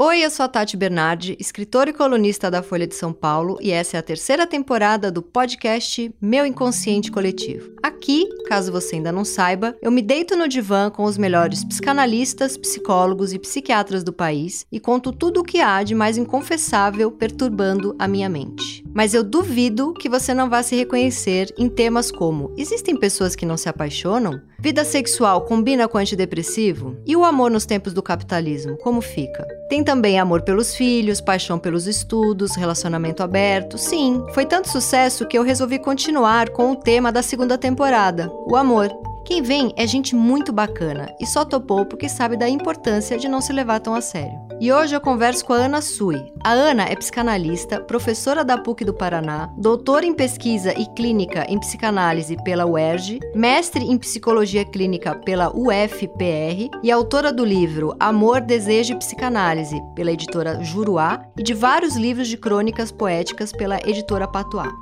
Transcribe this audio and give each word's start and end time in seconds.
Oi, 0.00 0.24
eu 0.24 0.30
sou 0.30 0.44
a 0.44 0.48
Tati 0.48 0.76
Bernardi, 0.76 1.36
escritora 1.40 1.90
e 1.90 1.92
colunista 1.92 2.48
da 2.48 2.62
Folha 2.62 2.86
de 2.86 2.94
São 2.94 3.12
Paulo, 3.12 3.58
e 3.60 3.72
essa 3.72 3.96
é 3.96 3.98
a 3.98 4.02
terceira 4.02 4.46
temporada 4.46 5.10
do 5.10 5.20
podcast 5.20 6.14
Meu 6.20 6.46
Inconsciente 6.46 7.10
Coletivo. 7.10 7.72
Aqui, 7.82 8.28
caso 8.46 8.70
você 8.70 8.94
ainda 8.94 9.10
não 9.10 9.24
saiba, 9.24 9.74
eu 9.82 9.90
me 9.90 10.00
deito 10.00 10.36
no 10.36 10.46
divã 10.46 10.88
com 10.88 11.02
os 11.02 11.18
melhores 11.18 11.64
psicanalistas, 11.64 12.56
psicólogos 12.56 13.32
e 13.32 13.40
psiquiatras 13.40 14.04
do 14.04 14.12
país 14.12 14.64
e 14.70 14.78
conto 14.78 15.10
tudo 15.10 15.40
o 15.40 15.44
que 15.44 15.60
há 15.60 15.82
de 15.82 15.96
mais 15.96 16.16
inconfessável 16.16 17.10
perturbando 17.10 17.96
a 17.98 18.06
minha 18.06 18.28
mente. 18.28 18.84
Mas 18.94 19.14
eu 19.14 19.24
duvido 19.24 19.94
que 19.94 20.08
você 20.08 20.32
não 20.32 20.48
vá 20.48 20.62
se 20.62 20.76
reconhecer 20.76 21.52
em 21.58 21.68
temas 21.68 22.12
como: 22.12 22.54
existem 22.56 22.96
pessoas 22.96 23.34
que 23.34 23.44
não 23.44 23.56
se 23.56 23.68
apaixonam? 23.68 24.40
Vida 24.60 24.84
sexual 24.84 25.42
combina 25.42 25.86
com 25.86 25.98
antidepressivo? 25.98 26.96
E 27.06 27.14
o 27.14 27.24
amor 27.24 27.48
nos 27.48 27.64
tempos 27.64 27.92
do 27.92 28.02
capitalismo, 28.02 28.76
como 28.78 29.00
fica? 29.00 29.46
Tem 29.68 29.84
também 29.84 30.18
amor 30.18 30.42
pelos 30.42 30.74
filhos, 30.74 31.20
paixão 31.20 31.60
pelos 31.60 31.86
estudos, 31.86 32.56
relacionamento 32.56 33.22
aberto. 33.22 33.78
Sim, 33.78 34.20
foi 34.34 34.44
tanto 34.44 34.68
sucesso 34.68 35.28
que 35.28 35.38
eu 35.38 35.44
resolvi 35.44 35.78
continuar 35.78 36.50
com 36.50 36.72
o 36.72 36.76
tema 36.76 37.12
da 37.12 37.22
segunda 37.22 37.56
temporada, 37.56 38.28
o 38.48 38.56
amor. 38.56 38.90
Quem 39.28 39.42
vem 39.42 39.74
é 39.76 39.86
gente 39.86 40.16
muito 40.16 40.54
bacana 40.54 41.14
e 41.20 41.26
só 41.26 41.44
topou 41.44 41.84
porque 41.84 42.08
sabe 42.08 42.34
da 42.34 42.48
importância 42.48 43.18
de 43.18 43.28
não 43.28 43.42
se 43.42 43.52
levar 43.52 43.78
tão 43.78 43.94
a 43.94 44.00
sério. 44.00 44.32
E 44.58 44.72
hoje 44.72 44.96
eu 44.96 45.02
converso 45.02 45.44
com 45.44 45.52
a 45.52 45.56
Ana 45.56 45.82
Sui. 45.82 46.32
A 46.42 46.52
Ana 46.52 46.84
é 46.84 46.96
psicanalista, 46.96 47.78
professora 47.78 48.42
da 48.42 48.56
PUC 48.56 48.86
do 48.86 48.94
Paraná, 48.94 49.52
doutora 49.58 50.06
em 50.06 50.14
pesquisa 50.14 50.72
e 50.72 50.86
clínica 50.94 51.44
em 51.46 51.60
psicanálise 51.60 52.42
pela 52.42 52.64
UERJ, 52.64 53.20
mestre 53.34 53.84
em 53.84 53.98
psicologia 53.98 54.64
clínica 54.64 55.14
pela 55.14 55.54
UFPR 55.54 56.70
e 56.82 56.90
autora 56.90 57.30
do 57.30 57.44
livro 57.44 57.94
Amor, 58.00 58.40
Desejo 58.40 58.94
e 58.94 58.98
Psicanálise 58.98 59.78
pela 59.94 60.10
editora 60.10 60.64
Juruá 60.64 61.22
e 61.36 61.42
de 61.42 61.52
vários 61.52 61.96
livros 61.96 62.28
de 62.28 62.38
crônicas 62.38 62.90
poéticas 62.90 63.52
pela 63.52 63.78
editora 63.86 64.26
Patois. 64.26 64.72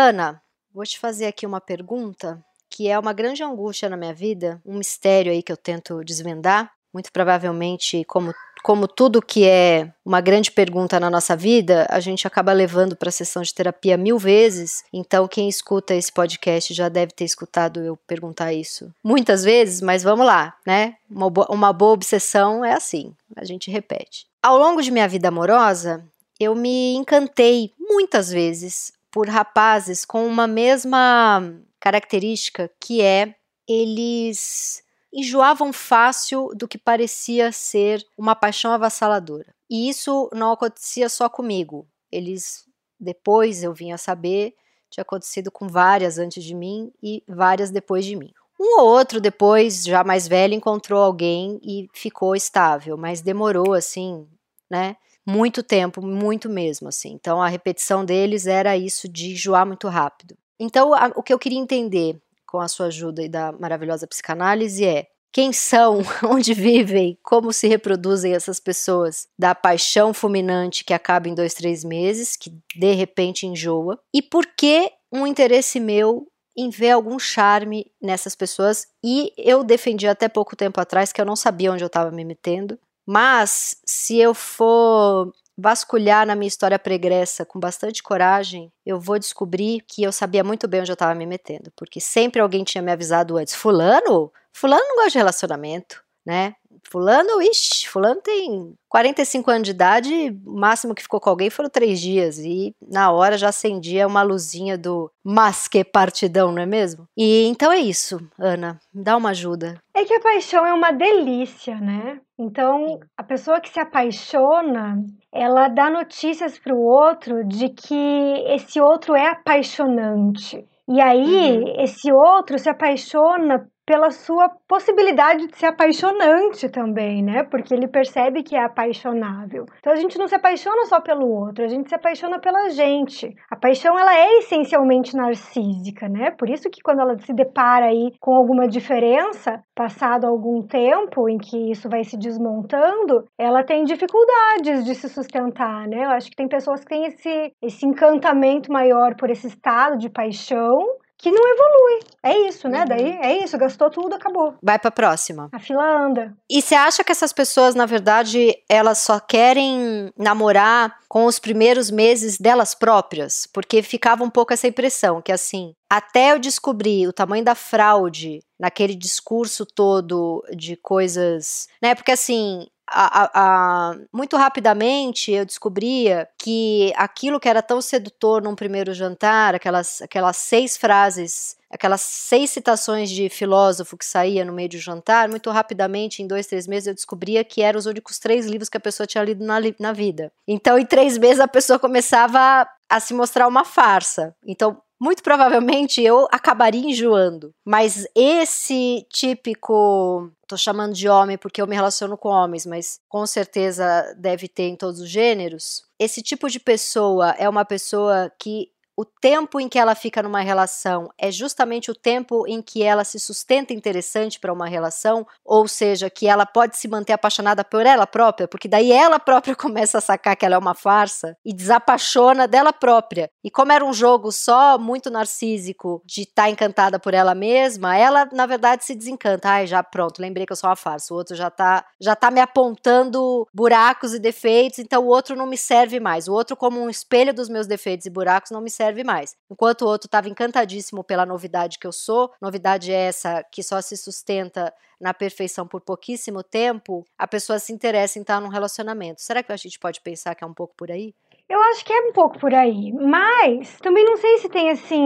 Ana, 0.00 0.40
vou 0.72 0.82
te 0.84 0.98
fazer 0.98 1.26
aqui 1.26 1.44
uma 1.44 1.60
pergunta 1.60 2.42
que 2.70 2.88
é 2.88 2.98
uma 2.98 3.12
grande 3.12 3.42
angústia 3.42 3.86
na 3.86 3.98
minha 3.98 4.14
vida, 4.14 4.58
um 4.64 4.78
mistério 4.78 5.30
aí 5.30 5.42
que 5.42 5.52
eu 5.52 5.58
tento 5.58 6.02
desvendar. 6.02 6.72
Muito 6.90 7.12
provavelmente, 7.12 8.02
como, 8.06 8.34
como 8.62 8.88
tudo 8.88 9.20
que 9.20 9.46
é 9.46 9.92
uma 10.02 10.22
grande 10.22 10.50
pergunta 10.50 10.98
na 10.98 11.10
nossa 11.10 11.36
vida, 11.36 11.86
a 11.90 12.00
gente 12.00 12.26
acaba 12.26 12.50
levando 12.50 12.96
para 12.96 13.10
a 13.10 13.12
sessão 13.12 13.42
de 13.42 13.52
terapia 13.52 13.98
mil 13.98 14.18
vezes. 14.18 14.82
Então, 14.90 15.28
quem 15.28 15.50
escuta 15.50 15.94
esse 15.94 16.10
podcast 16.10 16.72
já 16.72 16.88
deve 16.88 17.12
ter 17.12 17.24
escutado 17.24 17.80
eu 17.80 17.94
perguntar 18.06 18.54
isso 18.54 18.90
muitas 19.04 19.44
vezes, 19.44 19.82
mas 19.82 20.02
vamos 20.02 20.26
lá, 20.26 20.56
né? 20.66 20.96
Uma, 21.10 21.30
uma 21.50 21.72
boa 21.74 21.92
obsessão 21.92 22.64
é 22.64 22.72
assim, 22.72 23.14
a 23.36 23.44
gente 23.44 23.70
repete. 23.70 24.26
Ao 24.42 24.56
longo 24.56 24.80
de 24.80 24.90
minha 24.90 25.06
vida 25.06 25.28
amorosa, 25.28 26.02
eu 26.40 26.54
me 26.54 26.94
encantei 26.94 27.70
muitas 27.78 28.30
vezes 28.30 28.98
por 29.10 29.28
rapazes 29.28 30.04
com 30.04 30.26
uma 30.26 30.46
mesma 30.46 31.54
característica 31.78 32.70
que 32.80 33.02
é 33.02 33.34
eles 33.68 34.82
enjoavam 35.12 35.72
fácil 35.72 36.50
do 36.54 36.68
que 36.68 36.78
parecia 36.78 37.52
ser 37.52 38.04
uma 38.16 38.34
paixão 38.34 38.72
avassaladora. 38.72 39.54
E 39.68 39.88
isso 39.88 40.28
não 40.32 40.52
acontecia 40.52 41.08
só 41.08 41.28
comigo. 41.28 41.86
Eles 42.10 42.64
depois 42.98 43.62
eu 43.62 43.72
vim 43.72 43.92
a 43.92 43.98
saber 43.98 44.54
tinha 44.90 45.02
acontecido 45.02 45.50
com 45.50 45.68
várias 45.68 46.18
antes 46.18 46.42
de 46.42 46.54
mim 46.54 46.92
e 47.02 47.22
várias 47.28 47.70
depois 47.70 48.04
de 48.04 48.16
mim. 48.16 48.32
Um 48.58 48.80
ou 48.80 48.88
outro 48.88 49.20
depois, 49.20 49.84
já 49.84 50.04
mais 50.04 50.28
velho, 50.28 50.52
encontrou 50.52 51.02
alguém 51.02 51.58
e 51.62 51.88
ficou 51.94 52.36
estável, 52.36 52.96
mas 52.96 53.22
demorou 53.22 53.72
assim, 53.72 54.26
né? 54.68 54.96
Muito 55.30 55.62
tempo, 55.62 56.04
muito 56.04 56.48
mesmo, 56.48 56.88
assim. 56.88 57.12
Então 57.12 57.40
a 57.40 57.48
repetição 57.48 58.04
deles 58.04 58.46
era 58.46 58.76
isso 58.76 59.08
de 59.08 59.32
enjoar 59.32 59.66
muito 59.66 59.88
rápido. 59.88 60.36
Então 60.58 60.92
a, 60.92 61.12
o 61.14 61.22
que 61.22 61.32
eu 61.32 61.38
queria 61.38 61.58
entender 61.58 62.20
com 62.46 62.58
a 62.58 62.68
sua 62.68 62.86
ajuda 62.86 63.22
e 63.22 63.28
da 63.28 63.52
maravilhosa 63.52 64.06
psicanálise 64.06 64.84
é 64.84 65.06
quem 65.32 65.52
são, 65.52 66.00
onde 66.28 66.52
vivem, 66.52 67.16
como 67.22 67.52
se 67.52 67.68
reproduzem 67.68 68.34
essas 68.34 68.58
pessoas 68.58 69.28
da 69.38 69.54
paixão 69.54 70.12
fulminante 70.12 70.84
que 70.84 70.92
acaba 70.92 71.28
em 71.28 71.34
dois, 71.34 71.54
três 71.54 71.84
meses, 71.84 72.36
que 72.36 72.52
de 72.74 72.92
repente 72.92 73.46
enjoa, 73.46 73.98
e 74.12 74.20
por 74.20 74.44
que 74.46 74.90
um 75.12 75.26
interesse 75.26 75.78
meu 75.78 76.26
em 76.56 76.68
ver 76.68 76.90
algum 76.90 77.18
charme 77.18 77.90
nessas 78.02 78.34
pessoas. 78.34 78.86
E 79.02 79.32
eu 79.36 79.62
defendi 79.62 80.06
até 80.06 80.28
pouco 80.28 80.56
tempo 80.56 80.80
atrás 80.80 81.12
que 81.12 81.20
eu 81.20 81.24
não 81.24 81.36
sabia 81.36 81.72
onde 81.72 81.82
eu 81.82 81.88
estava 81.88 82.10
me 82.10 82.24
metendo, 82.24 82.78
mas 83.12 83.76
se 83.84 84.18
eu 84.18 84.32
for 84.32 85.32
vasculhar 85.58 86.24
na 86.24 86.36
minha 86.36 86.46
história 86.46 86.78
pregressa 86.78 87.44
com 87.44 87.58
bastante 87.58 88.04
coragem, 88.04 88.72
eu 88.86 89.00
vou 89.00 89.18
descobrir 89.18 89.80
que 89.80 90.04
eu 90.04 90.12
sabia 90.12 90.44
muito 90.44 90.68
bem 90.68 90.80
onde 90.80 90.92
eu 90.92 90.94
estava 90.94 91.12
me 91.12 91.26
metendo, 91.26 91.72
porque 91.74 92.00
sempre 92.00 92.40
alguém 92.40 92.62
tinha 92.62 92.80
me 92.80 92.92
avisado 92.92 93.36
antes: 93.36 93.52
Fulano, 93.52 94.32
Fulano 94.52 94.84
não 94.86 94.94
gosta 94.94 95.10
de 95.10 95.18
relacionamento, 95.18 96.04
né? 96.24 96.54
Fulano, 96.88 97.40
ixi, 97.42 97.88
Fulano 97.88 98.20
tem 98.20 98.74
45 98.88 99.50
anos 99.50 99.62
de 99.64 99.70
idade, 99.70 100.36
o 100.44 100.58
máximo 100.58 100.94
que 100.94 101.02
ficou 101.02 101.20
com 101.20 101.30
alguém 101.30 101.50
foram 101.50 101.70
três 101.70 102.00
dias. 102.00 102.38
E 102.38 102.74
na 102.90 103.10
hora 103.12 103.38
já 103.38 103.48
acendia 103.48 104.06
uma 104.06 104.22
luzinha 104.22 104.76
do 104.76 105.10
mas 105.24 105.68
que 105.68 105.84
partidão, 105.84 106.50
não 106.50 106.62
é 106.62 106.66
mesmo? 106.66 107.06
E 107.16 107.46
então 107.46 107.70
é 107.70 107.78
isso, 107.78 108.20
Ana, 108.38 108.78
dá 108.92 109.16
uma 109.16 109.30
ajuda. 109.30 109.80
É 109.94 110.04
que 110.04 110.14
a 110.14 110.20
paixão 110.20 110.66
é 110.66 110.72
uma 110.72 110.92
delícia, 110.92 111.76
né? 111.76 112.20
Então, 112.38 112.98
a 113.16 113.22
pessoa 113.22 113.60
que 113.60 113.68
se 113.68 113.78
apaixona, 113.78 114.96
ela 115.32 115.68
dá 115.68 115.90
notícias 115.90 116.58
para 116.58 116.74
o 116.74 116.80
outro 116.80 117.46
de 117.46 117.68
que 117.68 118.44
esse 118.46 118.80
outro 118.80 119.14
é 119.14 119.28
apaixonante. 119.28 120.66
E 120.88 121.00
aí, 121.00 121.58
uhum. 121.58 121.74
esse 121.78 122.10
outro 122.10 122.58
se 122.58 122.68
apaixona 122.68 123.68
pela 123.90 124.12
sua 124.12 124.48
possibilidade 124.68 125.48
de 125.48 125.56
ser 125.56 125.66
apaixonante 125.66 126.68
também, 126.68 127.24
né? 127.24 127.42
Porque 127.42 127.74
ele 127.74 127.88
percebe 127.88 128.44
que 128.44 128.54
é 128.54 128.62
apaixonável. 128.62 129.66
Então 129.80 129.92
a 129.92 129.96
gente 129.96 130.16
não 130.16 130.28
se 130.28 130.34
apaixona 130.36 130.86
só 130.86 131.00
pelo 131.00 131.28
outro, 131.28 131.64
a 131.64 131.66
gente 131.66 131.88
se 131.88 131.94
apaixona 131.96 132.38
pela 132.38 132.68
gente. 132.68 133.34
A 133.50 133.56
paixão 133.56 133.98
ela 133.98 134.16
é 134.16 134.38
essencialmente 134.38 135.16
narcísica, 135.16 136.08
né? 136.08 136.30
Por 136.30 136.48
isso 136.48 136.70
que 136.70 136.80
quando 136.80 137.00
ela 137.00 137.18
se 137.18 137.32
depara 137.32 137.86
aí 137.86 138.12
com 138.20 138.32
alguma 138.32 138.68
diferença, 138.68 139.60
passado 139.74 140.24
algum 140.24 140.62
tempo 140.62 141.28
em 141.28 141.36
que 141.36 141.72
isso 141.72 141.88
vai 141.88 142.04
se 142.04 142.16
desmontando, 142.16 143.24
ela 143.36 143.64
tem 143.64 143.82
dificuldades 143.82 144.84
de 144.84 144.94
se 144.94 145.08
sustentar, 145.08 145.88
né? 145.88 146.04
Eu 146.04 146.10
acho 146.10 146.30
que 146.30 146.36
tem 146.36 146.46
pessoas 146.46 146.78
que 146.84 146.90
têm 146.90 147.06
esse, 147.06 147.52
esse 147.60 147.84
encantamento 147.84 148.72
maior 148.72 149.16
por 149.16 149.30
esse 149.30 149.48
estado 149.48 149.98
de 149.98 150.08
paixão 150.08 150.78
que 151.20 151.30
não 151.30 151.46
evolui. 151.46 152.00
É 152.22 152.48
isso, 152.48 152.68
né? 152.68 152.80
Uhum. 152.80 152.86
Daí 152.86 153.18
é 153.22 153.44
isso, 153.44 153.58
gastou 153.58 153.90
tudo, 153.90 154.14
acabou. 154.14 154.54
Vai 154.62 154.78
pra 154.78 154.90
próxima. 154.90 155.48
A 155.52 155.58
fila 155.58 155.84
anda. 155.84 156.34
E 156.48 156.62
você 156.62 156.74
acha 156.74 157.04
que 157.04 157.12
essas 157.12 157.32
pessoas, 157.32 157.74
na 157.74 157.86
verdade, 157.86 158.54
elas 158.68 158.98
só 158.98 159.20
querem 159.20 160.12
namorar 160.16 160.98
com 161.08 161.26
os 161.26 161.38
primeiros 161.38 161.90
meses 161.90 162.38
delas 162.38 162.74
próprias? 162.74 163.46
Porque 163.52 163.82
ficava 163.82 164.24
um 164.24 164.30
pouco 164.30 164.52
essa 164.52 164.68
impressão 164.68 165.20
que 165.20 165.32
assim, 165.32 165.74
até 165.90 166.32
eu 166.32 166.38
descobrir 166.38 167.06
o 167.06 167.12
tamanho 167.12 167.44
da 167.44 167.54
fraude 167.54 168.40
naquele 168.58 168.94
discurso 168.94 169.66
todo 169.66 170.44
de 170.56 170.76
coisas, 170.76 171.66
né? 171.82 171.94
Porque 171.94 172.12
assim, 172.12 172.66
a, 172.90 173.30
a, 173.34 173.96
muito 174.12 174.36
rapidamente 174.36 175.30
eu 175.30 175.46
descobria 175.46 176.28
que 176.36 176.92
aquilo 176.96 177.38
que 177.38 177.48
era 177.48 177.62
tão 177.62 177.80
sedutor 177.80 178.42
num 178.42 178.54
primeiro 178.54 178.92
jantar, 178.92 179.54
aquelas, 179.54 180.02
aquelas 180.02 180.36
seis 180.36 180.76
frases, 180.76 181.56
aquelas 181.70 182.00
seis 182.00 182.50
citações 182.50 183.08
de 183.08 183.28
filósofo 183.28 183.96
que 183.96 184.04
saía 184.04 184.44
no 184.44 184.52
meio 184.52 184.68
do 184.68 184.78
jantar, 184.78 185.28
muito 185.28 185.48
rapidamente, 185.50 186.22
em 186.22 186.26
dois, 186.26 186.48
três 186.48 186.66
meses, 186.66 186.88
eu 186.88 186.94
descobria 186.94 187.44
que 187.44 187.62
eram 187.62 187.78
os 187.78 187.86
únicos 187.86 188.18
três 188.18 188.46
livros 188.46 188.68
que 188.68 188.76
a 188.76 188.80
pessoa 188.80 189.06
tinha 189.06 189.22
lido 189.22 189.44
na, 189.44 189.58
na 189.78 189.92
vida. 189.92 190.32
Então, 190.46 190.76
em 190.76 190.84
três 190.84 191.16
meses, 191.16 191.38
a 191.38 191.48
pessoa 191.48 191.78
começava 191.78 192.68
a 192.88 192.98
se 192.98 193.14
mostrar 193.14 193.46
uma 193.46 193.64
farsa. 193.64 194.34
Então, 194.44 194.82
muito 195.00 195.22
provavelmente 195.22 196.02
eu 196.02 196.28
acabaria 196.30 196.84
enjoando. 196.84 197.54
Mas 197.64 198.06
esse 198.14 199.06
típico. 199.10 200.30
Tô 200.46 200.56
chamando 200.56 200.92
de 200.92 201.08
homem 201.08 201.38
porque 201.38 201.62
eu 201.62 201.66
me 201.66 201.76
relaciono 201.76 202.18
com 202.18 202.28
homens, 202.28 202.66
mas 202.66 203.00
com 203.08 203.24
certeza 203.24 203.84
deve 204.18 204.48
ter 204.48 204.64
em 204.64 204.76
todos 204.76 205.00
os 205.00 205.08
gêneros. 205.08 205.84
Esse 205.98 206.22
tipo 206.22 206.50
de 206.50 206.58
pessoa 206.58 207.30
é 207.38 207.48
uma 207.48 207.64
pessoa 207.64 208.30
que 208.38 208.68
o 209.00 209.04
tempo 209.06 209.58
em 209.58 209.66
que 209.66 209.78
ela 209.78 209.94
fica 209.94 210.22
numa 210.22 210.42
relação 210.42 211.08
é 211.16 211.32
justamente 211.32 211.90
o 211.90 211.94
tempo 211.94 212.46
em 212.46 212.60
que 212.60 212.82
ela 212.82 213.02
se 213.02 213.18
sustenta 213.18 213.72
interessante 213.72 214.38
para 214.38 214.52
uma 214.52 214.68
relação, 214.68 215.26
ou 215.42 215.66
seja, 215.66 216.10
que 216.10 216.26
ela 216.26 216.44
pode 216.44 216.76
se 216.76 216.86
manter 216.86 217.14
apaixonada 217.14 217.64
por 217.64 217.86
ela 217.86 218.06
própria, 218.06 218.46
porque 218.46 218.68
daí 218.68 218.92
ela 218.92 219.18
própria 219.18 219.56
começa 219.56 219.96
a 219.96 220.00
sacar 220.02 220.36
que 220.36 220.44
ela 220.44 220.56
é 220.56 220.58
uma 220.58 220.74
farsa 220.74 221.34
e 221.42 221.54
desapaixona 221.54 222.46
dela 222.46 222.74
própria. 222.74 223.30
E 223.42 223.50
como 223.50 223.72
era 223.72 223.82
um 223.82 223.94
jogo 223.94 224.30
só 224.30 224.76
muito 224.76 225.10
narcísico 225.10 226.02
de 226.04 226.20
estar 226.24 226.42
tá 226.42 226.50
encantada 226.50 226.98
por 226.98 227.14
ela 227.14 227.34
mesma, 227.34 227.96
ela 227.96 228.28
na 228.30 228.44
verdade 228.44 228.84
se 228.84 228.94
desencanta. 228.94 229.48
Ai, 229.48 229.66
já 229.66 229.82
pronto, 229.82 230.20
lembrei 230.20 230.44
que 230.44 230.52
eu 230.52 230.56
sou 230.56 230.68
uma 230.68 230.76
farsa. 230.76 231.14
O 231.14 231.16
outro 231.16 231.34
já 231.34 231.48
tá, 231.48 231.86
já 231.98 232.14
tá 232.14 232.30
me 232.30 232.40
apontando 232.40 233.48
buracos 233.50 234.12
e 234.12 234.18
defeitos, 234.18 234.78
então 234.78 235.02
o 235.02 235.08
outro 235.08 235.34
não 235.34 235.46
me 235.46 235.56
serve 235.56 235.98
mais. 235.98 236.28
O 236.28 236.34
outro 236.34 236.54
como 236.54 236.78
um 236.78 236.90
espelho 236.90 237.32
dos 237.32 237.48
meus 237.48 237.66
defeitos 237.66 238.04
e 238.04 238.10
buracos 238.10 238.50
não 238.50 238.60
me 238.60 238.68
serve 238.68 238.89
mais. 239.04 239.36
Enquanto 239.50 239.82
o 239.82 239.88
outro 239.88 240.06
estava 240.06 240.28
encantadíssimo 240.28 241.04
pela 241.04 241.26
novidade 241.26 241.78
que 241.78 241.86
eu 241.86 241.92
sou, 241.92 242.32
novidade 242.40 242.92
é 242.92 243.06
essa 243.06 243.44
que 243.44 243.62
só 243.62 243.80
se 243.80 243.96
sustenta 243.96 244.72
na 245.00 245.14
perfeição 245.14 245.66
por 245.66 245.80
pouquíssimo 245.80 246.42
tempo, 246.42 247.06
a 247.16 247.26
pessoa 247.26 247.58
se 247.58 247.72
interessa 247.72 248.18
em 248.18 248.22
estar 248.22 248.40
num 248.40 248.48
relacionamento. 248.48 249.22
Será 249.22 249.42
que 249.42 249.52
a 249.52 249.56
gente 249.56 249.78
pode 249.78 250.00
pensar 250.00 250.34
que 250.34 250.44
é 250.44 250.46
um 250.46 250.54
pouco 250.54 250.74
por 250.76 250.90
aí? 250.90 251.14
Eu 251.50 251.60
acho 251.64 251.84
que 251.84 251.92
é 251.92 252.00
um 252.02 252.12
pouco 252.12 252.38
por 252.38 252.54
aí, 252.54 252.92
mas 252.92 253.76
também 253.80 254.04
não 254.04 254.16
sei 254.16 254.38
se 254.38 254.48
tem 254.48 254.70
assim 254.70 255.02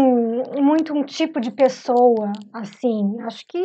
muito 0.60 0.92
um 0.92 1.02
tipo 1.02 1.40
de 1.40 1.50
pessoa 1.50 2.30
assim. 2.52 3.16
Acho 3.22 3.46
que, 3.48 3.58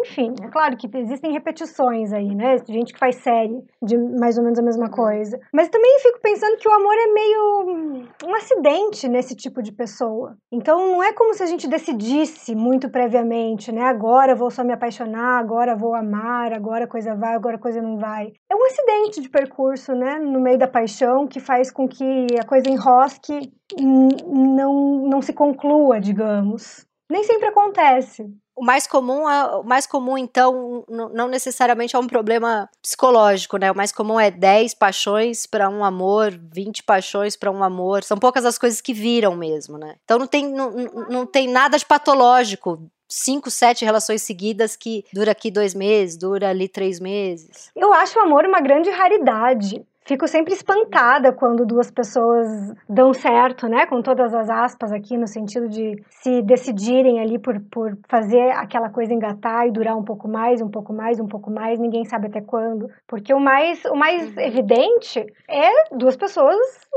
enfim, 0.00 0.32
é 0.40 0.46
claro 0.48 0.76
que 0.76 0.88
existem 0.96 1.32
repetições 1.32 2.12
aí, 2.12 2.32
né? 2.32 2.58
Gente 2.68 2.92
que 2.92 3.00
faz 3.00 3.16
série 3.16 3.60
de 3.82 3.98
mais 4.20 4.38
ou 4.38 4.44
menos 4.44 4.60
a 4.60 4.62
mesma 4.62 4.88
coisa. 4.88 5.40
Mas 5.52 5.68
também 5.70 5.98
fico 5.98 6.20
pensando 6.22 6.56
que 6.56 6.68
o 6.68 6.72
amor 6.72 6.94
é 6.94 7.12
meio 7.12 8.06
um 8.24 8.34
acidente 8.36 9.08
nesse 9.08 9.34
tipo 9.34 9.60
de 9.60 9.72
pessoa. 9.72 10.36
Então 10.52 10.86
não 10.92 11.02
é 11.02 11.12
como 11.12 11.34
se 11.34 11.42
a 11.42 11.46
gente 11.46 11.66
decidisse 11.66 12.54
muito 12.54 12.88
previamente, 12.88 13.72
né? 13.72 13.82
Agora 13.82 14.36
vou 14.36 14.52
só 14.52 14.62
me 14.62 14.72
apaixonar, 14.72 15.40
agora 15.40 15.74
vou 15.74 15.96
amar, 15.96 16.52
agora 16.52 16.84
a 16.84 16.88
coisa 16.88 17.12
vai, 17.16 17.34
agora 17.34 17.56
a 17.56 17.60
coisa 17.60 17.82
não 17.82 17.98
vai. 17.98 18.28
É 18.48 18.54
um 18.54 18.64
acidente 18.66 19.20
de 19.20 19.28
percurso, 19.28 19.94
né? 19.96 20.20
No 20.20 20.40
meio 20.40 20.58
da 20.58 20.68
paixão 20.68 21.26
que 21.26 21.40
faz 21.40 21.72
com 21.72 21.88
que 21.88 22.19
a 22.40 22.44
coisa 22.44 22.68
enrosque 22.68 23.52
não, 23.78 25.06
não 25.08 25.22
se 25.22 25.32
conclua, 25.32 26.00
digamos. 26.00 26.86
Nem 27.10 27.24
sempre 27.24 27.48
acontece. 27.48 28.24
O 28.56 28.64
mais 28.64 28.86
comum, 28.86 29.28
é, 29.28 29.56
o 29.56 29.62
mais 29.62 29.86
comum 29.86 30.18
então, 30.18 30.84
não 30.88 31.28
necessariamente 31.28 31.96
é 31.96 31.98
um 31.98 32.06
problema 32.06 32.68
psicológico, 32.82 33.56
né? 33.56 33.72
O 33.72 33.76
mais 33.76 33.90
comum 33.90 34.20
é 34.20 34.30
10 34.30 34.74
paixões 34.74 35.46
para 35.46 35.68
um 35.70 35.82
amor, 35.82 36.38
20 36.52 36.82
paixões 36.82 37.36
para 37.36 37.50
um 37.50 37.64
amor. 37.64 38.04
São 38.04 38.18
poucas 38.18 38.44
as 38.44 38.58
coisas 38.58 38.80
que 38.80 38.92
viram 38.92 39.34
mesmo, 39.34 39.78
né? 39.78 39.96
Então 40.04 40.18
não 40.18 40.26
tem, 40.26 40.46
não, 40.46 40.70
não 41.08 41.26
tem 41.26 41.48
nada 41.48 41.78
de 41.78 41.86
patológico 41.86 42.78
cinco, 43.10 43.50
sete 43.50 43.84
relações 43.84 44.22
seguidas 44.22 44.76
que 44.76 45.04
dura 45.12 45.32
aqui 45.32 45.50
dois 45.50 45.74
meses, 45.74 46.16
dura 46.16 46.48
ali 46.48 46.68
três 46.68 47.00
meses. 47.00 47.70
Eu 47.74 47.92
acho 47.92 48.18
o 48.18 48.22
amor 48.22 48.44
uma 48.46 48.60
grande 48.60 48.88
raridade 48.88 49.84
fico 50.06 50.26
sempre 50.26 50.52
espantada 50.52 51.32
quando 51.32 51.66
duas 51.66 51.90
pessoas 51.90 52.46
dão 52.88 53.12
certo, 53.12 53.68
né? 53.68 53.86
Com 53.86 54.02
todas 54.02 54.34
as 54.34 54.48
aspas 54.48 54.92
aqui, 54.92 55.16
no 55.16 55.26
sentido 55.26 55.68
de 55.68 56.02
se 56.08 56.42
decidirem 56.42 57.20
ali 57.20 57.38
por, 57.38 57.60
por 57.70 57.96
fazer 58.08 58.50
aquela 58.52 58.90
coisa 58.90 59.12
engatar 59.12 59.66
e 59.66 59.72
durar 59.72 59.96
um 59.96 60.04
pouco 60.04 60.28
mais, 60.28 60.60
um 60.60 60.68
pouco 60.68 60.92
mais, 60.92 61.20
um 61.20 61.26
pouco 61.26 61.50
mais, 61.50 61.78
ninguém 61.78 62.04
sabe 62.04 62.26
até 62.26 62.40
quando. 62.40 62.88
Porque 63.06 63.32
o 63.32 63.40
mais, 63.40 63.84
o 63.84 63.94
mais 63.94 64.34
uhum. 64.34 64.40
evidente 64.42 65.24
é 65.48 65.94
duas 65.94 66.16
pessoas, 66.16 66.56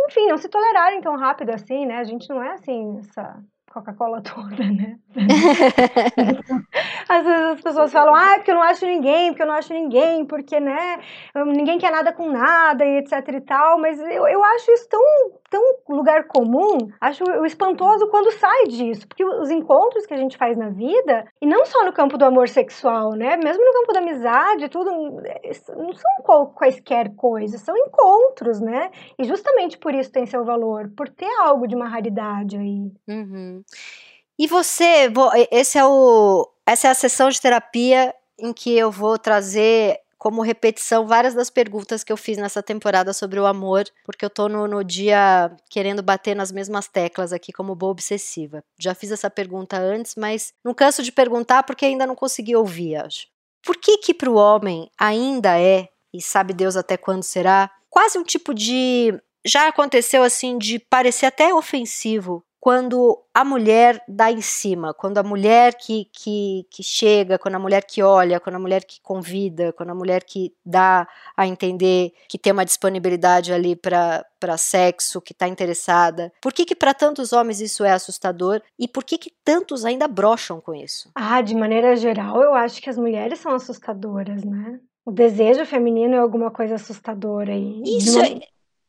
enfim, 0.09 0.27
não 0.27 0.37
se 0.37 0.49
tolerarem 0.49 1.01
tão 1.01 1.15
rápido 1.15 1.51
assim, 1.51 1.85
né? 1.85 1.97
A 1.97 2.03
gente 2.03 2.29
não 2.29 2.41
é 2.41 2.53
assim, 2.53 2.99
essa 2.99 3.37
Coca-Cola 3.73 4.21
toda, 4.21 4.63
né? 4.63 4.99
Às 7.09 7.25
vezes 7.25 7.43
as 7.53 7.61
pessoas 7.61 7.91
falam, 7.91 8.13
ah, 8.13 8.33
porque 8.35 8.51
eu 8.51 8.55
não 8.55 8.61
acho 8.61 8.85
ninguém, 8.85 9.31
porque 9.31 9.41
eu 9.41 9.47
não 9.47 9.55
acho 9.55 9.73
ninguém, 9.73 10.25
porque, 10.25 10.59
né, 10.59 10.99
ninguém 11.47 11.79
quer 11.79 11.91
nada 11.91 12.13
com 12.13 12.29
nada 12.29 12.85
e 12.85 12.99
etc 12.99 13.27
e 13.29 13.41
tal, 13.41 13.79
mas 13.79 13.99
eu, 13.99 14.27
eu 14.27 14.43
acho 14.43 14.71
isso 14.71 14.87
tão, 14.87 15.01
tão 15.49 15.61
lugar 15.89 16.25
comum, 16.27 16.77
acho 17.01 17.23
espantoso 17.45 18.07
quando 18.09 18.31
sai 18.31 18.65
disso, 18.65 19.07
porque 19.07 19.25
os 19.25 19.49
encontros 19.49 20.05
que 20.05 20.13
a 20.13 20.17
gente 20.17 20.37
faz 20.37 20.55
na 20.55 20.69
vida, 20.69 21.25
e 21.41 21.47
não 21.47 21.65
só 21.65 21.83
no 21.83 21.93
campo 21.93 22.17
do 22.17 22.25
amor 22.25 22.47
sexual, 22.47 23.13
né, 23.13 23.37
mesmo 23.37 23.65
no 23.65 23.73
campo 23.73 23.93
da 23.93 23.99
amizade, 23.99 24.69
tudo, 24.69 24.91
não 24.91 25.93
são 25.93 26.45
quaisquer 26.53 27.13
coisas, 27.15 27.61
são 27.61 27.75
encontros, 27.75 28.61
né, 28.61 28.91
e 29.17 29.23
justamente 29.23 29.79
por 29.79 29.95
isso 29.95 30.11
tem 30.11 30.27
seu 30.27 30.45
valor, 30.45 30.91
por 30.95 31.09
ter 31.09 31.29
algo 31.39 31.67
de 31.67 31.75
uma 31.75 31.87
raridade 31.87 32.55
aí. 32.55 32.91
Uhum. 33.07 33.62
E 34.37 34.47
você, 34.47 35.11
esse 35.51 35.77
é 35.77 35.85
o, 35.85 36.49
essa 36.65 36.87
é 36.87 36.91
a 36.91 36.95
sessão 36.95 37.29
de 37.29 37.39
terapia 37.39 38.13
em 38.39 38.51
que 38.51 38.75
eu 38.75 38.91
vou 38.91 39.17
trazer 39.17 39.99
como 40.23 40.41
repetição 40.41 41.05
várias 41.05 41.33
das 41.33 41.49
perguntas 41.49 42.01
que 42.01 42.11
eu 42.11 42.15
fiz 42.15 42.37
nessa 42.37 42.63
temporada 42.63 43.11
sobre 43.11 43.41
o 43.41 43.45
amor, 43.45 43.83
porque 44.05 44.23
eu 44.23 44.29
tô 44.29 44.47
no, 44.47 44.65
no, 44.69 44.81
dia 44.81 45.51
querendo 45.69 46.01
bater 46.01 46.33
nas 46.33 46.49
mesmas 46.49 46.87
teclas 46.87 47.33
aqui 47.33 47.51
como 47.51 47.75
boa 47.75 47.91
obsessiva. 47.91 48.63
Já 48.79 48.95
fiz 48.95 49.11
essa 49.11 49.29
pergunta 49.29 49.77
antes, 49.77 50.15
mas 50.15 50.53
não 50.63 50.73
canso 50.73 51.03
de 51.03 51.11
perguntar 51.11 51.63
porque 51.63 51.85
ainda 51.85 52.07
não 52.07 52.15
consegui 52.15 52.55
ouvir, 52.55 52.95
acho. 52.95 53.27
Por 53.61 53.75
que 53.75 53.97
que 53.97 54.13
para 54.13 54.29
o 54.29 54.35
homem 54.35 54.89
ainda 54.97 55.59
é, 55.59 55.89
e 56.13 56.21
sabe 56.21 56.53
Deus 56.53 56.77
até 56.77 56.95
quando 56.95 57.23
será, 57.23 57.69
quase 57.89 58.17
um 58.17 58.23
tipo 58.23 58.53
de 58.53 59.13
já 59.45 59.67
aconteceu 59.67 60.23
assim 60.23 60.57
de 60.57 60.79
parecer 60.79 61.25
até 61.25 61.53
ofensivo 61.53 62.45
quando 62.63 63.21
a 63.33 63.43
mulher 63.43 64.01
dá 64.07 64.31
em 64.31 64.39
cima, 64.39 64.93
quando 64.93 65.17
a 65.17 65.23
mulher 65.23 65.75
que, 65.75 66.07
que, 66.13 66.65
que 66.71 66.81
chega, 66.81 67.37
quando 67.37 67.55
a 67.55 67.59
mulher 67.59 67.83
que 67.83 68.01
olha, 68.01 68.39
quando 68.39 68.55
a 68.55 68.59
mulher 68.59 68.85
que 68.85 69.01
convida, 69.01 69.73
quando 69.73 69.89
a 69.89 69.93
mulher 69.93 70.23
que 70.23 70.55
dá 70.65 71.05
a 71.35 71.45
entender 71.45 72.13
que 72.29 72.37
tem 72.37 72.53
uma 72.53 72.63
disponibilidade 72.63 73.51
ali 73.51 73.75
para 73.75 74.23
sexo, 74.57 75.19
que 75.19 75.33
está 75.33 75.45
interessada. 75.45 76.31
Por 76.41 76.53
que, 76.53 76.63
que 76.63 76.73
para 76.73 76.93
tantos 76.93 77.33
homens 77.33 77.59
isso 77.59 77.83
é 77.83 77.91
assustador 77.91 78.61
e 78.79 78.87
por 78.87 79.03
que, 79.03 79.17
que 79.17 79.33
tantos 79.43 79.83
ainda 79.83 80.07
brocham 80.07 80.61
com 80.61 80.73
isso? 80.73 81.11
Ah, 81.15 81.41
de 81.41 81.53
maneira 81.55 81.97
geral, 81.97 82.41
eu 82.41 82.53
acho 82.53 82.81
que 82.81 82.89
as 82.89 82.97
mulheres 82.97 83.39
são 83.39 83.53
assustadoras, 83.53 84.45
né? 84.45 84.79
O 85.05 85.11
desejo 85.11 85.65
feminino 85.65 86.15
é 86.15 86.19
alguma 86.19 86.49
coisa 86.49 86.75
assustadora 86.75 87.51
aí. 87.51 87.83
Isso 87.85 88.17
uma... 88.17 88.25
é, 88.25 88.39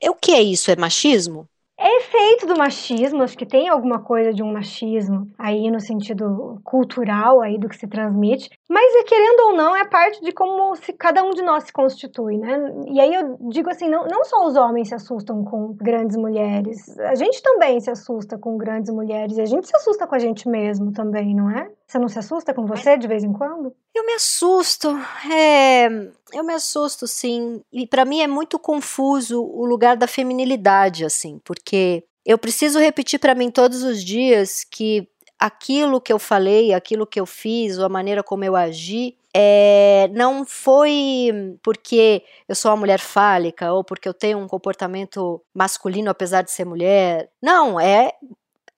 é 0.00 0.10
o 0.12 0.14
que 0.14 0.30
é 0.30 0.40
isso? 0.40 0.70
É 0.70 0.76
machismo? 0.76 1.48
É 1.76 2.02
efeito 2.24 2.46
do 2.46 2.56
machismo, 2.56 3.22
acho 3.22 3.36
que 3.36 3.44
tem 3.44 3.68
alguma 3.68 4.00
coisa 4.00 4.32
de 4.32 4.42
um 4.42 4.52
machismo 4.52 5.30
aí 5.38 5.70
no 5.70 5.78
sentido 5.78 6.58
cultural 6.64 7.42
aí 7.42 7.58
do 7.58 7.68
que 7.68 7.76
se 7.76 7.86
transmite, 7.86 8.48
mas 8.68 8.94
é, 8.96 9.02
querendo 9.04 9.40
ou 9.48 9.56
não, 9.56 9.76
é 9.76 9.84
parte 9.84 10.22
de 10.22 10.32
como 10.32 10.74
se 10.76 10.92
cada 10.94 11.22
um 11.22 11.30
de 11.30 11.42
nós 11.42 11.64
se 11.64 11.72
constitui, 11.72 12.38
né? 12.38 12.58
E 12.88 13.00
aí 13.00 13.14
eu 13.14 13.36
digo 13.50 13.68
assim, 13.70 13.88
não, 13.88 14.06
não 14.06 14.24
só 14.24 14.46
os 14.46 14.56
homens 14.56 14.88
se 14.88 14.94
assustam 14.94 15.44
com 15.44 15.74
grandes 15.74 16.16
mulheres, 16.16 16.98
a 16.98 17.14
gente 17.14 17.42
também 17.42 17.78
se 17.80 17.90
assusta 17.90 18.38
com 18.38 18.56
grandes 18.56 18.92
mulheres, 18.92 19.36
e 19.36 19.42
a 19.42 19.46
gente 19.46 19.68
se 19.68 19.76
assusta 19.76 20.06
com 20.06 20.14
a 20.14 20.18
gente 20.18 20.48
mesmo 20.48 20.92
também, 20.92 21.34
não 21.34 21.50
é? 21.50 21.70
Você 21.86 21.98
não 21.98 22.08
se 22.08 22.18
assusta 22.18 22.54
com 22.54 22.64
você 22.64 22.96
de 22.96 23.06
vez 23.06 23.22
em 23.22 23.32
quando? 23.32 23.74
Eu 23.94 24.04
me 24.06 24.14
assusto, 24.14 24.88
é, 25.31 25.86
eu 26.32 26.43
me 26.43 26.54
assusto 26.54 27.06
sim. 27.06 27.60
E 27.72 27.86
para 27.86 28.04
mim 28.04 28.20
é 28.20 28.26
muito 28.26 28.58
confuso 28.58 29.43
o 29.43 29.64
lugar 29.66 29.96
da 29.96 30.06
feminilidade, 30.06 31.04
assim, 31.04 31.38
porque 31.44 32.02
eu 32.24 32.38
preciso 32.38 32.78
repetir 32.78 33.19
para 33.19 33.34
mim 33.34 33.50
todos 33.50 33.82
os 33.82 34.02
dias 34.02 34.64
que 34.64 35.08
aquilo 35.38 36.00
que 36.00 36.12
eu 36.12 36.19
falei, 36.19 36.72
aquilo 36.72 37.06
que 37.06 37.20
eu 37.20 37.26
fiz, 37.26 37.78
ou 37.78 37.84
a 37.84 37.88
maneira 37.88 38.22
como 38.22 38.44
eu 38.44 38.56
agi, 38.56 39.16
é, 39.36 40.08
não 40.12 40.44
foi 40.46 41.58
porque 41.62 42.22
eu 42.48 42.54
sou 42.54 42.70
uma 42.70 42.76
mulher 42.76 43.00
fálica 43.00 43.72
ou 43.72 43.82
porque 43.82 44.08
eu 44.08 44.14
tenho 44.14 44.38
um 44.38 44.46
comportamento 44.46 45.43
masculino 45.52 46.10
apesar 46.10 46.43
de 46.43 46.52
ser 46.52 46.64
mulher. 46.64 47.28
Não, 47.43 47.78
é 47.81 48.12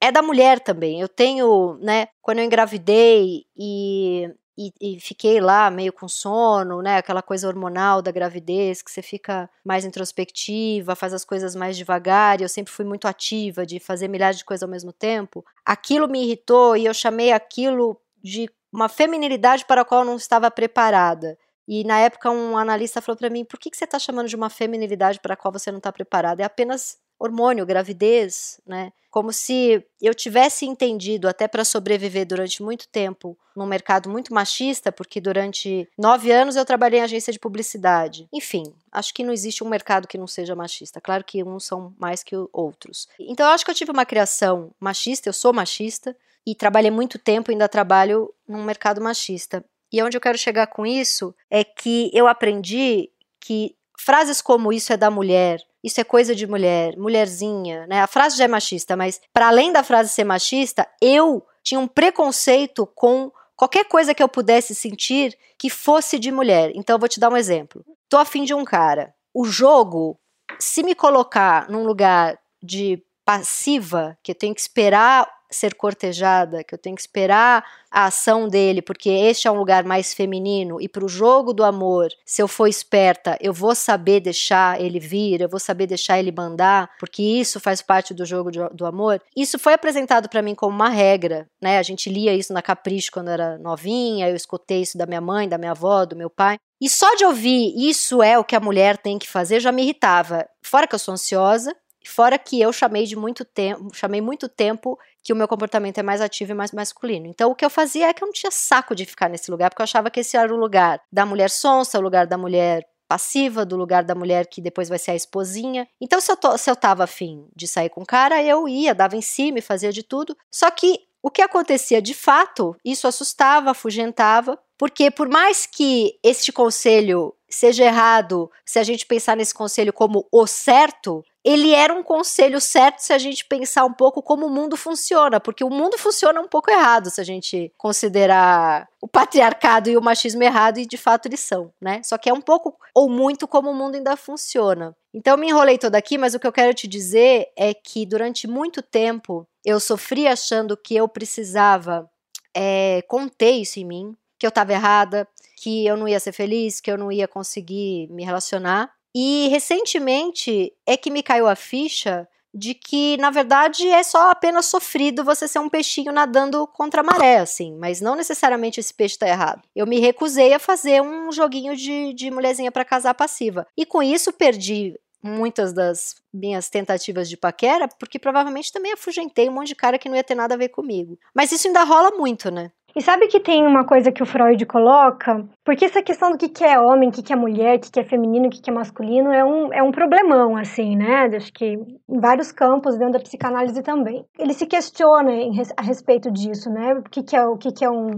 é 0.01 0.13
da 0.13 0.23
mulher 0.23 0.61
também. 0.61 1.01
Eu 1.01 1.09
tenho, 1.09 1.79
né, 1.81 2.09
quando 2.23 2.39
eu 2.39 2.45
engravidei 2.45 3.45
e, 3.57 4.31
e, 4.59 4.73
e, 4.81 5.01
fiquei 5.01 5.41
lá 5.41 5.71
meio 5.71 5.93
com 5.93 6.09
sono, 6.09 6.81
né, 6.81 6.97
aquela 6.97 7.21
coisa 7.23 7.47
hormonal 7.47 8.01
da 8.01 8.11
gravidez, 8.11 8.81
que 8.81 8.91
você 8.91 9.03
fica 9.03 9.51
mais 9.65 9.85
introspectiva, 9.85 10.97
faz 10.97 11.13
as 11.13 11.25
coisas 11.25 11.55
mais 11.55 11.77
devagar, 11.77 12.41
e 12.41 12.45
eu 12.45 12.49
sempre 12.49 12.73
fui 12.73 12.85
muito 12.85 13.07
ativa 13.07 13.67
de 13.67 13.79
fazer 13.79 14.09
milhares 14.09 14.39
de 14.39 14.45
coisas 14.45 14.63
ao 14.63 14.69
mesmo 14.69 14.93
tempo. 14.93 15.45
Aquilo 15.65 16.09
me 16.09 16.25
irritou 16.25 16.77
e 16.77 16.87
eu 16.87 16.95
chamei 16.95 17.33
aquilo 17.33 18.01
de 18.23 18.51
uma 18.73 18.89
feminilidade 18.89 19.65
para 19.67 19.83
a 19.83 19.85
qual 19.85 20.01
eu 20.01 20.07
não 20.07 20.17
estava 20.17 20.51
preparada. 20.51 21.39
E 21.69 21.85
na 21.85 21.99
época 21.99 22.31
um 22.31 22.57
analista 22.57 23.03
falou 23.03 23.19
para 23.19 23.31
mim: 23.31 23.45
por 23.45 23.59
que, 23.59 23.71
que 23.71 23.77
você 23.77 23.85
está 23.85 23.99
chamando 23.99 24.29
de 24.29 24.37
uma 24.37 24.49
feminilidade 24.49 25.21
para 25.21 25.35
a 25.35 25.37
qual 25.37 25.53
você 25.53 25.71
não 25.71 25.79
está 25.79 25.93
preparada? 25.93 26.43
É 26.43 26.47
apenas 26.47 26.99
hormônio, 27.19 27.67
gravidez, 27.67 28.61
né? 28.67 28.93
Como 29.11 29.33
se 29.33 29.83
eu 30.03 30.15
tivesse 30.15 30.67
entendido, 30.67 31.27
até 31.27 31.49
para 31.49 31.65
sobreviver 31.65 32.27
durante 32.27 32.63
muito 32.63 32.87
tempo, 32.87 33.37
num 33.57 33.65
mercado 33.65 34.11
muito 34.11 34.35
machista, 34.35 34.93
porque 34.93 35.21
durante 35.23 35.89
nove 35.97 36.31
anos 36.31 36.55
eu 36.55 36.67
trabalhei 36.67 37.01
em 37.01 37.03
agência 37.03 37.33
de 37.33 37.39
publicidade. 37.39 38.29
Enfim, 38.31 38.75
acho 38.93 39.15
que 39.15 39.25
não 39.25 39.33
existe 39.33 39.65
um 39.65 39.69
mercado 39.69 40.07
que 40.07 40.19
não 40.19 40.27
seja 40.27 40.55
machista. 40.55 41.01
Claro 41.01 41.25
que 41.25 41.43
uns 41.43 41.65
são 41.65 41.95
mais 41.99 42.23
que 42.23 42.37
outros. 42.53 43.09
Então 43.19 43.47
eu 43.47 43.53
acho 43.53 43.65
que 43.65 43.71
eu 43.71 43.75
tive 43.75 43.91
uma 43.91 44.05
criação 44.05 44.71
machista, 44.79 45.31
eu 45.31 45.33
sou 45.33 45.53
machista, 45.53 46.15
e 46.47 46.55
trabalhei 46.55 46.91
muito 46.91 47.19
tempo, 47.19 47.51
ainda 47.51 47.69
trabalho 47.69 48.33
num 48.47 48.63
mercado 48.63 49.01
machista. 49.01 49.65
E 49.93 50.03
onde 50.03 50.17
eu 50.17 50.21
quero 50.21 50.39
chegar 50.39 50.67
com 50.67 50.85
isso 50.87 51.35
é 51.51 51.65
que 51.65 52.11
eu 52.13 52.29
aprendi 52.29 53.11
que 53.41 53.75
frases 53.99 54.41
como 54.41 54.73
isso 54.73 54.93
é 54.93 54.97
da 54.97 55.11
mulher, 55.11 55.61
isso 55.87 56.01
é 56.01 56.05
coisa 56.05 56.35
de 56.35 56.49
mulher, 56.49 56.97
mulherzinha, 56.97 57.87
né? 57.87 58.03
A 58.03 58.09
frase 58.09 58.37
já 58.37 58.45
é 58.45 58.49
machista, 58.49 58.97
mas 58.97 59.21
para 59.33 59.47
além 59.47 59.73
da 59.73 59.85
frase 59.85 60.09
ser 60.09 60.25
machista, 60.25 60.87
eu 61.01 61.47
tinha 61.63 61.79
um 61.79 61.87
preconceito 61.87 62.87
com 62.93 63.31
qualquer 63.55 63.85
coisa 63.85 64.13
que 64.13 64.23
eu 64.23 64.29
pudesse 64.29 64.75
sentir 64.75 65.39
que 65.57 65.71
fosse 65.71 66.19
de 66.19 66.33
mulher. 66.33 66.73
Então 66.75 66.97
eu 66.97 67.01
vou 67.01 67.09
te 67.09 67.21
dar 67.21 67.31
um 67.31 67.37
exemplo. 67.37 67.85
Tô 68.09 68.19
afim 68.19 68.43
de 68.43 68.53
um 68.53 68.65
cara. 68.65 69.15
O 69.33 69.45
jogo, 69.45 70.19
se 70.59 70.83
me 70.83 70.95
colocar 70.95 71.71
num 71.71 71.85
lugar 71.85 72.37
de 72.61 73.01
passiva, 73.25 74.19
que 74.25 74.33
eu 74.33 74.35
tenho 74.35 74.55
que 74.55 74.61
esperar 74.61 75.29
ser 75.57 75.75
cortejada, 75.75 76.63
que 76.63 76.75
eu 76.75 76.79
tenho 76.79 76.95
que 76.95 77.03
esperar 77.03 77.65
a 77.91 78.07
ação 78.07 78.49
dele, 78.49 78.83
porque 78.83 79.09
este 79.09 79.49
é 79.49 79.51
um 79.51 79.59
lugar 79.59 79.85
mais 79.85 80.13
feminino, 80.13 80.81
e 80.81 80.89
para 80.89 81.05
o 81.05 81.09
jogo 81.09 81.53
do 81.53 81.65
amor, 81.65 82.09
se 82.25 82.43
eu 82.43 82.49
for 82.49 82.67
esperta, 82.67 83.39
eu 83.41 83.53
vou 83.53 83.75
saber 83.75 84.21
deixar 84.21 84.81
ele 84.81 85.01
vir, 85.01 85.41
eu 85.41 85.49
vou 85.49 85.59
saber 85.59 85.87
deixar 85.87 86.19
ele 86.19 86.31
mandar, 86.31 86.91
porque 86.99 87.23
isso 87.23 87.59
faz 87.59 87.81
parte 87.81 88.13
do 88.13 88.27
jogo 88.27 88.51
de, 88.51 88.59
do 88.75 88.85
amor. 88.85 89.21
Isso 89.35 89.59
foi 89.59 89.73
apresentado 89.73 90.29
para 90.29 90.43
mim 90.43 90.55
como 90.55 90.75
uma 90.75 90.91
regra, 90.91 91.49
né? 91.61 91.79
A 91.79 91.83
gente 91.83 92.11
lia 92.11 92.35
isso 92.35 92.53
na 92.53 92.61
Capricho 92.61 93.11
quando 93.11 93.29
era 93.29 93.57
novinha, 93.59 94.29
eu 94.29 94.37
escutei 94.37 94.83
isso 94.83 94.99
da 94.99 95.07
minha 95.07 95.21
mãe, 95.21 95.49
da 95.49 95.59
minha 95.59 95.71
avó, 95.71 96.05
do 96.05 96.17
meu 96.17 96.29
pai. 96.29 96.59
E 96.81 96.91
só 96.91 97.15
de 97.15 97.25
ouvir 97.25 97.73
isso 97.77 98.23
é 98.23 98.39
o 98.39 98.45
que 98.45 98.55
a 98.55 98.61
mulher 98.61 98.99
tem 98.99 99.19
que 99.19 99.29
fazer 99.29 99.61
já 99.61 99.73
me 99.73 99.83
irritava. 99.83 100.47
Fora 100.63 100.87
que 100.87 100.95
eu 100.95 100.99
sou 100.99 101.15
ansiosa, 101.15 101.75
Fora 102.09 102.39
que 102.39 102.61
eu 102.61 102.73
chamei 102.73 103.05
de 103.05 103.17
muito 103.17 103.45
tempo, 103.45 103.89
chamei 103.95 104.21
muito 104.21 104.49
tempo 104.49 104.99
que 105.23 105.33
o 105.33 105.37
meu 105.37 105.49
comportamento 105.49 105.99
é 105.99 106.03
mais 106.03 106.21
ativo 106.21 106.53
e 106.53 106.55
mais 106.55 106.73
masculino. 106.73 107.27
Então 107.27 107.51
o 107.51 107.55
que 107.55 107.65
eu 107.65 107.71
fazia 107.71 108.09
é 108.09 108.15
que 108.15 108.23
eu 108.23 108.27
não 108.27 108.33
tinha 108.33 108.51
saco 108.51 108.95
de 108.95 109.05
ficar 109.05 109.29
nesse 109.29 109.51
lugar, 109.51 109.71
porque 109.71 109.83
eu 109.83 109.85
achava 109.85 110.11
que 110.11 110.21
esse 110.21 110.37
era 110.37 110.53
o 110.53 110.57
lugar 110.57 111.01
da 111.13 111.27
mulher 111.27 111.51
sonsa, 111.51 111.99
o 111.99 112.03
lugar 112.03 112.27
da 112.27 112.39
mulher 112.39 112.87
passiva, 113.09 113.65
do 113.65 113.77
lugar 113.77 114.05
da 114.05 114.15
mulher 114.15 114.47
que 114.47 114.61
depois 114.61 114.89
vai 114.89 114.99
ser 114.99 115.13
a 115.13 115.17
esposinha. 115.17 115.87
Então, 116.01 116.21
se 116.21 116.31
eu, 116.31 116.59
se 116.59 116.71
eu 116.71 116.77
tava 116.77 117.05
afim 117.05 117.47
de 117.55 117.67
sair 117.67 117.89
com 117.89 118.03
o 118.03 118.07
cara, 118.07 118.43
eu 118.43 118.69
ia, 118.69 118.95
dava 118.95 119.17
em 119.17 119.23
cima 119.23 119.59
e 119.59 119.63
fazia 119.63 119.93
de 119.93 120.03
tudo. 120.03 120.37
Só 120.51 120.71
que 120.71 121.01
o 121.23 121.31
que 121.31 121.43
acontecia 121.43 122.01
de 122.01 122.15
fato, 122.15 122.77
isso 122.85 123.09
assustava, 123.09 123.71
afugentava, 123.71 124.59
porque 124.79 125.11
por 125.11 125.29
mais 125.29 125.67
que 125.67 126.19
este 126.23 126.53
conselho 126.53 127.35
seja 127.49 127.85
errado, 127.85 128.51
se 128.65 128.79
a 128.79 128.83
gente 128.83 129.07
pensar 129.07 129.37
nesse 129.37 129.55
conselho 129.55 129.93
como 129.93 130.27
o 130.31 130.47
certo, 130.47 131.25
ele 131.47 131.73
era 131.73 131.95
um 131.95 132.03
conselho 132.03 132.61
certo 132.61 132.99
se 132.99 133.13
a 133.13 133.19
gente 133.19 133.45
pensar 133.45 133.85
um 133.85 133.93
pouco 133.93 134.21
como 134.21 134.47
o 134.47 134.51
mundo 134.51 134.77
funciona, 134.77 135.39
porque 135.39 135.63
o 135.63 135.71
mundo 135.71 135.97
funciona 135.97 136.41
um 136.41 136.49
pouco 136.49 136.73
errado 136.73 137.09
se 137.09 137.21
a 137.21 137.25
gente 137.25 137.73
considerar 137.79 138.89
o 139.01 139.07
patriarcado 139.07 139.89
e 139.89 139.97
o 139.97 140.03
machismo 140.03 140.43
errado, 140.43 140.79
e 140.79 140.87
de 140.87 140.97
fato 140.97 141.27
eles 141.27 141.39
são, 141.39 141.73
né? 141.81 142.01
Só 142.03 142.19
que 142.19 142.29
é 142.29 142.33
um 142.33 142.41
pouco 142.41 142.77
ou 142.93 143.09
muito 143.09 143.47
como 143.47 143.71
o 143.71 143.75
mundo 143.75 143.95
ainda 143.95 144.17
funciona. 144.17 144.93
Então 145.15 145.35
eu 145.35 145.39
me 145.39 145.49
enrolei 145.49 145.79
toda 145.79 145.97
aqui, 145.97 146.19
mas 146.19 146.35
o 146.35 146.41
que 146.41 146.49
eu 146.49 146.53
quero 146.53 146.75
te 146.75 146.89
dizer 146.89 147.47
é 147.57 147.73
que 147.73 148.05
durante 148.05 148.49
muito 148.49 148.83
tempo 148.83 149.47
eu 149.65 149.79
sofri 149.79 150.27
achando 150.27 150.77
que 150.77 150.97
eu 150.97 151.07
precisava 151.07 152.11
é, 152.53 153.03
conter 153.07 153.53
isso 153.53 153.79
em 153.79 153.85
mim, 153.85 154.17
que 154.37 154.45
eu 154.45 154.49
estava 154.49 154.73
errada, 154.73 155.29
que 155.63 155.87
eu 155.87 155.97
não 155.97 156.09
ia 156.09 156.19
ser 156.19 156.33
feliz, 156.33 156.81
que 156.81 156.91
eu 156.91 156.99
não 156.99 157.13
ia 157.13 157.29
conseguir 157.29 158.09
me 158.11 158.25
relacionar. 158.25 158.91
E 159.19 159.49
recentemente 159.49 160.75
é 160.85 160.95
que 160.95 161.11
me 161.11 161.23
caiu 161.23 161.49
a 161.49 161.57
ficha 161.57 162.29
de 162.53 162.75
que, 162.75 163.17
na 163.17 163.31
verdade, 163.31 163.89
é 163.89 164.03
só 164.03 164.31
apenas 164.31 164.67
sofrido 164.67 165.25
você 165.25 165.49
ser 165.49 165.59
um 165.59 165.71
peixinho 165.71 166.13
nadando 166.13 166.67
contra 166.67 167.01
a 167.01 167.05
maré, 167.05 167.39
assim, 167.39 167.75
mas 167.79 167.99
não 167.99 168.15
necessariamente 168.15 168.79
esse 168.79 168.93
peixe 168.93 169.17
tá 169.17 169.27
errado. 169.27 169.63
Eu 169.75 169.87
me 169.87 169.99
recusei 169.99 170.53
a 170.53 170.59
fazer 170.59 171.01
um 171.01 171.33
joguinho 171.33 171.75
de, 171.75 172.13
de 172.13 172.31
mulherzinha 172.31 172.71
para 172.71 172.85
casar 172.85 173.15
passiva. 173.15 173.67
E 173.75 173.87
com 173.87 174.03
isso 174.03 174.35
perdi 174.35 174.95
muitas 175.23 175.73
das 175.73 176.17
minhas 176.33 176.69
tentativas 176.69 177.27
de 177.27 177.39
paquera, 177.39 177.89
porque 177.99 178.19
provavelmente 178.19 178.71
também 178.71 178.93
afugentei 178.93 179.49
um 179.49 179.53
monte 179.53 179.69
de 179.69 179.77
cara 179.77 179.99
que 179.99 180.11
não 180.11 180.17
ia 180.17 180.25
ter 180.25 180.35
nada 180.35 180.55
a 180.55 180.59
ver 180.59 180.69
comigo. 180.69 181.19
Mas 181.35 181.53
isso 181.53 181.67
ainda 181.67 181.85
rola 181.85 182.11
muito, 182.11 182.51
né? 182.51 182.71
E 182.97 183.03
sabe 183.03 183.27
que 183.27 183.39
tem 183.39 183.67
uma 183.67 183.85
coisa 183.85 184.11
que 184.11 184.23
o 184.23 184.27
Freud 184.27 184.65
coloca? 184.65 185.45
Porque 185.63 185.85
essa 185.85 186.03
questão 186.03 186.31
do 186.31 186.39
que 186.39 186.65
é 186.65 186.81
homem, 186.81 187.11
o 187.11 187.13
que 187.13 187.31
é 187.31 187.37
mulher, 187.37 187.77
o 187.77 187.79
que 187.79 188.01
é 188.01 188.03
feminino, 188.03 188.47
o 188.47 188.51
que 188.51 188.71
é 188.71 188.73
masculino 188.73 189.31
é 189.31 189.45
um, 189.45 189.71
é 189.71 189.83
um 189.83 189.93
problemão, 189.93 190.57
assim, 190.57 190.97
né? 190.97 191.29
Acho 191.37 191.53
que 191.53 191.75
em 191.75 192.19
vários 192.19 192.51
campos, 192.51 192.97
dentro 192.97 193.13
da 193.13 193.21
psicanálise 193.21 193.83
também. 193.83 194.25
Ele 194.39 194.55
se 194.55 194.65
questiona 194.65 195.31
a 195.77 195.83
respeito 195.83 196.31
disso, 196.31 196.71
né? 196.71 196.95
O 196.95 197.03
que, 197.03 197.37
é, 197.37 197.47
o 197.47 197.59
que 197.59 197.85
é 197.85 197.91
um 197.91 198.13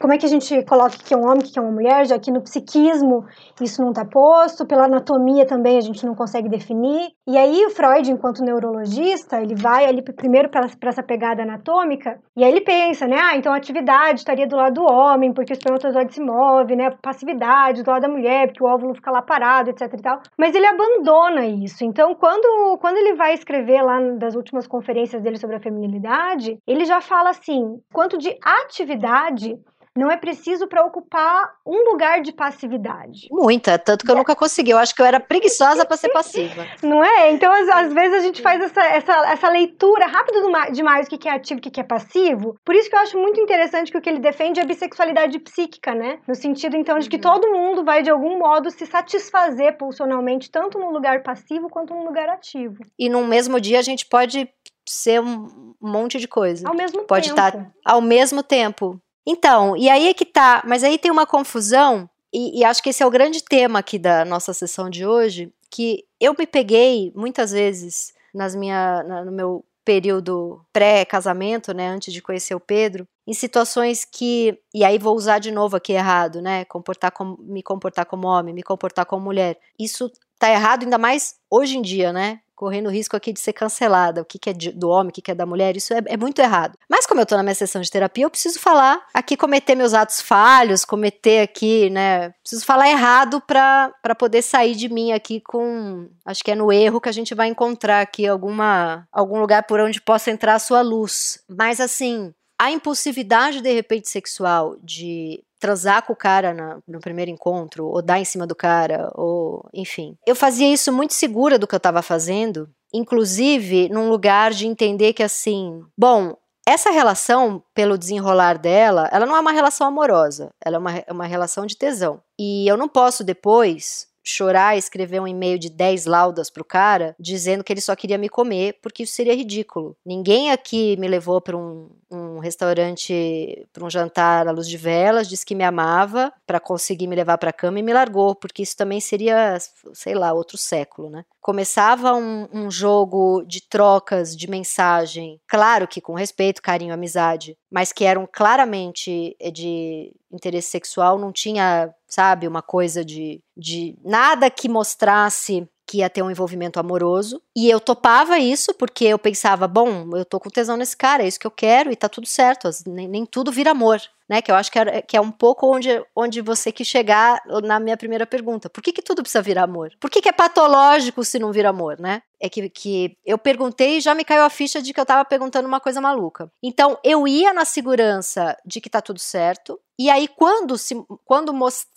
como 0.00 0.12
é 0.12 0.18
que 0.18 0.26
a 0.26 0.28
gente 0.28 0.62
coloca 0.64 0.96
que 0.96 1.14
é 1.14 1.16
um 1.16 1.24
homem, 1.24 1.40
que 1.40 1.58
é 1.58 1.62
uma 1.62 1.70
mulher, 1.70 2.06
já 2.06 2.18
que 2.18 2.30
no 2.30 2.42
psiquismo 2.42 3.24
isso 3.60 3.82
não 3.82 3.90
está 3.90 4.04
posto, 4.04 4.66
pela 4.66 4.84
anatomia 4.84 5.46
também 5.46 5.76
a 5.76 5.80
gente 5.80 6.04
não 6.04 6.14
consegue 6.14 6.48
definir. 6.48 7.12
E 7.26 7.36
aí 7.36 7.64
o 7.66 7.70
Freud, 7.70 8.10
enquanto 8.10 8.44
neurologista, 8.44 9.40
ele 9.40 9.54
vai 9.54 9.86
ali 9.86 10.02
primeiro 10.02 10.48
para 10.48 10.68
essa 10.88 11.02
pegada 11.02 11.42
anatômica, 11.42 12.18
e 12.36 12.44
aí 12.44 12.50
ele 12.50 12.60
pensa, 12.60 13.06
né, 13.06 13.16
ah, 13.18 13.36
então 13.36 13.52
a 13.52 13.56
atividade 13.56 14.20
estaria 14.20 14.46
do 14.46 14.56
lado 14.56 14.74
do 14.74 14.84
homem, 14.84 15.32
porque 15.32 15.52
o 15.52 15.54
espermatozoide 15.54 16.14
se 16.14 16.20
move, 16.20 16.74
né, 16.74 16.90
passividade 17.02 17.82
do 17.82 17.90
lado 17.90 18.02
da 18.02 18.08
mulher, 18.08 18.48
porque 18.48 18.62
o 18.62 18.66
óvulo 18.66 18.94
fica 18.94 19.10
lá 19.10 19.22
parado, 19.22 19.70
etc 19.70 19.92
e 19.92 20.02
tal. 20.02 20.20
Mas 20.36 20.54
ele 20.54 20.66
abandona 20.66 21.46
isso. 21.46 21.84
Então, 21.84 22.14
quando, 22.14 22.78
quando 22.78 22.96
ele 22.96 23.14
vai 23.14 23.34
escrever 23.34 23.82
lá 23.82 24.00
das 24.18 24.34
últimas 24.34 24.66
conferências 24.66 25.22
dele 25.22 25.38
sobre 25.38 25.56
a 25.56 25.60
feminilidade, 25.60 26.58
ele 26.66 26.84
já 26.84 27.00
fala 27.00 27.30
assim, 27.30 27.80
quanto 27.92 28.18
de 28.18 28.36
atividade 28.42 29.56
não 29.96 30.10
é 30.10 30.16
preciso 30.16 30.66
para 30.66 30.84
ocupar 30.84 31.54
um 31.64 31.90
lugar 31.90 32.20
de 32.20 32.32
passividade. 32.32 33.28
Muita, 33.30 33.78
tanto 33.78 34.04
que 34.04 34.10
eu 34.10 34.16
nunca 34.16 34.34
consegui. 34.34 34.72
Eu 34.72 34.78
acho 34.78 34.94
que 34.94 35.00
eu 35.00 35.06
era 35.06 35.20
preguiçosa 35.20 35.86
para 35.86 35.96
ser 35.96 36.08
passiva. 36.08 36.66
Não 36.82 37.02
é? 37.02 37.30
Então, 37.30 37.52
às, 37.52 37.68
às, 37.68 37.92
vezes, 37.92 38.18
a 38.18 38.20
gente 38.20 38.42
faz 38.42 38.60
essa, 38.60 38.82
essa, 38.82 39.32
essa 39.32 39.48
leitura 39.48 40.06
rápida 40.06 40.40
demais 40.72 41.08
do 41.08 41.16
que 41.16 41.28
é 41.28 41.32
ativo 41.32 41.60
e 41.64 41.68
o 41.68 41.70
que 41.70 41.80
é 41.80 41.84
passivo. 41.84 42.56
Por 42.64 42.74
isso 42.74 42.90
que 42.90 42.96
eu 42.96 43.00
acho 43.00 43.18
muito 43.18 43.40
interessante 43.40 43.92
que 43.92 43.98
o 43.98 44.00
que 44.00 44.08
ele 44.08 44.18
defende 44.18 44.58
é 44.58 44.64
a 44.64 44.66
bissexualidade 44.66 45.38
psíquica, 45.38 45.94
né? 45.94 46.18
No 46.26 46.34
sentido, 46.34 46.76
então, 46.76 46.98
de 46.98 47.08
que 47.08 47.16
uhum. 47.16 47.22
todo 47.22 47.52
mundo 47.52 47.84
vai, 47.84 48.02
de 48.02 48.10
algum 48.10 48.38
modo, 48.38 48.70
se 48.70 48.86
satisfazer 48.86 49.78
pulsionalmente, 49.78 50.50
tanto 50.50 50.78
no 50.78 50.90
lugar 50.90 51.22
passivo 51.22 51.68
quanto 51.68 51.94
no 51.94 52.04
lugar 52.04 52.28
ativo. 52.28 52.82
E 52.98 53.08
num 53.08 53.26
mesmo 53.26 53.60
dia 53.60 53.78
a 53.78 53.82
gente 53.82 54.06
pode 54.06 54.48
ser 54.86 55.20
um 55.20 55.74
monte 55.80 56.18
de 56.18 56.28
coisa. 56.28 56.68
Ao 56.68 56.74
mesmo 56.74 57.04
pode 57.04 57.28
tempo. 57.28 57.40
Pode 57.40 57.56
estar 57.56 57.72
ao 57.84 58.00
mesmo 58.00 58.42
tempo. 58.42 59.00
Então, 59.26 59.76
e 59.76 59.88
aí 59.88 60.08
é 60.08 60.14
que 60.14 60.24
tá, 60.24 60.62
mas 60.66 60.84
aí 60.84 60.98
tem 60.98 61.10
uma 61.10 61.26
confusão, 61.26 62.08
e, 62.32 62.60
e, 62.60 62.64
acho 62.64 62.82
que 62.82 62.90
esse 62.90 63.02
é 63.02 63.06
o 63.06 63.10
grande 63.10 63.42
tema 63.42 63.78
aqui 63.78 63.98
da 63.98 64.24
nossa 64.24 64.52
sessão 64.52 64.90
de 64.90 65.06
hoje, 65.06 65.52
que 65.70 66.04
eu 66.20 66.34
me 66.38 66.46
peguei 66.46 67.12
muitas 67.14 67.52
vezes 67.52 68.12
nas 68.34 68.54
minha, 68.54 69.02
na, 69.04 69.24
no 69.24 69.32
meu 69.32 69.64
período 69.84 70.64
pré-casamento, 70.72 71.72
né, 71.72 71.88
antes 71.88 72.12
de 72.12 72.22
conhecer 72.22 72.54
o 72.54 72.60
Pedro, 72.60 73.06
em 73.26 73.32
situações 73.32 74.04
que, 74.04 74.58
e 74.74 74.84
aí 74.84 74.98
vou 74.98 75.14
usar 75.14 75.38
de 75.38 75.50
novo 75.50 75.76
aqui 75.76 75.92
errado, 75.92 76.40
né, 76.40 76.64
comportar 76.64 77.12
como, 77.12 77.36
me 77.40 77.62
comportar 77.62 78.06
como 78.06 78.26
homem, 78.26 78.54
me 78.54 78.62
comportar 78.62 79.06
como 79.06 79.24
mulher. 79.24 79.58
Isso 79.78 80.10
tá 80.38 80.50
errado 80.50 80.82
ainda 80.82 80.98
mais 80.98 81.36
hoje 81.50 81.76
em 81.78 81.82
dia, 81.82 82.12
né? 82.12 82.40
Correndo 82.54 82.90
risco 82.90 83.16
aqui 83.16 83.32
de 83.32 83.40
ser 83.40 83.52
cancelada, 83.52 84.22
o 84.22 84.24
que, 84.24 84.38
que 84.38 84.50
é 84.50 84.52
de, 84.52 84.72
do 84.72 84.88
homem, 84.88 85.10
o 85.10 85.12
que, 85.12 85.22
que 85.22 85.30
é 85.30 85.34
da 85.34 85.46
mulher, 85.46 85.76
isso 85.76 85.92
é, 85.92 86.02
é, 86.06 86.16
muito 86.16 86.40
errado. 86.40 86.78
Mas 86.88 87.06
como 87.06 87.20
eu 87.20 87.26
tô 87.26 87.36
na 87.36 87.42
minha 87.42 87.54
sessão 87.54 87.82
de 87.82 87.90
terapia, 87.90 88.24
eu 88.24 88.30
preciso 88.30 88.58
falar 88.58 89.04
aqui, 89.12 89.36
cometer 89.36 89.74
meus 89.74 89.94
atos 89.94 90.20
falhos, 90.20 90.84
cometer 90.84 91.40
aqui, 91.40 91.90
né, 91.90 92.30
preciso 92.42 92.64
falar 92.64 92.88
errado 92.88 93.40
para 93.40 94.14
poder 94.18 94.42
sair 94.42 94.74
de 94.74 94.88
mim 94.88 95.12
aqui 95.12 95.40
com, 95.40 96.08
acho 96.24 96.42
que 96.42 96.50
é 96.50 96.54
no 96.54 96.72
erro 96.72 97.00
que 97.00 97.08
a 97.08 97.12
gente 97.12 97.34
vai 97.34 97.48
encontrar 97.48 98.00
aqui 98.00 98.26
alguma, 98.26 99.06
algum 99.12 99.40
lugar 99.40 99.64
por 99.64 99.80
onde 99.80 100.00
possa 100.00 100.30
entrar 100.30 100.54
a 100.54 100.58
sua 100.58 100.80
luz. 100.82 101.42
Mas 101.48 101.80
assim, 101.80 102.32
a 102.58 102.70
impulsividade 102.70 103.60
de 103.60 103.72
repente 103.72 104.08
sexual 104.08 104.76
de 104.82 105.42
transar 105.64 106.04
com 106.04 106.12
o 106.12 106.16
cara 106.16 106.52
na, 106.52 106.78
no 106.86 107.00
primeiro 107.00 107.30
encontro, 107.30 107.86
ou 107.86 108.02
dar 108.02 108.20
em 108.20 108.24
cima 108.24 108.46
do 108.46 108.54
cara, 108.54 109.10
ou 109.14 109.66
enfim. 109.72 110.14
Eu 110.26 110.36
fazia 110.36 110.70
isso 110.70 110.92
muito 110.92 111.14
segura 111.14 111.58
do 111.58 111.66
que 111.66 111.74
eu 111.74 111.78
estava 111.78 112.02
fazendo, 112.02 112.68
inclusive 112.92 113.88
num 113.88 114.10
lugar 114.10 114.50
de 114.50 114.66
entender 114.66 115.14
que 115.14 115.22
assim, 115.22 115.80
bom, 115.96 116.36
essa 116.66 116.90
relação, 116.90 117.62
pelo 117.74 117.96
desenrolar 117.96 118.58
dela, 118.58 119.08
ela 119.10 119.24
não 119.24 119.34
é 119.34 119.40
uma 119.40 119.52
relação 119.52 119.86
amorosa, 119.86 120.50
ela 120.62 120.76
é 120.76 120.78
uma, 120.78 120.96
é 120.98 121.12
uma 121.12 121.26
relação 121.26 121.64
de 121.64 121.78
tesão. 121.78 122.20
E 122.38 122.68
eu 122.68 122.76
não 122.76 122.88
posso 122.88 123.24
depois 123.24 124.06
chorar 124.24 124.74
e 124.74 124.78
escrever 124.78 125.20
um 125.20 125.28
e-mail 125.28 125.58
de 125.58 125.68
10 125.68 126.06
laudas 126.06 126.48
pro 126.50 126.64
cara, 126.64 127.14
dizendo 127.20 127.62
que 127.62 127.72
ele 127.72 127.80
só 127.80 127.94
queria 127.94 128.18
me 128.18 128.28
comer, 128.28 128.78
porque 128.82 129.02
isso 129.02 129.14
seria 129.14 129.34
ridículo. 129.34 129.96
Ninguém 130.04 130.50
aqui 130.50 130.96
me 130.96 131.06
levou 131.06 131.40
para 131.40 131.56
um, 131.56 131.90
um 132.10 132.38
restaurante, 132.38 133.66
para 133.72 133.84
um 133.84 133.90
jantar 133.90 134.48
à 134.48 134.50
luz 134.50 134.68
de 134.68 134.76
velas, 134.76 135.28
disse 135.28 135.44
que 135.44 135.54
me 135.54 135.64
amava 135.64 136.32
para 136.46 136.58
conseguir 136.58 137.06
me 137.06 137.16
levar 137.16 137.36
para 137.38 137.52
cama 137.52 137.78
e 137.78 137.82
me 137.82 137.92
largou, 137.92 138.34
porque 138.34 138.62
isso 138.62 138.76
também 138.76 139.00
seria, 139.00 139.58
sei 139.92 140.14
lá, 140.14 140.32
outro 140.32 140.56
século, 140.56 141.10
né? 141.10 141.24
Começava 141.40 142.14
um, 142.14 142.48
um 142.52 142.70
jogo 142.70 143.44
de 143.46 143.60
trocas 143.60 144.34
de 144.34 144.48
mensagem, 144.48 145.38
claro 145.46 145.86
que 145.86 146.00
com 146.00 146.14
respeito, 146.14 146.62
carinho, 146.62 146.94
amizade, 146.94 147.58
mas 147.74 147.92
que 147.92 148.04
eram 148.04 148.28
claramente 148.32 149.34
eh, 149.40 149.50
de 149.50 150.14
interesse 150.32 150.68
sexual, 150.68 151.18
não 151.18 151.32
tinha, 151.32 151.92
sabe, 152.06 152.46
uma 152.46 152.62
coisa 152.62 153.04
de, 153.04 153.42
de 153.56 153.96
nada 154.04 154.48
que 154.48 154.68
mostrasse 154.68 155.68
que 155.84 155.98
ia 155.98 156.08
ter 156.08 156.22
um 156.22 156.30
envolvimento 156.30 156.78
amoroso. 156.78 157.42
E 157.54 157.68
eu 157.68 157.80
topava 157.80 158.38
isso 158.38 158.72
porque 158.74 159.06
eu 159.06 159.18
pensava, 159.18 159.66
bom, 159.66 160.08
eu 160.16 160.24
tô 160.24 160.38
com 160.38 160.48
tesão 160.48 160.76
nesse 160.76 160.96
cara, 160.96 161.24
é 161.24 161.26
isso 161.26 161.40
que 161.40 161.48
eu 161.48 161.50
quero 161.50 161.90
e 161.90 161.96
tá 161.96 162.08
tudo 162.08 162.28
certo, 162.28 162.70
nem, 162.86 163.08
nem 163.08 163.26
tudo 163.26 163.50
vira 163.50 163.72
amor. 163.72 164.00
Né, 164.26 164.40
que 164.40 164.50
eu 164.50 164.54
acho 164.54 164.72
que 164.72 164.78
é, 164.78 165.02
que 165.02 165.16
é 165.18 165.20
um 165.20 165.30
pouco 165.30 165.66
onde, 165.66 166.02
onde 166.16 166.40
você 166.40 166.72
quis 166.72 166.86
chegar 166.86 167.42
na 167.62 167.78
minha 167.78 167.94
primeira 167.94 168.26
pergunta. 168.26 168.70
Por 168.70 168.82
que, 168.82 168.90
que 168.90 169.02
tudo 169.02 169.20
precisa 169.20 169.42
virar 169.42 169.64
amor? 169.64 169.90
Por 170.00 170.08
que, 170.08 170.22
que 170.22 170.28
é 170.30 170.32
patológico 170.32 171.22
se 171.22 171.38
não 171.38 171.52
vira 171.52 171.68
amor, 171.68 172.00
né? 172.00 172.22
É 172.40 172.48
que, 172.48 172.70
que 172.70 173.18
eu 173.24 173.36
perguntei 173.36 173.98
e 173.98 174.00
já 174.00 174.14
me 174.14 174.24
caiu 174.24 174.44
a 174.44 174.48
ficha 174.48 174.80
de 174.80 174.94
que 174.94 175.00
eu 175.00 175.04
tava 175.04 175.26
perguntando 175.26 175.68
uma 175.68 175.78
coisa 175.78 176.00
maluca. 176.00 176.50
Então, 176.62 176.98
eu 177.04 177.28
ia 177.28 177.52
na 177.52 177.66
segurança 177.66 178.56
de 178.64 178.80
que 178.80 178.88
tá 178.88 179.02
tudo 179.02 179.18
certo, 179.18 179.78
e 179.98 180.08
aí 180.08 180.26
quando, 180.26 180.78
se, 180.78 180.94
quando, 181.24 181.52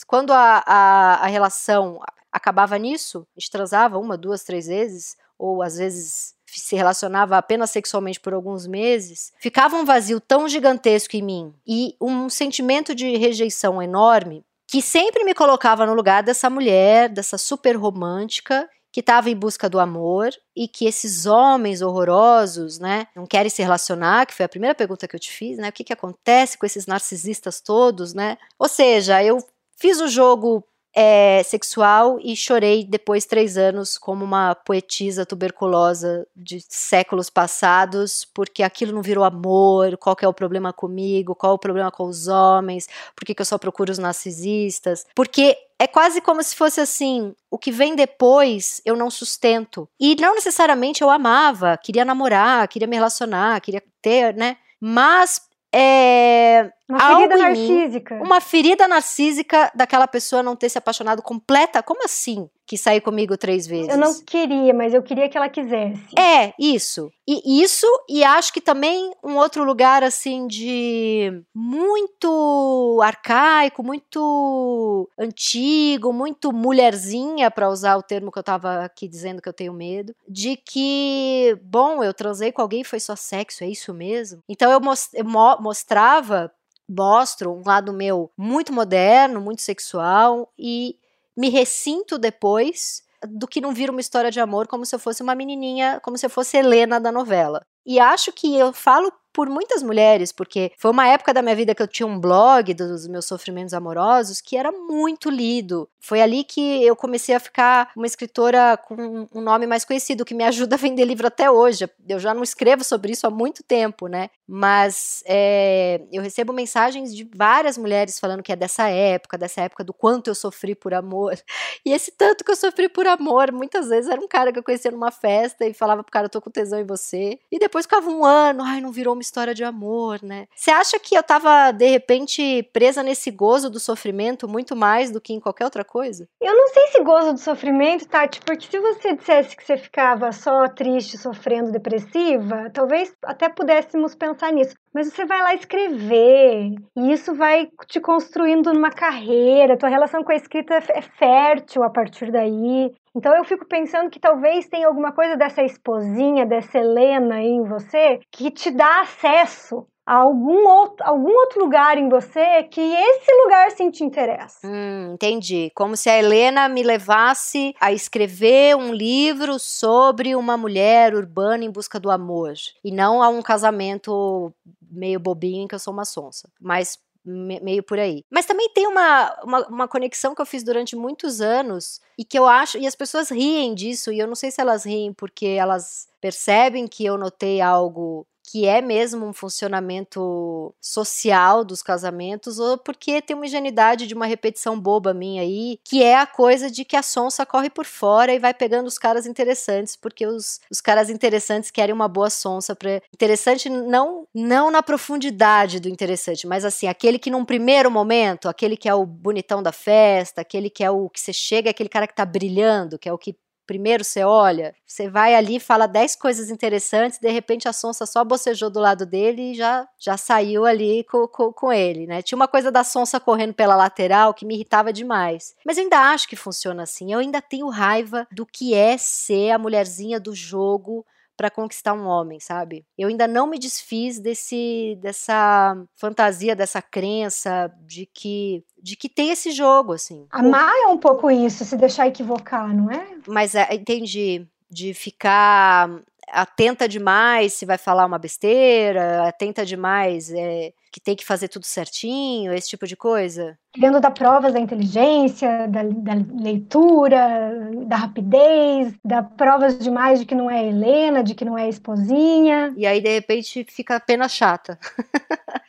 quando 0.05 0.31
a, 0.31 0.63
a, 0.65 1.13
a 1.23 1.27
relação 1.27 1.99
acabava 2.31 2.77
nisso, 2.77 3.27
a 3.35 3.39
gente 3.39 3.51
transava 3.51 3.97
uma, 3.97 4.17
duas, 4.17 4.43
três 4.43 4.67
vezes, 4.67 5.15
ou 5.37 5.61
às 5.61 5.77
vezes 5.77 6.36
se 6.59 6.75
relacionava 6.75 7.37
apenas 7.37 7.69
sexualmente 7.69 8.19
por 8.19 8.33
alguns 8.33 8.67
meses, 8.67 9.33
ficava 9.39 9.75
um 9.75 9.85
vazio 9.85 10.19
tão 10.19 10.47
gigantesco 10.47 11.15
em 11.15 11.21
mim 11.21 11.53
e 11.65 11.95
um 12.01 12.29
sentimento 12.29 12.93
de 12.93 13.17
rejeição 13.17 13.81
enorme 13.81 14.43
que 14.67 14.81
sempre 14.81 15.23
me 15.23 15.33
colocava 15.33 15.85
no 15.85 15.93
lugar 15.93 16.21
dessa 16.21 16.49
mulher, 16.49 17.07
dessa 17.07 17.37
super 17.37 17.75
romântica 17.77 18.69
que 18.91 18.99
estava 18.99 19.29
em 19.29 19.35
busca 19.35 19.69
do 19.69 19.79
amor 19.79 20.29
e 20.55 20.67
que 20.67 20.85
esses 20.85 21.25
homens 21.25 21.81
horrorosos, 21.81 22.79
né, 22.79 23.07
não 23.15 23.25
querem 23.25 23.49
se 23.49 23.61
relacionar, 23.61 24.25
que 24.25 24.33
foi 24.33 24.45
a 24.45 24.49
primeira 24.49 24.73
pergunta 24.73 25.07
que 25.07 25.15
eu 25.15 25.19
te 25.19 25.31
fiz, 25.31 25.57
né, 25.57 25.69
o 25.69 25.71
que 25.71 25.83
que 25.83 25.93
acontece 25.93 26.57
com 26.57 26.65
esses 26.65 26.85
narcisistas 26.85 27.61
todos, 27.61 28.13
né? 28.13 28.37
Ou 28.57 28.67
seja, 28.67 29.23
eu 29.23 29.37
fiz 29.75 30.01
o 30.01 30.07
jogo 30.07 30.63
é, 30.95 31.43
sexual 31.43 32.19
e 32.21 32.35
chorei 32.35 32.83
depois 32.83 33.25
três 33.25 33.57
anos 33.57 33.97
como 33.97 34.25
uma 34.25 34.55
poetisa 34.55 35.25
tuberculosa 35.25 36.27
de 36.35 36.59
séculos 36.67 37.29
passados, 37.29 38.25
porque 38.33 38.63
aquilo 38.63 38.93
não 38.93 39.01
virou 39.01 39.23
amor, 39.23 39.97
qual 39.97 40.15
é 40.21 40.27
o 40.27 40.33
problema 40.33 40.73
comigo, 40.73 41.35
qual 41.35 41.53
o 41.53 41.59
problema 41.59 41.91
com 41.91 42.05
os 42.05 42.27
homens, 42.27 42.87
por 43.15 43.25
que, 43.25 43.35
que 43.35 43.41
eu 43.41 43.45
só 43.45 43.57
procuro 43.57 43.91
os 43.91 43.99
narcisistas, 43.99 45.05
porque 45.13 45.55
é 45.79 45.85
quase 45.85 46.21
como 46.21 46.41
se 46.41 46.55
fosse 46.55 46.81
assim: 46.81 47.35
o 47.51 47.57
que 47.57 47.71
vem 47.71 47.95
depois 47.95 48.81
eu 48.83 48.95
não 48.95 49.09
sustento. 49.11 49.87
E 49.99 50.15
não 50.15 50.35
necessariamente 50.35 51.01
eu 51.03 51.09
amava, 51.09 51.77
queria 51.77 52.03
namorar, 52.03 52.67
queria 52.67 52.87
me 52.87 52.95
relacionar, 52.95 53.61
queria 53.61 53.83
ter, 54.01 54.33
né? 54.35 54.57
Mas 54.79 55.41
é, 55.73 56.71
uma 56.89 56.99
ferida 56.99 57.37
narcísica. 57.37 58.15
Mim, 58.15 58.21
uma 58.21 58.41
ferida 58.41 58.87
narcísica 58.87 59.71
daquela 59.75 60.07
pessoa 60.07 60.41
não 60.41 60.55
ter 60.55 60.69
se 60.69 60.77
apaixonado 60.77 61.21
completa. 61.21 61.83
Como 61.83 62.03
assim? 62.05 62.49
Que 62.65 62.77
saiu 62.77 63.01
comigo 63.01 63.37
três 63.37 63.67
vezes. 63.67 63.89
Eu 63.89 63.97
não 63.97 64.13
queria, 64.21 64.73
mas 64.73 64.93
eu 64.93 65.01
queria 65.03 65.29
que 65.29 65.37
ela 65.37 65.49
quisesse. 65.49 66.17
É, 66.17 66.53
isso. 66.59 67.11
E 67.27 67.61
isso, 67.61 67.87
e 68.07 68.23
acho 68.23 68.53
que 68.53 68.61
também 68.61 69.11
um 69.21 69.35
outro 69.35 69.65
lugar, 69.65 70.01
assim, 70.01 70.47
de 70.47 71.43
muito 71.53 72.99
arcaico, 73.03 73.83
muito 73.83 75.09
antigo, 75.19 76.13
muito 76.13 76.53
mulherzinha, 76.53 77.51
para 77.51 77.69
usar 77.69 77.97
o 77.97 78.03
termo 78.03 78.31
que 78.31 78.39
eu 78.39 78.43
tava 78.43 78.85
aqui 78.85 79.09
dizendo 79.09 79.41
que 79.41 79.49
eu 79.49 79.53
tenho 79.53 79.73
medo, 79.73 80.15
de 80.27 80.55
que, 80.55 81.57
bom, 81.61 82.01
eu 82.01 82.13
transei 82.13 82.51
com 82.51 82.61
alguém 82.61 82.83
foi 82.83 82.99
só 82.99 83.15
sexo, 83.15 83.63
é 83.63 83.67
isso 83.67 83.93
mesmo? 83.93 84.41
Então 84.47 84.71
eu, 84.71 84.79
most 84.79 85.09
eu 85.13 85.25
mostrava 85.25 86.51
mostro 86.87 87.51
um 87.51 87.63
lado 87.65 87.93
meu 87.93 88.31
muito 88.37 88.71
moderno, 88.71 89.41
muito 89.41 89.61
sexual 89.61 90.51
e 90.57 90.97
me 91.35 91.49
ressinto 91.49 92.17
depois 92.17 93.03
do 93.27 93.47
que 93.47 93.61
não 93.61 93.73
vira 93.73 93.91
uma 93.91 94.01
história 94.01 94.31
de 94.31 94.39
amor 94.39 94.67
como 94.67 94.85
se 94.85 94.95
eu 94.95 94.99
fosse 94.99 95.23
uma 95.23 95.35
menininha, 95.35 95.99
como 96.03 96.17
se 96.17 96.25
eu 96.25 96.29
fosse 96.29 96.57
Helena 96.57 96.99
da 96.99 97.11
novela. 97.11 97.65
E 97.85 97.99
acho 97.99 98.31
que 98.31 98.55
eu 98.55 98.73
falo 98.73 99.11
por 99.37 99.49
muitas 99.49 99.83
mulheres, 99.83 100.31
porque 100.31 100.71
foi 100.77 100.89
uma 100.89 101.07
época 101.07 101.31
da 101.31 101.43
minha 101.43 101.55
vida 101.55 101.75
que 101.75 101.81
eu 101.81 101.87
tinha 101.87 102.07
um 102.07 102.19
blog 102.19 102.73
dos 102.73 103.07
meus 103.07 103.25
sofrimentos 103.25 103.71
amorosos 103.71 104.41
que 104.41 104.57
era 104.57 104.71
muito 104.71 105.29
lido. 105.29 105.87
Foi 105.99 106.19
ali 106.19 106.43
que 106.43 106.83
eu 106.83 106.95
comecei 106.95 107.35
a 107.35 107.39
ficar 107.39 107.91
uma 107.95 108.07
escritora 108.07 108.75
com 108.77 109.27
um 109.31 109.41
nome 109.41 109.67
mais 109.67 109.85
conhecido, 109.85 110.25
que 110.25 110.33
me 110.33 110.43
ajuda 110.43 110.75
a 110.75 110.79
vender 110.79 111.05
livro 111.05 111.27
até 111.27 111.51
hoje. 111.51 111.87
Eu 112.09 112.19
já 112.19 112.33
não 112.33 112.41
escrevo 112.41 112.83
sobre 112.83 113.11
isso 113.11 113.27
há 113.27 113.29
muito 113.29 113.63
tempo, 113.63 114.07
né? 114.07 114.31
Mas 114.47 115.23
é, 115.27 116.01
eu 116.11 116.21
recebo 116.21 116.53
mensagens 116.53 117.13
de 117.13 117.29
várias 117.35 117.77
mulheres 117.77 118.19
falando 118.19 118.41
que 118.41 118.51
é 118.51 118.55
dessa 118.55 118.87
época, 118.87 119.37
dessa 119.37 119.61
época 119.61 119.83
do 119.83 119.93
quanto 119.93 120.29
eu 120.29 120.35
sofri 120.35 120.73
por 120.73 120.93
amor. 120.93 121.35
E 121.85 121.93
esse 121.93 122.11
tanto 122.11 122.43
que 122.43 122.51
eu 122.51 122.55
sofri 122.55 122.89
por 122.89 123.07
amor, 123.07 123.51
muitas 123.51 123.87
vezes 123.87 124.09
era 124.09 124.19
um 124.19 124.27
cara 124.27 124.51
que 124.51 124.59
eu 124.59 124.63
conhecia 124.63 124.91
numa 124.91 125.11
festa 125.11 125.65
e 125.65 125.73
falava 125.73 126.03
pro 126.03 126.11
cara, 126.11 126.25
eu 126.25 126.29
tô 126.29 126.41
com 126.41 126.49
tesão 126.49 126.79
em 126.79 126.85
você. 126.85 127.39
E 127.51 127.59
depois 127.59 127.85
ficava 127.85 128.09
um 128.09 128.25
ano, 128.25 128.61
ai, 128.63 128.81
não 128.81 128.91
virou 128.91 129.13
uma 129.13 129.21
história 129.21 129.53
de 129.53 129.63
amor, 129.63 130.19
né? 130.21 130.47
Você 130.53 130.69
acha 130.69 130.99
que 130.99 131.15
eu 131.15 131.23
tava, 131.23 131.71
de 131.71 131.87
repente, 131.87 132.63
presa 132.73 133.03
nesse 133.03 133.31
gozo 133.31 133.69
do 133.69 133.79
sofrimento 133.79 134.47
muito 134.47 134.75
mais 134.75 135.11
do 135.11 135.21
que 135.21 135.33
em 135.33 135.39
qualquer 135.39 135.65
outra 135.65 135.85
coisa? 135.85 136.27
Eu 136.41 136.53
não 136.53 136.67
sei 136.69 136.87
se 136.87 137.03
gozo 137.03 137.33
do 137.33 137.39
sofrimento, 137.39 138.07
Tati, 138.07 138.41
porque 138.41 138.67
se 138.67 138.79
você 138.79 139.15
dissesse 139.15 139.55
que 139.55 139.65
você 139.65 139.77
ficava 139.77 140.31
só 140.31 140.67
triste, 140.67 141.17
sofrendo, 141.17 141.71
depressiva, 141.71 142.69
talvez 142.73 143.13
até 143.23 143.47
pudéssemos 143.49 144.13
pensar 144.15 144.36
nisso. 144.51 144.75
Mas 144.93 145.07
você 145.07 145.25
vai 145.25 145.41
lá 145.41 145.53
escrever, 145.53 146.73
e 146.95 147.11
isso 147.11 147.33
vai 147.35 147.69
te 147.87 147.99
construindo 147.99 148.73
numa 148.73 148.89
carreira, 148.89 149.77
tua 149.77 149.89
relação 149.89 150.23
com 150.23 150.31
a 150.31 150.35
escrita 150.35 150.75
é 150.75 151.01
fértil 151.01 151.83
a 151.83 151.89
partir 151.89 152.31
daí. 152.31 152.91
Então 153.15 153.35
eu 153.35 153.43
fico 153.43 153.65
pensando 153.65 154.09
que 154.09 154.19
talvez 154.19 154.67
tenha 154.67 154.87
alguma 154.87 155.11
coisa 155.11 155.35
dessa 155.35 155.63
esposinha, 155.63 156.45
dessa 156.45 156.77
Helena 156.77 157.35
aí 157.35 157.47
em 157.47 157.63
você, 157.63 158.19
que 158.31 158.51
te 158.51 158.71
dá 158.71 159.01
acesso 159.01 159.87
algum 160.07 160.65
outro, 160.65 161.05
algum 161.05 161.29
outro 161.29 161.59
lugar 161.59 161.97
em 161.97 162.07
você 162.07 162.63
que 162.63 162.79
esse 162.79 163.31
lugar 163.43 163.71
sim 163.71 163.91
te 163.91 164.05
interessa. 164.05 164.65
Hum, 164.65 165.11
entendi. 165.13 165.69
Como 165.75 165.97
se 165.97 166.09
a 166.09 166.17
Helena 166.17 166.69
me 166.69 166.81
levasse 166.81 167.75
a 167.81 167.91
escrever 167.91 168.77
um 168.77 168.93
livro 168.93 169.59
sobre 169.59 170.33
uma 170.33 170.55
mulher 170.55 171.13
urbana 171.13 171.65
em 171.65 171.69
busca 171.69 171.99
do 171.99 172.09
amor. 172.09 172.53
E 172.83 172.89
não 172.89 173.21
a 173.21 173.27
um 173.27 173.41
casamento 173.41 174.53
meio 174.89 175.19
bobinho 175.19 175.65
em 175.65 175.67
que 175.67 175.75
eu 175.75 175.79
sou 175.79 175.93
uma 175.93 176.05
sonsa. 176.05 176.49
Mas 176.61 176.97
meio 177.27 177.83
por 177.83 177.99
aí. 177.99 178.23
Mas 178.31 178.45
também 178.45 178.69
tem 178.69 178.87
uma, 178.87 179.35
uma, 179.43 179.67
uma, 179.67 179.87
conexão 179.87 180.33
que 180.33 180.41
eu 180.41 180.45
fiz 180.45 180.63
durante 180.63 180.95
muitos 180.95 181.41
anos 181.41 181.99
e 182.17 182.23
que 182.23 182.39
eu 182.39 182.45
acho, 182.45 182.77
e 182.77 182.87
as 182.87 182.95
pessoas 182.95 183.29
riem 183.29 183.75
disso, 183.75 184.13
e 184.13 184.19
eu 184.19 184.27
não 184.27 184.35
sei 184.35 184.49
se 184.49 184.61
elas 184.61 184.85
riem 184.85 185.11
porque 185.11 185.45
elas 185.45 186.07
percebem 186.21 186.87
que 186.87 187.05
eu 187.05 187.17
notei 187.17 187.59
algo 187.59 188.25
que 188.49 188.65
é 188.65 188.81
mesmo 188.81 189.25
um 189.25 189.33
funcionamento 189.33 190.73
social 190.79 191.65
dos 191.65 191.83
casamentos, 191.83 192.59
ou 192.59 192.77
porque 192.77 193.21
tem 193.21 193.35
uma 193.35 193.45
ingenuidade 193.45 194.07
de 194.07 194.13
uma 194.13 194.25
repetição 194.25 194.79
boba 194.79 195.13
minha 195.13 195.41
aí, 195.41 195.77
que 195.83 196.01
é 196.01 196.17
a 196.17 196.25
coisa 196.25 196.71
de 196.71 196.85
que 196.85 196.95
a 196.95 197.03
sonsa 197.03 197.45
corre 197.45 197.69
por 197.69 197.85
fora 197.85 198.33
e 198.33 198.39
vai 198.39 198.53
pegando 198.53 198.87
os 198.87 198.97
caras 198.97 199.25
interessantes, 199.27 199.97
porque 199.97 200.25
os, 200.25 200.61
os 200.71 200.79
caras 200.79 201.09
interessantes 201.09 201.69
querem 201.69 201.93
uma 201.93 202.07
boa 202.07 202.29
sonsa. 202.29 202.73
Pra... 202.73 203.01
Interessante 203.13 203.69
não, 203.69 204.25
não 204.33 204.71
na 204.71 204.81
profundidade 204.81 205.81
do 205.81 205.89
interessante, 205.89 206.47
mas 206.47 206.63
assim, 206.63 206.87
aquele 206.87 207.19
que 207.19 207.29
num 207.29 207.43
primeiro 207.43 207.91
momento, 207.91 208.47
aquele 208.47 208.77
que 208.77 208.87
é 208.87 208.93
o 208.93 209.05
bonitão 209.05 209.61
da 209.61 209.73
festa, 209.73 210.39
aquele 210.39 210.69
que 210.69 210.85
é 210.85 210.89
o 210.89 211.09
que 211.09 211.19
você 211.19 211.33
chega, 211.33 211.69
aquele 211.69 211.89
cara 211.89 212.07
que 212.07 212.15
tá 212.15 212.25
brilhando, 212.25 212.97
que 212.97 213.09
é 213.09 213.13
o 213.13 213.17
que 213.17 213.35
primeiro 213.67 214.03
você 214.03 214.23
olha, 214.23 214.73
você 214.85 215.09
vai 215.09 215.35
ali, 215.35 215.59
fala 215.59 215.85
10 215.85 216.15
coisas 216.15 216.49
interessantes, 216.49 217.19
de 217.19 217.29
repente 217.29 217.67
a 217.67 217.73
sonsa 217.73 218.05
só 218.05 218.23
bocejou 218.23 218.69
do 218.69 218.79
lado 218.79 219.05
dele 219.05 219.51
e 219.51 219.53
já, 219.53 219.87
já 219.99 220.15
saiu 220.15 220.65
ali 220.65 221.03
com, 221.03 221.27
com, 221.27 221.51
com, 221.51 221.73
ele, 221.73 222.07
né? 222.07 222.21
Tinha 222.21 222.37
uma 222.37 222.47
coisa 222.47 222.71
da 222.71 222.83
sonsa 222.83 223.19
correndo 223.19 223.53
pela 223.53 223.75
lateral 223.75 224.33
que 224.33 224.45
me 224.45 224.55
irritava 224.55 224.93
demais. 224.93 225.53
Mas 225.65 225.77
eu 225.77 225.83
ainda 225.83 225.99
acho 226.11 226.27
que 226.27 226.35
funciona 226.35 226.83
assim, 226.83 227.11
eu 227.11 227.19
ainda 227.19 227.41
tenho 227.41 227.67
raiva 227.67 228.25
do 228.31 228.45
que 228.45 228.73
é 228.73 228.97
ser 228.97 229.51
a 229.51 229.59
mulherzinha 229.59 230.19
do 230.19 230.33
jogo 230.33 231.05
para 231.37 231.51
conquistar 231.51 231.93
um 231.93 232.07
homem, 232.07 232.39
sabe? 232.39 232.83
Eu 232.97 233.07
ainda 233.07 233.27
não 233.27 233.47
me 233.47 233.59
desfiz 233.59 234.19
desse 234.19 234.97
dessa 234.99 235.77
fantasia, 235.95 236.55
dessa 236.55 236.81
crença 236.81 237.71
de 237.85 238.07
que 238.07 238.63
de 238.81 238.95
que 238.95 239.07
tem 239.07 239.29
esse 239.29 239.51
jogo 239.51 239.93
assim. 239.93 240.25
Amar 240.31 240.73
é 240.83 240.87
um 240.87 240.97
pouco 240.97 241.29
isso, 241.29 241.63
se 241.63 241.77
deixar 241.77 242.07
equivocar, 242.07 242.75
não 242.75 242.91
é? 242.91 243.17
Mas 243.27 243.53
é, 243.53 243.73
entendi 243.73 244.47
de 244.69 244.93
ficar 244.93 245.89
atenta 246.29 246.89
demais 246.89 247.53
se 247.53 247.65
vai 247.65 247.77
falar 247.77 248.05
uma 248.05 248.19
besteira, 248.19 249.27
atenta 249.27 249.65
demais 249.65 250.29
é, 250.31 250.73
que 250.91 250.99
tem 250.99 251.15
que 251.15 251.25
fazer 251.25 251.47
tudo 251.47 251.65
certinho, 251.65 252.53
esse 252.53 252.69
tipo 252.69 252.85
de 252.85 252.97
coisa? 252.97 253.57
Querendo 253.77 253.99
dar 253.99 254.09
provas 254.09 254.53
da 254.53 254.59
inteligência, 254.59 255.67
da, 255.67 255.83
da, 255.83 256.13
leitura, 256.41 257.71
da 257.85 257.95
rapidez, 257.95 258.91
dar 259.05 259.21
provas 259.21 259.77
demais 259.77 260.19
de 260.19 260.25
que 260.25 260.33
não 260.33 260.49
é 260.49 260.67
Helena, 260.67 261.23
de 261.23 261.35
que 261.35 261.45
não 261.45 261.55
é 261.55 261.69
esposinha. 261.69 262.73
E 262.75 262.87
aí, 262.87 262.99
de 262.99 263.13
repente, 263.13 263.63
fica 263.69 263.97
apenas 263.97 264.31
chata. 264.31 264.79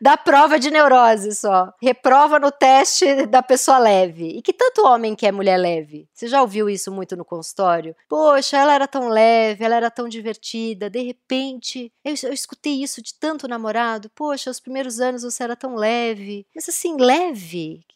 dá, 0.00 0.16
prova 0.16 0.58
de 0.58 0.70
neurose 0.70 1.34
só. 1.34 1.72
Reprova 1.80 2.38
no 2.38 2.50
teste 2.50 3.26
da 3.26 3.42
pessoa 3.42 3.78
leve. 3.78 4.36
E 4.36 4.42
que 4.42 4.52
tanto 4.52 4.86
homem 4.86 5.14
quer 5.14 5.32
mulher 5.32 5.56
leve? 5.56 6.08
Você 6.12 6.26
já 6.26 6.40
ouviu 6.40 6.68
isso 6.68 6.90
muito 6.90 7.16
no 7.16 7.24
consultório? 7.24 7.94
Poxa, 8.08 8.56
ela 8.56 8.74
era 8.74 8.88
tão 8.88 9.08
leve, 9.08 9.64
ela 9.64 9.76
era 9.76 9.90
tão 9.90 10.08
divertida. 10.08 10.90
De 10.90 11.00
repente, 11.00 11.92
eu, 12.04 12.14
eu 12.24 12.32
escutei 12.32 12.82
isso 12.82 13.00
de 13.00 13.14
tanto 13.14 13.48
namorado. 13.48 14.10
Poxa, 14.14 14.50
os 14.50 14.60
primeiros 14.60 15.00
anos 15.00 15.22
você 15.22 15.44
era 15.44 15.56
tão 15.56 15.74
leve. 15.76 16.46
Mas 16.54 16.68
assim, 16.68 16.96
leve? 16.98 17.35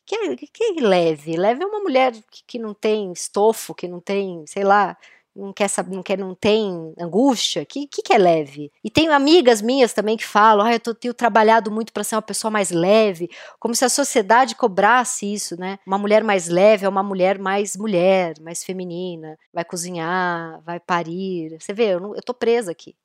Que, 0.07 0.14
é, 0.14 0.37
que, 0.37 0.64
é 0.64 0.81
leve? 0.81 1.37
Leve 1.37 1.62
é 1.62 1.66
uma 1.66 1.81
mulher 1.81 2.12
que, 2.31 2.42
que 2.46 2.59
não 2.59 2.74
tem 2.74 3.12
estofo, 3.12 3.74
que 3.74 3.87
não 3.87 4.00
tem, 4.00 4.44
sei 4.46 4.64
lá, 4.64 4.96
não 5.35 5.53
quer 5.53 5.68
saber, 5.68 5.94
não 5.94 6.03
quer, 6.03 6.18
não 6.18 6.35
tem 6.35 6.92
angústia, 6.98 7.64
que, 7.64 7.87
que, 7.87 8.03
que 8.03 8.12
é 8.12 8.18
leve? 8.18 8.72
E 8.83 8.90
tenho 8.90 9.12
amigas 9.12 9.62
minhas 9.62 9.92
também 9.92 10.16
que 10.16 10.26
falam, 10.26 10.66
ah, 10.66 10.72
eu 10.72 10.81
tô, 10.81 10.94
tenho 10.94 11.14
trabalhado 11.14 11.70
muito 11.70 11.92
para 11.92 12.05
ser 12.05 12.16
uma 12.16 12.22
pessoa 12.22 12.50
mais 12.50 12.70
leve, 12.70 13.31
como 13.59 13.74
se 13.74 13.85
a 13.85 13.88
sociedade 13.88 14.55
cobrasse 14.57 15.33
isso, 15.33 15.59
né? 15.59 15.79
Uma 15.87 15.98
mulher 15.98 16.24
mais 16.24 16.48
leve 16.48 16.85
é 16.85 16.88
uma 16.88 17.03
mulher 17.03 17.38
mais 17.38 17.76
mulher, 17.76 18.35
mais 18.40 18.64
feminina, 18.64 19.38
vai 19.53 19.64
cozinhar, 19.64 20.61
vai 20.62 20.81
parir. 20.81 21.57
Você 21.61 21.72
vê, 21.72 21.94
eu, 21.94 22.00
não, 22.00 22.14
eu 22.14 22.22
tô 22.22 22.35
presa 22.35 22.72
aqui. 22.72 22.96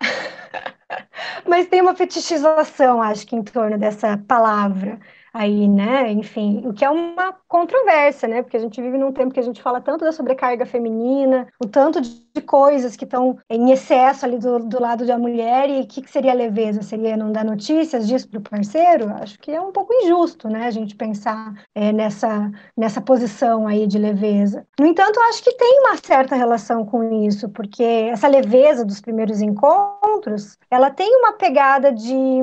Mas 1.46 1.66
tem 1.68 1.80
uma 1.80 1.94
fetichização, 1.94 3.02
acho 3.02 3.26
que, 3.26 3.36
em 3.36 3.42
torno 3.42 3.78
dessa 3.78 4.16
palavra 4.16 4.98
aí, 5.38 5.68
né? 5.68 6.10
Enfim, 6.10 6.62
o 6.66 6.74
que 6.74 6.84
é 6.84 6.90
uma 6.90 7.32
controvérsia, 7.46 8.28
né? 8.28 8.42
Porque 8.42 8.56
a 8.56 8.60
gente 8.60 8.82
vive 8.82 8.98
num 8.98 9.12
tempo 9.12 9.32
que 9.32 9.38
a 9.38 9.42
gente 9.42 9.62
fala 9.62 9.80
tanto 9.80 10.04
da 10.04 10.10
sobrecarga 10.10 10.66
feminina, 10.66 11.46
o 11.62 11.68
tanto 11.68 12.00
de 12.00 12.27
coisas 12.40 12.96
que 12.96 13.04
estão 13.04 13.38
em 13.48 13.70
excesso 13.70 14.24
ali 14.24 14.38
do, 14.38 14.58
do 14.58 14.80
lado 14.80 15.06
da 15.06 15.18
mulher, 15.18 15.68
e 15.68 15.80
o 15.80 15.86
que, 15.86 16.02
que, 16.02 16.10
seria 16.10 16.32
leveza? 16.32 16.82
Seria 16.82 17.16
não 17.16 17.32
dar 17.32 17.44
notícias 17.44 18.06
disso 18.06 18.28
para 18.28 18.38
o 18.38 18.42
parceiro? 18.42 19.12
Acho 19.20 19.38
que 19.38 19.50
é 19.50 19.60
um 19.60 19.72
pouco 19.72 19.92
injusto, 19.94 20.48
né? 20.48 20.66
A 20.66 20.70
gente 20.70 20.96
pensar 20.96 21.54
é, 21.74 21.92
nessa, 21.92 22.50
nessa 22.76 23.00
posição 23.00 23.66
aí 23.66 23.86
de 23.86 23.98
leveza. 23.98 24.66
No 24.78 24.86
entanto, 24.86 25.20
acho 25.28 25.42
que 25.42 25.52
tem 25.52 25.80
uma 25.80 25.96
certa 25.96 26.34
relação 26.34 26.84
com 26.84 27.24
isso, 27.24 27.48
porque 27.48 27.82
essa 27.82 28.28
leveza 28.28 28.84
dos 28.84 29.00
primeiros 29.00 29.40
encontros, 29.40 30.56
ela 30.70 30.90
tem 30.90 31.16
uma 31.16 31.32
pegada 31.32 31.92
de 31.92 32.42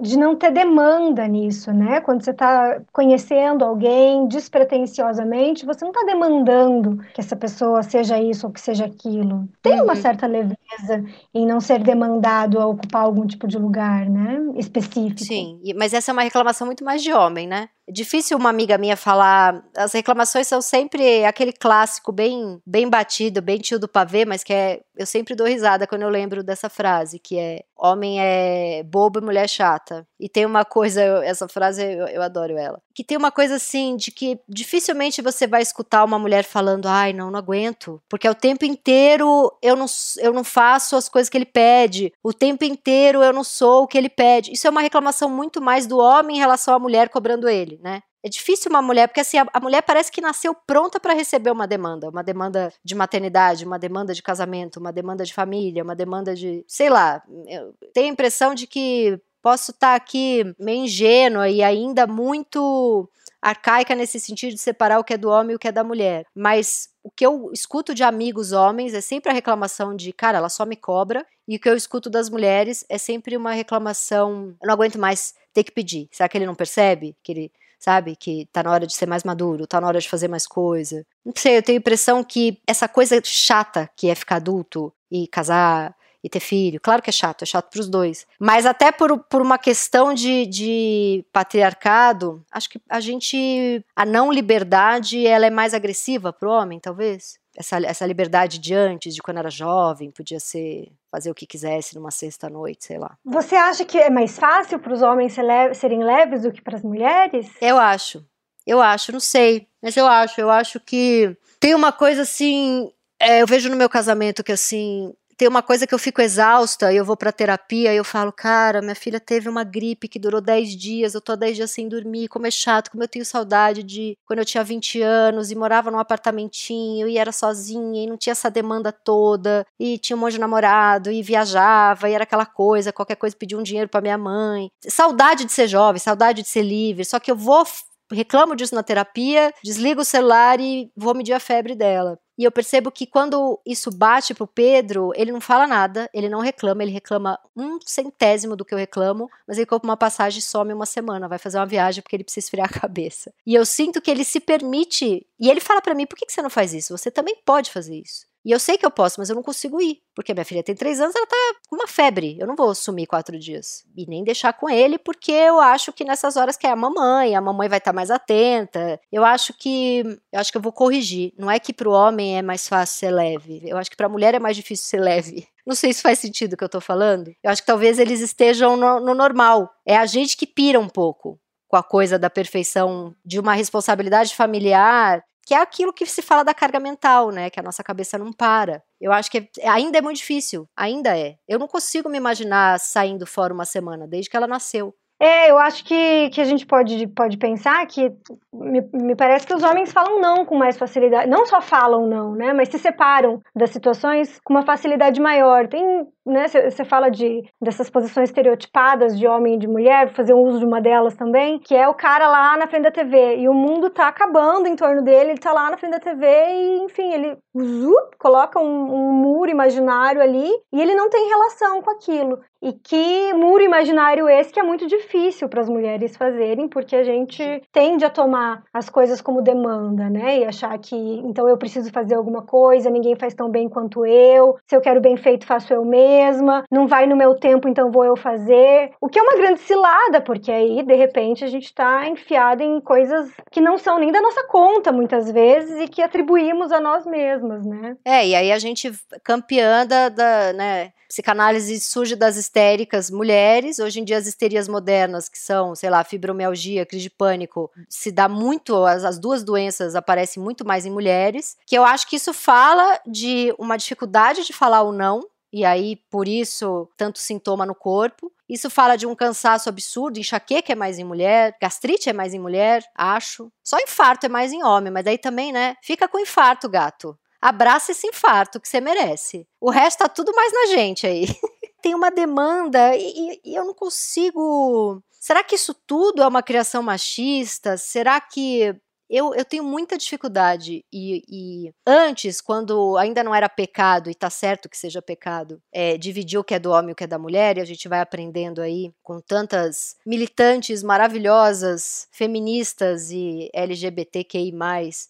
de 0.00 0.18
não 0.18 0.34
ter 0.34 0.50
demanda 0.50 1.26
nisso, 1.28 1.72
né? 1.72 2.00
Quando 2.00 2.24
você 2.24 2.30
está 2.30 2.80
conhecendo 2.92 3.64
alguém 3.64 4.26
despretensiosamente, 4.26 5.66
você 5.66 5.84
não 5.84 5.92
está 5.92 6.04
demandando 6.04 6.98
que 7.12 7.20
essa 7.20 7.36
pessoa 7.36 7.82
seja 7.82 8.18
isso 8.18 8.46
ou 8.46 8.52
que 8.52 8.60
seja 8.60 8.89
aquilo. 8.90 9.48
Tem 9.62 9.78
uhum. 9.78 9.84
uma 9.84 9.96
certa 9.96 10.26
leveza 10.26 11.04
em 11.34 11.46
não 11.46 11.60
ser 11.60 11.82
demandado 11.82 12.58
a 12.58 12.66
ocupar 12.66 13.02
algum 13.02 13.26
tipo 13.26 13.48
de 13.48 13.58
lugar, 13.58 14.08
né? 14.08 14.38
Específico. 14.56 15.24
Sim, 15.24 15.60
mas 15.76 15.92
essa 15.92 16.10
é 16.10 16.12
uma 16.12 16.22
reclamação 16.22 16.66
muito 16.66 16.84
mais 16.84 17.02
de 17.02 17.12
homem, 17.12 17.46
né? 17.46 17.68
É 17.90 17.92
difícil 17.92 18.38
uma 18.38 18.50
amiga 18.50 18.78
minha 18.78 18.96
falar. 18.96 19.64
As 19.76 19.92
reclamações 19.92 20.46
são 20.46 20.62
sempre 20.62 21.24
aquele 21.24 21.52
clássico 21.52 22.12
bem, 22.12 22.62
bem 22.64 22.88
batido, 22.88 23.42
bem 23.42 23.58
tio 23.58 23.80
do 23.80 23.88
pavê, 23.88 24.24
mas 24.24 24.44
que 24.44 24.52
é. 24.52 24.80
Eu 24.96 25.06
sempre 25.06 25.34
dou 25.34 25.46
risada 25.46 25.86
quando 25.86 26.02
eu 26.02 26.10
lembro 26.10 26.42
dessa 26.44 26.68
frase, 26.68 27.18
que 27.18 27.38
é 27.38 27.60
homem 27.76 28.20
é 28.20 28.82
bobo 28.84 29.18
e 29.18 29.22
mulher 29.22 29.48
chata. 29.48 30.06
E 30.20 30.28
tem 30.28 30.44
uma 30.44 30.62
coisa, 30.62 31.00
essa 31.24 31.48
frase 31.48 31.82
eu, 31.82 32.06
eu 32.06 32.20
adoro 32.20 32.58
ela. 32.58 32.78
Que 32.94 33.02
tem 33.02 33.16
uma 33.16 33.32
coisa 33.32 33.54
assim 33.54 33.96
de 33.96 34.10
que 34.10 34.38
dificilmente 34.46 35.22
você 35.22 35.46
vai 35.46 35.62
escutar 35.62 36.04
uma 36.04 36.18
mulher 36.18 36.44
falando, 36.44 36.86
ai, 36.86 37.14
não, 37.14 37.30
não 37.30 37.38
aguento. 37.38 38.00
Porque 38.10 38.26
é 38.26 38.30
o 38.30 38.34
tempo 38.34 38.66
inteiro 38.66 39.50
eu 39.62 39.74
não, 39.74 39.86
eu 40.18 40.34
não 40.34 40.44
faço 40.44 40.94
as 40.96 41.08
coisas 41.08 41.30
que 41.30 41.38
ele 41.38 41.46
pede. 41.46 42.12
O 42.22 42.34
tempo 42.34 42.62
inteiro 42.62 43.22
eu 43.24 43.32
não 43.32 43.42
sou 43.42 43.84
o 43.84 43.86
que 43.86 43.96
ele 43.96 44.10
pede. 44.10 44.52
Isso 44.52 44.66
é 44.66 44.70
uma 44.70 44.82
reclamação 44.82 45.30
muito 45.30 45.62
mais 45.62 45.86
do 45.86 45.96
homem 45.96 46.36
em 46.36 46.40
relação 46.40 46.74
à 46.74 46.78
mulher 46.78 47.08
cobrando 47.08 47.48
ele 47.48 47.79
né? 47.80 48.02
É 48.22 48.28
difícil 48.28 48.70
uma 48.70 48.82
mulher, 48.82 49.06
porque 49.08 49.20
assim, 49.20 49.38
a, 49.38 49.60
mulher 49.60 49.82
parece 49.82 50.12
que 50.12 50.20
nasceu 50.20 50.54
pronta 50.54 51.00
para 51.00 51.14
receber 51.14 51.50
uma 51.50 51.66
demanda, 51.66 52.10
uma 52.10 52.22
demanda 52.22 52.72
de 52.84 52.94
maternidade, 52.94 53.64
uma 53.64 53.78
demanda 53.78 54.12
de 54.12 54.22
casamento, 54.22 54.78
uma 54.78 54.92
demanda 54.92 55.24
de 55.24 55.32
família, 55.32 55.82
uma 55.82 55.96
demanda 55.96 56.34
de, 56.34 56.62
sei 56.68 56.90
lá, 56.90 57.22
eu 57.48 57.74
tenho 57.94 58.08
a 58.08 58.12
impressão 58.12 58.54
de 58.54 58.66
que 58.66 59.18
posso 59.42 59.70
estar 59.70 59.90
tá 59.90 59.94
aqui 59.94 60.44
meio 60.58 60.84
ingênua 60.84 61.48
e 61.48 61.62
ainda 61.62 62.06
muito 62.06 63.08
arcaica 63.40 63.94
nesse 63.94 64.20
sentido 64.20 64.52
de 64.52 64.60
separar 64.60 64.98
o 64.98 65.04
que 65.04 65.14
é 65.14 65.18
do 65.18 65.30
homem 65.30 65.52
e 65.52 65.56
o 65.56 65.58
que 65.58 65.68
é 65.68 65.72
da 65.72 65.82
mulher. 65.82 66.26
Mas 66.34 66.90
o 67.02 67.10
que 67.10 67.24
eu 67.24 67.50
escuto 67.52 67.94
de 67.94 68.02
amigos 68.02 68.52
homens 68.52 68.92
é 68.92 69.00
sempre 69.00 69.30
a 69.30 69.34
reclamação 69.34 69.96
de, 69.96 70.12
cara, 70.12 70.38
ela 70.38 70.48
só 70.48 70.66
me 70.66 70.76
cobra. 70.76 71.26
E 71.48 71.56
o 71.56 71.60
que 71.60 71.68
eu 71.68 71.74
escuto 71.74 72.10
das 72.10 72.28
mulheres 72.28 72.84
é 72.88 72.98
sempre 72.98 73.36
uma 73.36 73.52
reclamação, 73.52 74.54
eu 74.60 74.66
não 74.66 74.74
aguento 74.74 74.98
mais 74.98 75.34
ter 75.52 75.64
que 75.64 75.72
pedir. 75.72 76.08
Será 76.12 76.28
que 76.28 76.36
ele 76.36 76.46
não 76.46 76.54
percebe? 76.54 77.16
Que 77.22 77.32
ele 77.32 77.52
sabe? 77.80 78.14
Que 78.14 78.46
tá 78.52 78.62
na 78.62 78.70
hora 78.70 78.86
de 78.86 78.94
ser 78.94 79.06
mais 79.06 79.24
maduro, 79.24 79.66
tá 79.66 79.80
na 79.80 79.88
hora 79.88 79.98
de 79.98 80.08
fazer 80.08 80.28
mais 80.28 80.46
coisa. 80.46 81.04
Não 81.24 81.32
sei, 81.34 81.56
eu 81.56 81.62
tenho 81.62 81.78
a 81.78 81.80
impressão 81.80 82.22
que 82.22 82.60
essa 82.66 82.86
coisa 82.86 83.20
chata 83.24 83.90
que 83.96 84.08
é 84.08 84.14
ficar 84.14 84.36
adulto 84.36 84.92
e 85.10 85.26
casar 85.26 85.96
e 86.22 86.28
ter 86.28 86.40
filho, 86.40 86.78
claro 86.78 87.00
que 87.00 87.08
é 87.08 87.12
chato, 87.12 87.42
é 87.42 87.46
chato 87.46 87.70
para 87.70 87.80
os 87.80 87.88
dois. 87.88 88.26
Mas 88.38 88.66
até 88.66 88.92
por, 88.92 89.18
por 89.20 89.40
uma 89.40 89.56
questão 89.56 90.12
de, 90.12 90.44
de 90.44 91.24
patriarcado, 91.32 92.44
acho 92.52 92.68
que 92.68 92.78
a 92.88 93.00
gente. 93.00 93.82
A 93.96 94.04
não 94.04 94.30
liberdade 94.30 95.26
ela 95.26 95.46
é 95.46 95.50
mais 95.50 95.72
agressiva 95.72 96.30
pro 96.30 96.50
homem, 96.50 96.78
talvez 96.78 97.40
essa, 97.60 97.78
essa 97.78 98.06
liberdade 98.06 98.58
de 98.58 98.74
antes, 98.74 99.14
de 99.14 99.22
quando 99.22 99.38
era 99.38 99.50
jovem, 99.50 100.10
podia 100.10 100.40
ser 100.40 100.90
fazer 101.10 101.30
o 101.30 101.34
que 101.34 101.46
quisesse 101.46 101.94
numa 101.94 102.10
sexta-noite, 102.10 102.86
sei 102.86 102.98
lá. 102.98 103.16
Você 103.24 103.54
acha 103.54 103.84
que 103.84 103.98
é 103.98 104.10
mais 104.10 104.38
fácil 104.38 104.78
para 104.78 104.92
os 104.92 105.02
homens 105.02 105.36
serem 105.74 106.02
leves 106.02 106.42
do 106.42 106.52
que 106.52 106.62
para 106.62 106.76
as 106.76 106.82
mulheres? 106.82 107.48
Eu 107.60 107.78
acho. 107.78 108.24
Eu 108.66 108.80
acho, 108.80 109.12
não 109.12 109.20
sei. 109.20 109.68
Mas 109.82 109.96
eu 109.96 110.06
acho. 110.06 110.40
Eu 110.40 110.50
acho 110.50 110.80
que 110.80 111.36
tem 111.58 111.74
uma 111.74 111.92
coisa 111.92 112.22
assim. 112.22 112.90
É, 113.18 113.42
eu 113.42 113.46
vejo 113.46 113.68
no 113.68 113.76
meu 113.76 113.88
casamento 113.88 114.42
que 114.42 114.52
assim 114.52 115.12
tem 115.40 115.48
uma 115.48 115.62
coisa 115.62 115.86
que 115.86 115.94
eu 115.94 115.98
fico 115.98 116.20
exausta 116.20 116.92
e 116.92 116.98
eu 116.98 117.04
vou 117.04 117.16
pra 117.16 117.32
terapia 117.32 117.94
e 117.94 117.96
eu 117.96 118.04
falo, 118.04 118.30
cara, 118.30 118.82
minha 118.82 118.94
filha 118.94 119.18
teve 119.18 119.48
uma 119.48 119.64
gripe 119.64 120.06
que 120.06 120.18
durou 120.18 120.38
10 120.38 120.76
dias, 120.76 121.14
eu 121.14 121.20
tô 121.22 121.34
10 121.34 121.56
dias 121.56 121.70
sem 121.70 121.88
dormir, 121.88 122.28
como 122.28 122.46
é 122.46 122.50
chato, 122.50 122.90
como 122.90 123.02
eu 123.02 123.08
tenho 123.08 123.24
saudade 123.24 123.82
de 123.82 124.18
quando 124.26 124.40
eu 124.40 124.44
tinha 124.44 124.62
20 124.62 125.00
anos 125.00 125.50
e 125.50 125.54
morava 125.54 125.90
num 125.90 125.98
apartamentinho 125.98 127.08
e 127.08 127.16
era 127.16 127.32
sozinha 127.32 128.04
e 128.04 128.06
não 128.06 128.18
tinha 128.18 128.32
essa 128.32 128.50
demanda 128.50 128.92
toda 128.92 129.64
e 129.78 129.96
tinha 129.96 130.14
um 130.14 130.20
monte 130.20 130.32
de 130.32 130.40
namorado 130.40 131.10
e 131.10 131.22
viajava 131.22 132.10
e 132.10 132.12
era 132.12 132.24
aquela 132.24 132.44
coisa, 132.44 132.92
qualquer 132.92 133.16
coisa 133.16 133.34
pedia 133.34 133.56
um 133.56 133.62
dinheiro 133.62 133.88
para 133.88 134.02
minha 134.02 134.18
mãe. 134.18 134.68
Saudade 134.86 135.46
de 135.46 135.52
ser 135.52 135.68
jovem, 135.68 135.98
saudade 135.98 136.42
de 136.42 136.48
ser 136.50 136.62
livre, 136.62 137.02
só 137.02 137.18
que 137.18 137.30
eu 137.30 137.36
vou 137.36 137.64
reclamo 138.12 138.56
disso 138.56 138.74
na 138.74 138.82
terapia, 138.82 139.54
desligo 139.62 140.02
o 140.02 140.04
celular 140.04 140.60
e 140.60 140.90
vou 140.96 141.14
medir 141.14 141.32
a 141.32 141.40
febre 141.40 141.74
dela. 141.74 142.18
E 142.40 142.44
eu 142.44 142.50
percebo 142.50 142.90
que 142.90 143.06
quando 143.06 143.60
isso 143.66 143.90
bate 143.90 144.32
pro 144.32 144.46
Pedro, 144.46 145.12
ele 145.14 145.30
não 145.30 145.42
fala 145.42 145.66
nada, 145.66 146.08
ele 146.14 146.26
não 146.26 146.40
reclama, 146.40 146.82
ele 146.82 146.90
reclama 146.90 147.38
um 147.54 147.78
centésimo 147.84 148.56
do 148.56 148.64
que 148.64 148.72
eu 148.72 148.78
reclamo, 148.78 149.30
mas 149.46 149.58
ele 149.58 149.66
compra 149.66 149.86
uma 149.86 149.96
passagem 149.96 150.38
e 150.38 150.42
some 150.42 150.72
uma 150.72 150.86
semana, 150.86 151.28
vai 151.28 151.36
fazer 151.36 151.58
uma 151.58 151.66
viagem 151.66 152.02
porque 152.02 152.16
ele 152.16 152.24
precisa 152.24 152.46
esfriar 152.46 152.66
a 152.66 152.72
cabeça. 152.80 153.30
E 153.46 153.54
eu 153.54 153.66
sinto 153.66 154.00
que 154.00 154.10
ele 154.10 154.24
se 154.24 154.40
permite, 154.40 155.26
e 155.38 155.50
ele 155.50 155.60
fala 155.60 155.82
para 155.82 155.94
mim, 155.94 156.06
por 156.06 156.16
que, 156.16 156.24
que 156.24 156.32
você 156.32 156.40
não 156.40 156.48
faz 156.48 156.72
isso? 156.72 156.96
Você 156.96 157.10
também 157.10 157.36
pode 157.44 157.70
fazer 157.70 157.94
isso. 157.94 158.24
E 158.44 158.50
eu 158.50 158.58
sei 158.58 158.78
que 158.78 158.86
eu 158.86 158.90
posso, 158.90 159.20
mas 159.20 159.28
eu 159.28 159.36
não 159.36 159.42
consigo 159.42 159.80
ir. 159.80 159.98
Porque 160.14 160.32
minha 160.32 160.44
filha 160.44 160.62
tem 160.62 160.74
três 160.74 161.00
anos, 161.00 161.14
ela 161.14 161.26
tá 161.26 161.36
com 161.68 161.76
uma 161.76 161.86
febre. 161.86 162.36
Eu 162.38 162.46
não 162.46 162.56
vou 162.56 162.74
sumir 162.74 163.06
quatro 163.06 163.38
dias. 163.38 163.84
E 163.96 164.06
nem 164.06 164.24
deixar 164.24 164.52
com 164.52 164.68
ele, 164.68 164.98
porque 164.98 165.32
eu 165.32 165.60
acho 165.60 165.92
que 165.92 166.04
nessas 166.04 166.36
horas 166.36 166.56
que 166.56 166.66
é 166.66 166.70
a 166.70 166.76
mamãe, 166.76 167.34
a 167.34 167.40
mamãe 167.40 167.68
vai 167.68 167.78
estar 167.78 167.92
tá 167.92 167.96
mais 167.96 168.10
atenta. 168.10 168.98
Eu 169.12 169.24
acho 169.24 169.52
que. 169.52 170.02
Eu 170.32 170.40
acho 170.40 170.50
que 170.50 170.58
eu 170.58 170.62
vou 170.62 170.72
corrigir. 170.72 171.32
Não 171.38 171.50
é 171.50 171.58
que 171.58 171.72
pro 171.72 171.92
homem 171.92 172.38
é 172.38 172.42
mais 172.42 172.66
fácil 172.66 172.98
ser 172.98 173.10
leve. 173.10 173.62
Eu 173.64 173.76
acho 173.76 173.90
que 173.90 173.96
pra 173.96 174.08
mulher 174.08 174.34
é 174.34 174.38
mais 174.38 174.56
difícil 174.56 174.86
ser 174.86 175.00
leve. 175.00 175.46
Não 175.66 175.74
sei 175.74 175.92
se 175.92 176.02
faz 176.02 176.18
sentido 176.18 176.54
o 176.54 176.56
que 176.56 176.64
eu 176.64 176.68
tô 176.68 176.80
falando. 176.80 177.32
Eu 177.42 177.50
acho 177.50 177.62
que 177.62 177.66
talvez 177.66 177.98
eles 177.98 178.20
estejam 178.20 178.76
no, 178.76 179.00
no 179.00 179.14
normal. 179.14 179.70
É 179.86 179.96
a 179.96 180.06
gente 180.06 180.36
que 180.36 180.46
pira 180.46 180.80
um 180.80 180.88
pouco 180.88 181.38
com 181.68 181.76
a 181.76 181.82
coisa 181.82 182.18
da 182.18 182.28
perfeição 182.28 183.14
de 183.24 183.38
uma 183.38 183.54
responsabilidade 183.54 184.34
familiar 184.34 185.22
que 185.50 185.54
é 185.54 185.60
aquilo 185.60 185.92
que 185.92 186.06
se 186.06 186.22
fala 186.22 186.44
da 186.44 186.54
carga 186.54 186.78
mental, 186.78 187.32
né? 187.32 187.50
Que 187.50 187.58
a 187.58 187.62
nossa 187.62 187.82
cabeça 187.82 188.16
não 188.16 188.32
para. 188.32 188.84
Eu 189.00 189.10
acho 189.10 189.28
que 189.28 189.50
é, 189.58 189.68
ainda 189.68 189.98
é 189.98 190.00
muito 190.00 190.18
difícil, 190.18 190.68
ainda 190.76 191.18
é. 191.18 191.38
Eu 191.48 191.58
não 191.58 191.66
consigo 191.66 192.08
me 192.08 192.16
imaginar 192.16 192.78
saindo 192.78 193.26
fora 193.26 193.52
uma 193.52 193.64
semana, 193.64 194.06
desde 194.06 194.30
que 194.30 194.36
ela 194.36 194.46
nasceu. 194.46 194.94
É, 195.18 195.50
eu 195.50 195.58
acho 195.58 195.84
que, 195.84 196.30
que 196.30 196.40
a 196.40 196.44
gente 196.44 196.64
pode, 196.64 197.04
pode 197.08 197.36
pensar 197.36 197.84
que 197.86 198.12
me, 198.54 198.80
me, 198.92 199.16
parece 199.16 199.44
que 199.44 199.52
os 199.52 199.64
homens 199.64 199.92
falam 199.92 200.20
não 200.20 200.46
com 200.46 200.56
mais 200.56 200.78
facilidade. 200.78 201.28
Não 201.28 201.44
só 201.44 201.60
falam 201.60 202.06
não, 202.06 202.36
né? 202.36 202.52
Mas 202.52 202.68
se 202.68 202.78
separam 202.78 203.42
das 203.54 203.70
situações 203.70 204.38
com 204.44 204.54
uma 204.54 204.62
facilidade 204.62 205.20
maior. 205.20 205.66
Tem, 205.66 206.06
né? 206.30 206.46
Você 206.48 206.84
fala 206.84 207.10
de 207.10 207.44
dessas 207.60 207.90
posições 207.90 208.28
estereotipadas 208.28 209.18
de 209.18 209.26
homem 209.26 209.54
e 209.54 209.58
de 209.58 209.66
mulher, 209.66 210.12
fazer 210.12 210.34
um 210.34 210.42
uso 210.42 210.60
de 210.60 210.64
uma 210.64 210.80
delas 210.80 211.14
também, 211.14 211.58
que 211.58 211.74
é 211.74 211.88
o 211.88 211.94
cara 211.94 212.28
lá 212.28 212.56
na 212.56 212.66
frente 212.66 212.84
da 212.84 212.90
TV 212.90 213.36
e 213.36 213.48
o 213.48 213.54
mundo 213.54 213.90
tá 213.90 214.08
acabando 214.08 214.66
em 214.66 214.76
torno 214.76 215.02
dele, 215.02 215.30
ele 215.30 215.40
tá 215.40 215.52
lá 215.52 215.70
na 215.70 215.76
frente 215.76 215.92
da 215.92 216.00
TV 216.00 216.26
e, 216.26 216.78
enfim, 216.84 217.12
ele 217.12 217.36
zup, 217.58 218.16
coloca 218.18 218.58
um, 218.58 218.64
um 218.64 219.12
muro 219.12 219.50
imaginário 219.50 220.20
ali 220.20 220.48
e 220.72 220.80
ele 220.80 220.94
não 220.94 221.10
tem 221.10 221.28
relação 221.28 221.82
com 221.82 221.90
aquilo. 221.90 222.40
E 222.62 222.74
que 222.74 223.32
muro 223.32 223.62
imaginário 223.62 224.28
esse 224.28 224.52
que 224.52 224.60
é 224.60 224.62
muito 224.62 224.86
difícil 224.86 225.48
para 225.48 225.62
as 225.62 225.68
mulheres 225.68 226.14
fazerem, 226.14 226.68
porque 226.68 226.94
a 226.94 227.02
gente 227.02 227.42
tende 227.72 228.04
a 228.04 228.10
tomar 228.10 228.62
as 228.72 228.90
coisas 228.90 229.22
como 229.22 229.40
demanda, 229.40 230.10
né? 230.10 230.40
E 230.40 230.44
achar 230.44 230.78
que 230.78 230.94
então 230.94 231.48
eu 231.48 231.56
preciso 231.56 231.90
fazer 231.90 232.14
alguma 232.14 232.42
coisa, 232.42 232.90
ninguém 232.90 233.16
faz 233.16 233.32
tão 233.32 233.50
bem 233.50 233.66
quanto 233.66 234.04
eu, 234.04 234.58
se 234.66 234.76
eu 234.76 234.80
quero 234.82 235.00
bem 235.00 235.16
feito, 235.16 235.46
faço 235.46 235.72
eu 235.72 235.84
mesma, 236.20 236.64
não 236.70 236.86
vai 236.86 237.06
no 237.06 237.16
meu 237.16 237.34
tempo, 237.34 237.68
então 237.68 237.90
vou 237.90 238.04
eu 238.04 238.16
fazer. 238.16 238.92
O 239.00 239.08
que 239.08 239.18
é 239.18 239.22
uma 239.22 239.36
grande 239.36 239.60
cilada, 239.60 240.20
porque 240.20 240.52
aí, 240.52 240.82
de 240.82 240.94
repente, 240.94 241.44
a 241.44 241.48
gente 241.48 241.64
está 241.64 242.06
enfiado 242.06 242.62
em 242.62 242.80
coisas 242.80 243.30
que 243.50 243.60
não 243.60 243.78
são 243.78 243.98
nem 243.98 244.12
da 244.12 244.20
nossa 244.20 244.44
conta, 244.44 244.92
muitas 244.92 245.30
vezes, 245.30 245.80
e 245.80 245.88
que 245.88 246.02
atribuímos 246.02 246.72
a 246.72 246.80
nós 246.80 247.06
mesmas, 247.06 247.64
né? 247.64 247.96
É, 248.04 248.26
e 248.26 248.34
aí 248.34 248.52
a 248.52 248.58
gente 248.58 248.92
campeã 249.24 249.86
da, 249.86 250.08
da 250.08 250.52
né? 250.52 250.92
Psicanálise 251.08 251.80
surge 251.80 252.14
das 252.14 252.36
histéricas 252.36 253.10
mulheres. 253.10 253.80
Hoje 253.80 253.98
em 253.98 254.04
dia, 254.04 254.16
as 254.16 254.28
histerias 254.28 254.68
modernas, 254.68 255.28
que 255.28 255.38
são, 255.38 255.74
sei 255.74 255.90
lá, 255.90 256.04
fibromialgia, 256.04 256.86
crise 256.86 257.02
de 257.02 257.10
pânico, 257.10 257.68
se 257.88 258.12
dá 258.12 258.28
muito, 258.28 258.76
as, 258.84 259.02
as 259.02 259.18
duas 259.18 259.42
doenças 259.42 259.96
aparecem 259.96 260.40
muito 260.40 260.64
mais 260.64 260.86
em 260.86 260.90
mulheres. 260.90 261.56
Que 261.66 261.76
eu 261.76 261.84
acho 261.84 262.06
que 262.08 262.14
isso 262.14 262.32
fala 262.32 263.00
de 263.04 263.52
uma 263.58 263.76
dificuldade 263.76 264.46
de 264.46 264.52
falar 264.52 264.82
o 264.82 264.92
não, 264.92 265.20
e 265.52 265.64
aí 265.64 265.96
por 266.10 266.28
isso 266.28 266.88
tanto 266.96 267.18
sintoma 267.18 267.66
no 267.66 267.74
corpo. 267.74 268.32
Isso 268.48 268.68
fala 268.68 268.96
de 268.96 269.06
um 269.06 269.14
cansaço 269.14 269.68
absurdo, 269.68 270.18
enxaqueca 270.18 270.72
é 270.72 270.76
mais 270.76 270.98
em 270.98 271.04
mulher, 271.04 271.56
gastrite 271.60 272.10
é 272.10 272.12
mais 272.12 272.34
em 272.34 272.38
mulher, 272.38 272.84
acho. 272.94 273.50
Só 273.62 273.78
infarto 273.78 274.26
é 274.26 274.28
mais 274.28 274.52
em 274.52 274.64
homem, 274.64 274.92
mas 274.92 275.04
daí 275.04 275.18
também, 275.18 275.52
né? 275.52 275.76
Fica 275.82 276.08
com 276.08 276.18
infarto, 276.18 276.68
gato 276.68 277.16
abraça 277.40 277.92
esse 277.92 278.06
infarto 278.06 278.60
que 278.60 278.68
você 278.68 278.80
merece. 278.80 279.46
O 279.60 279.70
resto 279.70 280.00
tá 280.00 280.08
tudo 280.08 280.34
mais 280.34 280.52
na 280.52 280.66
gente 280.66 281.06
aí. 281.06 281.26
Tem 281.82 281.94
uma 281.94 282.10
demanda 282.10 282.94
e, 282.94 283.40
e 283.42 283.54
eu 283.54 283.64
não 283.64 283.72
consigo. 283.72 285.02
Será 285.18 285.42
que 285.42 285.54
isso 285.54 285.72
tudo 285.72 286.22
é 286.22 286.26
uma 286.26 286.42
criação 286.42 286.82
machista? 286.82 287.78
Será 287.78 288.20
que 288.20 288.74
eu, 289.10 289.34
eu 289.34 289.44
tenho 289.44 289.64
muita 289.64 289.98
dificuldade. 289.98 290.84
E, 290.92 291.24
e, 291.28 291.74
antes, 291.84 292.40
quando 292.40 292.96
ainda 292.96 293.24
não 293.24 293.34
era 293.34 293.48
pecado, 293.48 294.08
e 294.08 294.14
tá 294.14 294.30
certo 294.30 294.68
que 294.68 294.78
seja 294.78 295.02
pecado, 295.02 295.60
é, 295.72 295.98
dividir 295.98 296.38
o 296.38 296.44
que 296.44 296.54
é 296.54 296.58
do 296.60 296.70
homem 296.70 296.90
e 296.90 296.92
o 296.92 296.94
que 296.94 297.04
é 297.04 297.08
da 297.08 297.18
mulher, 297.18 297.58
e 297.58 297.60
a 297.60 297.64
gente 297.64 297.88
vai 297.88 298.00
aprendendo 298.00 298.62
aí 298.62 298.92
com 299.02 299.20
tantas 299.20 299.96
militantes 300.06 300.82
maravilhosas, 300.84 302.06
feministas 302.12 303.10
e 303.10 303.50
LGBTQI, 303.52 304.52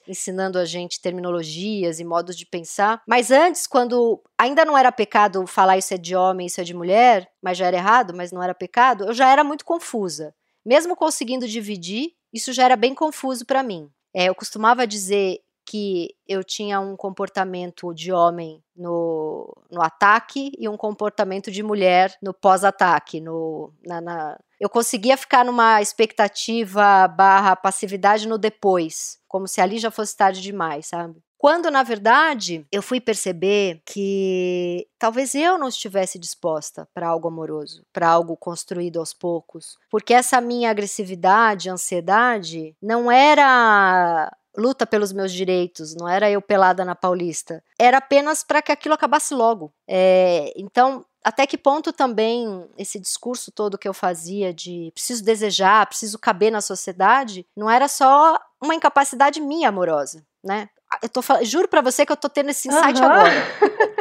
ensinando 0.08 0.58
a 0.58 0.64
gente 0.64 1.00
terminologias 1.00 2.00
e 2.00 2.04
modos 2.04 2.36
de 2.36 2.46
pensar. 2.46 3.02
Mas 3.06 3.30
antes, 3.30 3.66
quando 3.66 4.22
ainda 4.38 4.64
não 4.64 4.78
era 4.78 4.90
pecado 4.90 5.46
falar 5.46 5.76
isso 5.76 5.92
é 5.92 5.98
de 5.98 6.16
homem, 6.16 6.46
isso 6.46 6.60
é 6.60 6.64
de 6.64 6.72
mulher, 6.72 7.28
mas 7.42 7.58
já 7.58 7.66
era 7.66 7.76
errado, 7.76 8.14
mas 8.16 8.32
não 8.32 8.42
era 8.42 8.54
pecado, 8.54 9.04
eu 9.04 9.12
já 9.12 9.28
era 9.30 9.44
muito 9.44 9.64
confusa. 9.64 10.34
Mesmo 10.64 10.94
conseguindo 10.94 11.48
dividir, 11.48 12.12
isso 12.32 12.52
já 12.52 12.64
era 12.64 12.76
bem 12.76 12.94
confuso 12.94 13.44
para 13.44 13.62
mim. 13.62 13.90
É, 14.14 14.28
eu 14.28 14.34
costumava 14.34 14.86
dizer 14.86 15.40
que 15.70 16.16
eu 16.26 16.42
tinha 16.42 16.80
um 16.80 16.96
comportamento 16.96 17.94
de 17.94 18.12
homem 18.12 18.60
no, 18.74 19.56
no 19.70 19.80
ataque 19.80 20.50
e 20.58 20.68
um 20.68 20.76
comportamento 20.76 21.48
de 21.48 21.62
mulher 21.62 22.16
no 22.20 22.34
pós-ataque. 22.34 23.20
No, 23.20 23.72
na, 23.86 24.00
na... 24.00 24.38
Eu 24.58 24.68
conseguia 24.68 25.16
ficar 25.16 25.44
numa 25.44 25.80
expectativa 25.80 27.06
barra 27.06 27.54
passividade 27.54 28.26
no 28.26 28.36
depois, 28.36 29.18
como 29.28 29.46
se 29.46 29.60
ali 29.60 29.78
já 29.78 29.92
fosse 29.92 30.16
tarde 30.16 30.40
demais, 30.40 30.86
sabe? 30.86 31.22
Quando, 31.40 31.70
na 31.70 31.82
verdade, 31.82 32.66
eu 32.70 32.82
fui 32.82 33.00
perceber 33.00 33.80
que 33.86 34.86
talvez 34.98 35.34
eu 35.34 35.56
não 35.56 35.68
estivesse 35.68 36.18
disposta 36.18 36.86
para 36.92 37.08
algo 37.08 37.28
amoroso, 37.28 37.82
para 37.94 38.10
algo 38.10 38.36
construído 38.36 39.00
aos 39.00 39.14
poucos, 39.14 39.78
porque 39.90 40.12
essa 40.12 40.38
minha 40.38 40.70
agressividade, 40.70 41.70
ansiedade, 41.70 42.76
não 42.82 43.10
era 43.10 44.30
luta 44.54 44.86
pelos 44.86 45.14
meus 45.14 45.32
direitos, 45.32 45.96
não 45.96 46.06
era 46.06 46.30
eu 46.30 46.42
pelada 46.42 46.84
na 46.84 46.94
Paulista, 46.94 47.64
era 47.78 47.96
apenas 47.96 48.44
para 48.44 48.60
que 48.60 48.70
aquilo 48.70 48.94
acabasse 48.94 49.32
logo. 49.32 49.72
É, 49.88 50.52
então, 50.54 51.06
até 51.24 51.46
que 51.46 51.56
ponto 51.56 51.90
também 51.90 52.68
esse 52.76 53.00
discurso 53.00 53.50
todo 53.50 53.78
que 53.78 53.88
eu 53.88 53.94
fazia 53.94 54.52
de 54.52 54.90
preciso 54.92 55.24
desejar, 55.24 55.86
preciso 55.86 56.18
caber 56.18 56.52
na 56.52 56.60
sociedade, 56.60 57.46
não 57.56 57.70
era 57.70 57.88
só 57.88 58.38
uma 58.62 58.74
incapacidade 58.74 59.40
minha 59.40 59.70
amorosa, 59.70 60.22
né? 60.44 60.68
Eu 61.02 61.08
tô 61.08 61.22
juro 61.42 61.68
para 61.68 61.80
você 61.80 62.04
que 62.04 62.12
eu 62.12 62.16
tô 62.16 62.28
tendo 62.28 62.50
esse 62.50 62.68
insight 62.68 63.00
uhum. 63.00 63.06
agora. 63.06 63.30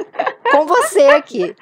com 0.51 0.65
você 0.65 1.01
aqui. 1.07 1.55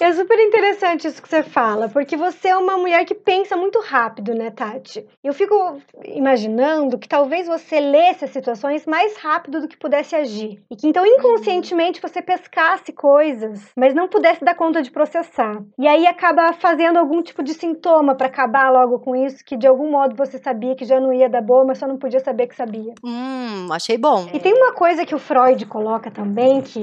É 0.00 0.12
super 0.12 0.38
interessante 0.38 1.06
isso 1.06 1.22
que 1.22 1.28
você 1.28 1.42
fala, 1.42 1.88
porque 1.88 2.16
você 2.16 2.48
é 2.48 2.56
uma 2.56 2.76
mulher 2.76 3.04
que 3.04 3.14
pensa 3.14 3.56
muito 3.56 3.80
rápido, 3.80 4.34
né, 4.34 4.50
Tati? 4.50 5.04
Eu 5.22 5.32
fico 5.32 5.78
imaginando 6.04 6.98
que 6.98 7.08
talvez 7.08 7.46
você 7.46 7.80
lesse 7.80 8.24
as 8.24 8.30
situações 8.30 8.86
mais 8.86 9.16
rápido 9.16 9.60
do 9.60 9.68
que 9.68 9.76
pudesse 9.76 10.14
agir. 10.14 10.62
E 10.70 10.76
que 10.76 10.86
então 10.86 11.04
inconscientemente 11.06 12.00
você 12.00 12.22
pescasse 12.22 12.92
coisas, 12.92 13.70
mas 13.76 13.94
não 13.94 14.08
pudesse 14.08 14.44
dar 14.44 14.54
conta 14.54 14.82
de 14.82 14.90
processar. 14.90 15.62
E 15.78 15.86
aí 15.86 16.06
acaba 16.06 16.52
fazendo 16.52 16.98
algum 16.98 17.22
tipo 17.22 17.42
de 17.42 17.54
sintoma 17.54 18.14
para 18.14 18.26
acabar 18.26 18.70
logo 18.70 19.00
com 19.00 19.14
isso, 19.16 19.44
que 19.44 19.56
de 19.56 19.66
algum 19.66 19.90
modo 19.90 20.14
você 20.16 20.38
sabia 20.38 20.74
que 20.74 20.84
já 20.84 21.00
não 21.00 21.12
ia 21.12 21.28
dar 21.28 21.42
boa, 21.42 21.64
mas 21.64 21.78
só 21.78 21.86
não 21.86 21.98
podia 21.98 22.20
saber 22.20 22.46
que 22.46 22.56
sabia. 22.56 22.94
Hum, 23.04 23.68
achei 23.70 23.98
bom. 23.98 24.28
E 24.32 24.38
tem 24.38 24.52
uma 24.54 24.72
coisa 24.72 25.04
que 25.04 25.14
o 25.14 25.18
Freud 25.18 25.66
coloca 25.66 26.10
também, 26.10 26.60
que 26.62 26.80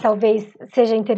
talvez 0.00 0.46
seja 0.72 0.96
interessante 0.96 1.09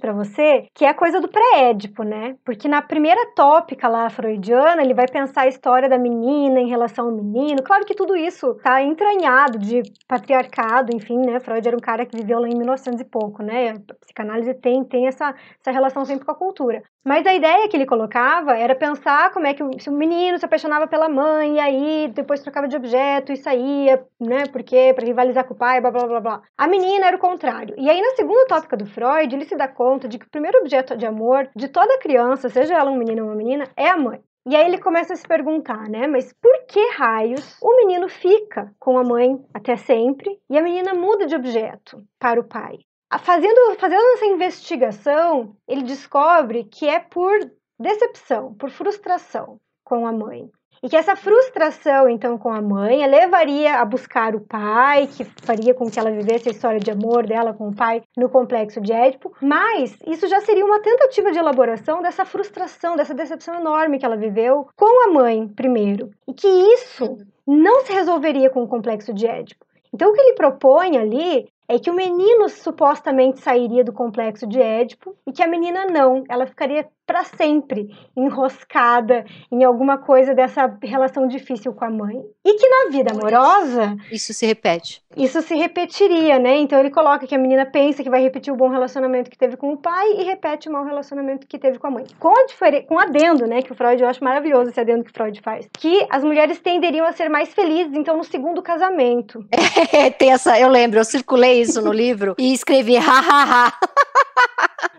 para 0.00 0.12
você, 0.12 0.66
que 0.74 0.84
é 0.84 0.88
a 0.88 0.94
coisa 0.94 1.20
do 1.20 1.28
pré-édipo, 1.28 2.02
né? 2.02 2.36
Porque 2.44 2.68
na 2.68 2.82
primeira 2.82 3.32
tópica 3.34 3.88
lá 3.88 4.08
freudiana, 4.10 4.82
ele 4.82 4.94
vai 4.94 5.06
pensar 5.06 5.42
a 5.42 5.48
história 5.48 5.88
da 5.88 5.98
menina 5.98 6.60
em 6.60 6.68
relação 6.68 7.06
ao 7.06 7.12
menino. 7.12 7.62
Claro 7.62 7.84
que 7.84 7.94
tudo 7.94 8.16
isso 8.16 8.54
tá 8.62 8.82
entranhado 8.82 9.58
de 9.58 9.82
patriarcado, 10.06 10.94
enfim, 10.94 11.18
né? 11.18 11.40
Freud 11.40 11.66
era 11.66 11.76
um 11.76 11.80
cara 11.80 12.04
que 12.04 12.16
viveu 12.16 12.40
lá 12.40 12.48
em 12.48 12.56
1900 12.56 13.00
e 13.00 13.04
pouco, 13.04 13.42
né? 13.42 13.70
A 13.70 13.94
psicanálise 14.00 14.54
tem, 14.54 14.84
tem 14.84 15.06
essa, 15.06 15.34
essa 15.60 15.70
relação 15.70 16.04
sempre 16.04 16.24
com 16.24 16.32
a 16.32 16.34
cultura. 16.34 16.82
Mas 17.02 17.26
a 17.26 17.34
ideia 17.34 17.66
que 17.66 17.76
ele 17.76 17.86
colocava 17.86 18.56
era 18.58 18.74
pensar 18.74 19.32
como 19.32 19.46
é 19.46 19.54
que 19.54 19.62
se 19.80 19.88
o 19.88 19.92
menino 19.92 20.38
se 20.38 20.44
apaixonava 20.44 20.86
pela 20.86 21.08
mãe, 21.08 21.56
e 21.56 21.60
aí 21.60 22.08
depois 22.08 22.42
trocava 22.42 22.68
de 22.68 22.76
objeto 22.76 23.32
e 23.32 23.36
saía, 23.36 24.04
né? 24.20 24.44
Porque 24.52 24.92
para 24.92 25.06
rivalizar 25.06 25.46
com 25.46 25.54
o 25.54 25.56
pai, 25.56 25.80
blá 25.80 25.90
blá 25.90 26.06
blá 26.06 26.20
blá. 26.20 26.42
A 26.58 26.68
menina 26.68 27.06
era 27.06 27.16
o 27.16 27.20
contrário. 27.20 27.74
E 27.78 27.88
aí 27.88 28.02
na 28.02 28.10
segunda 28.16 28.46
tópica 28.46 28.76
do 28.76 28.84
Freud, 28.84 29.34
ele 29.34 29.46
se 29.46 29.56
dá 29.56 29.66
conta 29.66 30.06
de 30.06 30.18
que 30.18 30.26
o 30.26 30.30
primeiro 30.30 30.58
objeto 30.58 30.94
de 30.94 31.06
amor 31.06 31.48
de 31.56 31.68
toda 31.68 31.98
criança, 31.98 32.50
seja 32.50 32.74
ela 32.74 32.90
um 32.90 32.98
menino 32.98 33.22
ou 33.22 33.28
uma 33.30 33.36
menina, 33.36 33.64
é 33.76 33.88
a 33.88 33.96
mãe. 33.96 34.20
E 34.46 34.56
aí 34.56 34.66
ele 34.66 34.78
começa 34.78 35.12
a 35.12 35.16
se 35.16 35.26
perguntar, 35.26 35.88
né? 35.88 36.06
Mas 36.06 36.32
por 36.32 36.66
que 36.66 36.80
raios 36.96 37.58
o 37.62 37.76
menino 37.76 38.08
fica 38.08 38.74
com 38.78 38.98
a 38.98 39.04
mãe 39.04 39.38
até 39.54 39.76
sempre 39.76 40.38
e 40.50 40.58
a 40.58 40.62
menina 40.62 40.92
muda 40.92 41.26
de 41.26 41.34
objeto 41.34 42.02
para 42.18 42.40
o 42.40 42.44
pai? 42.44 42.78
Fazendo, 43.18 43.76
fazendo 43.78 44.02
essa 44.14 44.26
investigação, 44.26 45.56
ele 45.66 45.82
descobre 45.82 46.64
que 46.64 46.88
é 46.88 47.00
por 47.00 47.32
decepção, 47.78 48.54
por 48.54 48.70
frustração 48.70 49.58
com 49.84 50.06
a 50.06 50.12
mãe. 50.12 50.48
E 50.82 50.88
que 50.88 50.96
essa 50.96 51.14
frustração, 51.14 52.08
então, 52.08 52.38
com 52.38 52.50
a 52.50 52.62
mãe, 52.62 53.06
levaria 53.06 53.80
a 53.80 53.84
buscar 53.84 54.34
o 54.34 54.40
pai, 54.40 55.08
que 55.08 55.24
faria 55.24 55.74
com 55.74 55.90
que 55.90 56.00
ela 56.00 56.10
vivesse 56.10 56.48
a 56.48 56.52
história 56.52 56.80
de 56.80 56.90
amor 56.90 57.26
dela 57.26 57.52
com 57.52 57.68
o 57.68 57.74
pai 57.74 58.02
no 58.16 58.30
complexo 58.30 58.80
de 58.80 58.90
Édipo, 58.90 59.30
mas 59.42 59.94
isso 60.06 60.26
já 60.26 60.40
seria 60.40 60.64
uma 60.64 60.80
tentativa 60.80 61.30
de 61.32 61.38
elaboração 61.38 62.00
dessa 62.00 62.24
frustração, 62.24 62.96
dessa 62.96 63.12
decepção 63.12 63.56
enorme 63.60 63.98
que 63.98 64.06
ela 64.06 64.16
viveu 64.16 64.68
com 64.74 65.10
a 65.10 65.12
mãe, 65.12 65.48
primeiro. 65.48 66.10
E 66.26 66.32
que 66.32 66.48
isso 66.48 67.18
não 67.46 67.82
se 67.82 67.92
resolveria 67.92 68.48
com 68.48 68.62
o 68.62 68.68
complexo 68.68 69.12
de 69.12 69.26
Édipo. 69.26 69.66
Então, 69.92 70.10
o 70.10 70.14
que 70.14 70.20
ele 70.20 70.34
propõe 70.34 70.96
ali 70.96 71.46
é 71.70 71.78
que 71.78 71.88
o 71.88 71.94
menino 71.94 72.48
supostamente 72.48 73.40
sairia 73.40 73.84
do 73.84 73.92
complexo 73.92 74.44
de 74.44 74.60
Édipo 74.60 75.16
e 75.24 75.30
que 75.30 75.40
a 75.40 75.46
menina 75.46 75.86
não, 75.86 76.24
ela 76.28 76.44
ficaria 76.44 76.88
para 77.06 77.24
sempre 77.24 77.88
enroscada 78.16 79.24
em 79.50 79.64
alguma 79.64 79.98
coisa 79.98 80.32
dessa 80.32 80.78
relação 80.80 81.26
difícil 81.26 81.72
com 81.72 81.84
a 81.84 81.90
mãe. 81.90 82.22
E 82.44 82.54
que 82.54 82.68
na 82.68 82.90
vida 82.90 83.10
amorosa. 83.10 83.96
Isso 84.12 84.32
se 84.32 84.46
repete. 84.46 85.02
Isso 85.16 85.42
se 85.42 85.56
repetiria, 85.56 86.38
né? 86.38 86.58
Então 86.58 86.78
ele 86.78 86.90
coloca 86.90 87.26
que 87.26 87.34
a 87.34 87.38
menina 87.38 87.66
pensa 87.66 88.04
que 88.04 88.08
vai 88.08 88.22
repetir 88.22 88.52
o 88.52 88.56
bom 88.56 88.68
relacionamento 88.68 89.28
que 89.28 89.36
teve 89.36 89.56
com 89.56 89.72
o 89.72 89.76
pai 89.76 90.12
e 90.18 90.22
repete 90.22 90.68
o 90.68 90.72
mau 90.72 90.84
relacionamento 90.84 91.48
que 91.48 91.58
teve 91.58 91.80
com 91.80 91.88
a 91.88 91.90
mãe. 91.90 92.04
Com, 92.20 92.28
a 92.28 92.82
com 92.86 92.98
adendo, 93.00 93.44
né? 93.44 93.60
Que 93.60 93.72
o 93.72 93.74
Freud, 93.74 94.00
eu 94.00 94.08
acho 94.08 94.22
maravilhoso 94.22 94.70
esse 94.70 94.78
adendo 94.78 95.02
que 95.02 95.10
o 95.10 95.14
Freud 95.14 95.40
faz. 95.40 95.68
Que 95.76 96.06
as 96.08 96.22
mulheres 96.22 96.60
tenderiam 96.60 97.04
a 97.04 97.12
ser 97.12 97.28
mais 97.28 97.52
felizes, 97.52 97.94
então, 97.94 98.16
no 98.16 98.24
segundo 98.24 98.62
casamento. 98.62 99.44
É, 99.92 100.08
tem 100.10 100.30
essa. 100.32 100.58
Eu 100.58 100.68
lembro, 100.68 101.00
eu 101.00 101.04
circulei 101.04 101.59
isso 101.60 101.80
no 101.80 101.92
livro 101.92 102.34
e 102.38 102.52
escrevi 102.52 102.96
ha. 102.96 103.72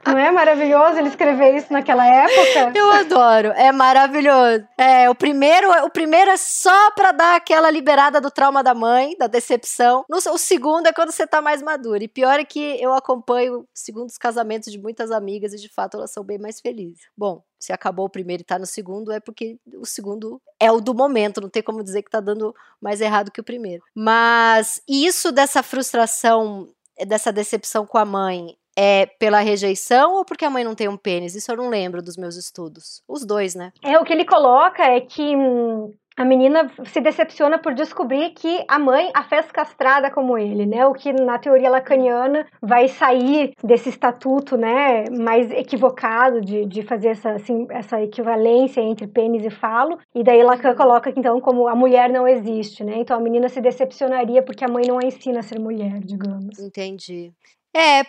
Não 0.06 0.18
é 0.18 0.32
maravilhoso 0.32 0.98
ele 0.98 1.10
escrever 1.10 1.56
isso 1.56 1.72
naquela 1.72 2.06
época? 2.06 2.78
Eu 2.78 2.92
adoro, 2.92 3.50
é 3.50 3.72
maravilhoso. 3.72 4.68
É, 4.78 5.10
o 5.10 5.16
primeiro, 5.16 5.72
o 5.86 5.90
primeiro 5.90 6.32
é 6.32 6.38
só 6.38 6.92
para 6.92 7.12
dar 7.12 7.36
aquela 7.36 7.70
liberada 7.70 8.20
do 8.20 8.32
trauma 8.32 8.64
da 8.64 8.74
mãe, 8.74 9.16
da 9.18 9.28
decepção. 9.28 10.04
No, 10.10 10.18
o 10.18 10.38
segundo 10.38 10.88
é 10.88 10.94
quando 10.94 11.12
você 11.12 11.28
tá 11.28 11.42
mais 11.42 11.62
maduro. 11.62 12.04
E 12.04 12.08
pior 12.08 12.40
é 12.40 12.44
que 12.44 12.82
eu 12.82 12.94
acompanho 12.94 13.66
segundos 13.74 14.18
casamentos 14.18 14.72
de 14.72 14.80
muitas 14.80 15.12
amigas 15.12 15.54
e 15.54 15.58
de 15.58 15.70
fato 15.70 15.98
elas 15.98 16.12
são 16.12 16.24
bem 16.24 16.40
mais 16.40 16.60
felizes. 16.60 17.02
Bom, 17.16 17.44
se 17.62 17.72
acabou 17.72 18.06
o 18.06 18.10
primeiro 18.10 18.42
e 18.42 18.46
tá 18.46 18.58
no 18.58 18.66
segundo, 18.66 19.12
é 19.12 19.20
porque 19.20 19.58
o 19.76 19.86
segundo 19.86 20.42
é 20.60 20.72
o 20.72 20.82
do 20.82 20.96
momento, 20.96 21.40
não 21.40 21.50
tem 21.50 21.62
como 21.62 21.84
dizer 21.84 22.02
que 22.02 22.10
tá 22.10 22.20
dando 22.20 22.56
mais 22.82 23.00
errado 23.00 23.32
que 23.32 23.40
o 23.40 23.44
primeiro. 23.44 23.84
Mas 23.94 24.82
isso 24.88 25.32
dessa 25.32 25.62
frustração, 25.62 26.68
dessa 27.06 27.32
decepção 27.32 27.86
com 27.86 28.00
a 28.00 28.06
mãe, 28.06 28.58
é 28.76 29.06
pela 29.06 29.42
rejeição 29.42 30.16
ou 30.16 30.26
porque 30.26 30.44
a 30.44 30.50
mãe 30.50 30.64
não 30.64 30.74
tem 30.74 30.88
um 30.88 30.98
pênis? 30.98 31.36
Isso 31.36 31.52
eu 31.52 31.58
não 31.58 31.70
lembro 31.70 32.02
dos 32.02 32.18
meus 32.18 32.36
estudos. 32.36 33.04
Os 33.08 33.24
dois, 33.26 33.54
né? 33.54 33.72
É, 33.84 34.00
o 34.00 34.04
que 34.04 34.12
ele 34.12 34.26
coloca 34.26 34.84
é 34.84 35.00
que 35.00 35.36
hum, 35.36 35.94
a 36.16 36.26
menina 36.26 36.70
se 36.86 37.00
decepciona 37.00 37.58
por 37.58 37.74
descobrir 37.74 38.32
que 38.32 38.64
a 38.68 38.78
mãe 38.78 39.10
a 39.14 39.24
fez 39.24 39.52
castrada 39.52 40.12
como 40.12 40.38
ele, 40.38 40.66
né? 40.66 40.86
O 40.86 40.94
que 40.94 41.14
na 41.14 41.38
teoria 41.38 41.70
lacaniana 41.70 42.46
vai 42.62 42.88
sair 42.88 43.54
desse 43.64 43.90
estatuto, 43.90 44.58
né, 44.58 45.06
mais 45.10 45.50
equivocado 45.52 46.42
de, 46.42 46.66
de 46.66 46.82
fazer 46.82 47.10
essa, 47.10 47.32
assim, 47.32 47.66
essa 47.70 48.02
equivalência 48.02 48.82
entre 48.82 49.08
pênis 49.08 49.46
e 49.46 49.50
falo. 49.50 49.98
E 50.14 50.24
daí 50.24 50.44
Lacan 50.44 50.76
coloca 50.76 51.12
que 51.12 51.20
então 51.20 51.40
como 51.40 51.68
a 51.68 51.76
mulher 51.76 52.10
não 52.10 52.28
existe, 52.28 52.84
né? 52.84 52.96
Então 52.98 53.18
a 53.18 53.22
menina 53.22 53.48
se 53.48 53.62
decepcionaria 53.62 54.44
porque 54.44 54.66
a 54.66 54.68
mãe 54.68 54.84
não 54.88 54.98
a 54.98 55.06
ensina 55.06 55.40
a 55.40 55.44
ser 55.44 55.60
mulher, 55.60 56.00
digamos. 56.00 56.60
Entendi. 56.60 57.32
É, 57.74 58.04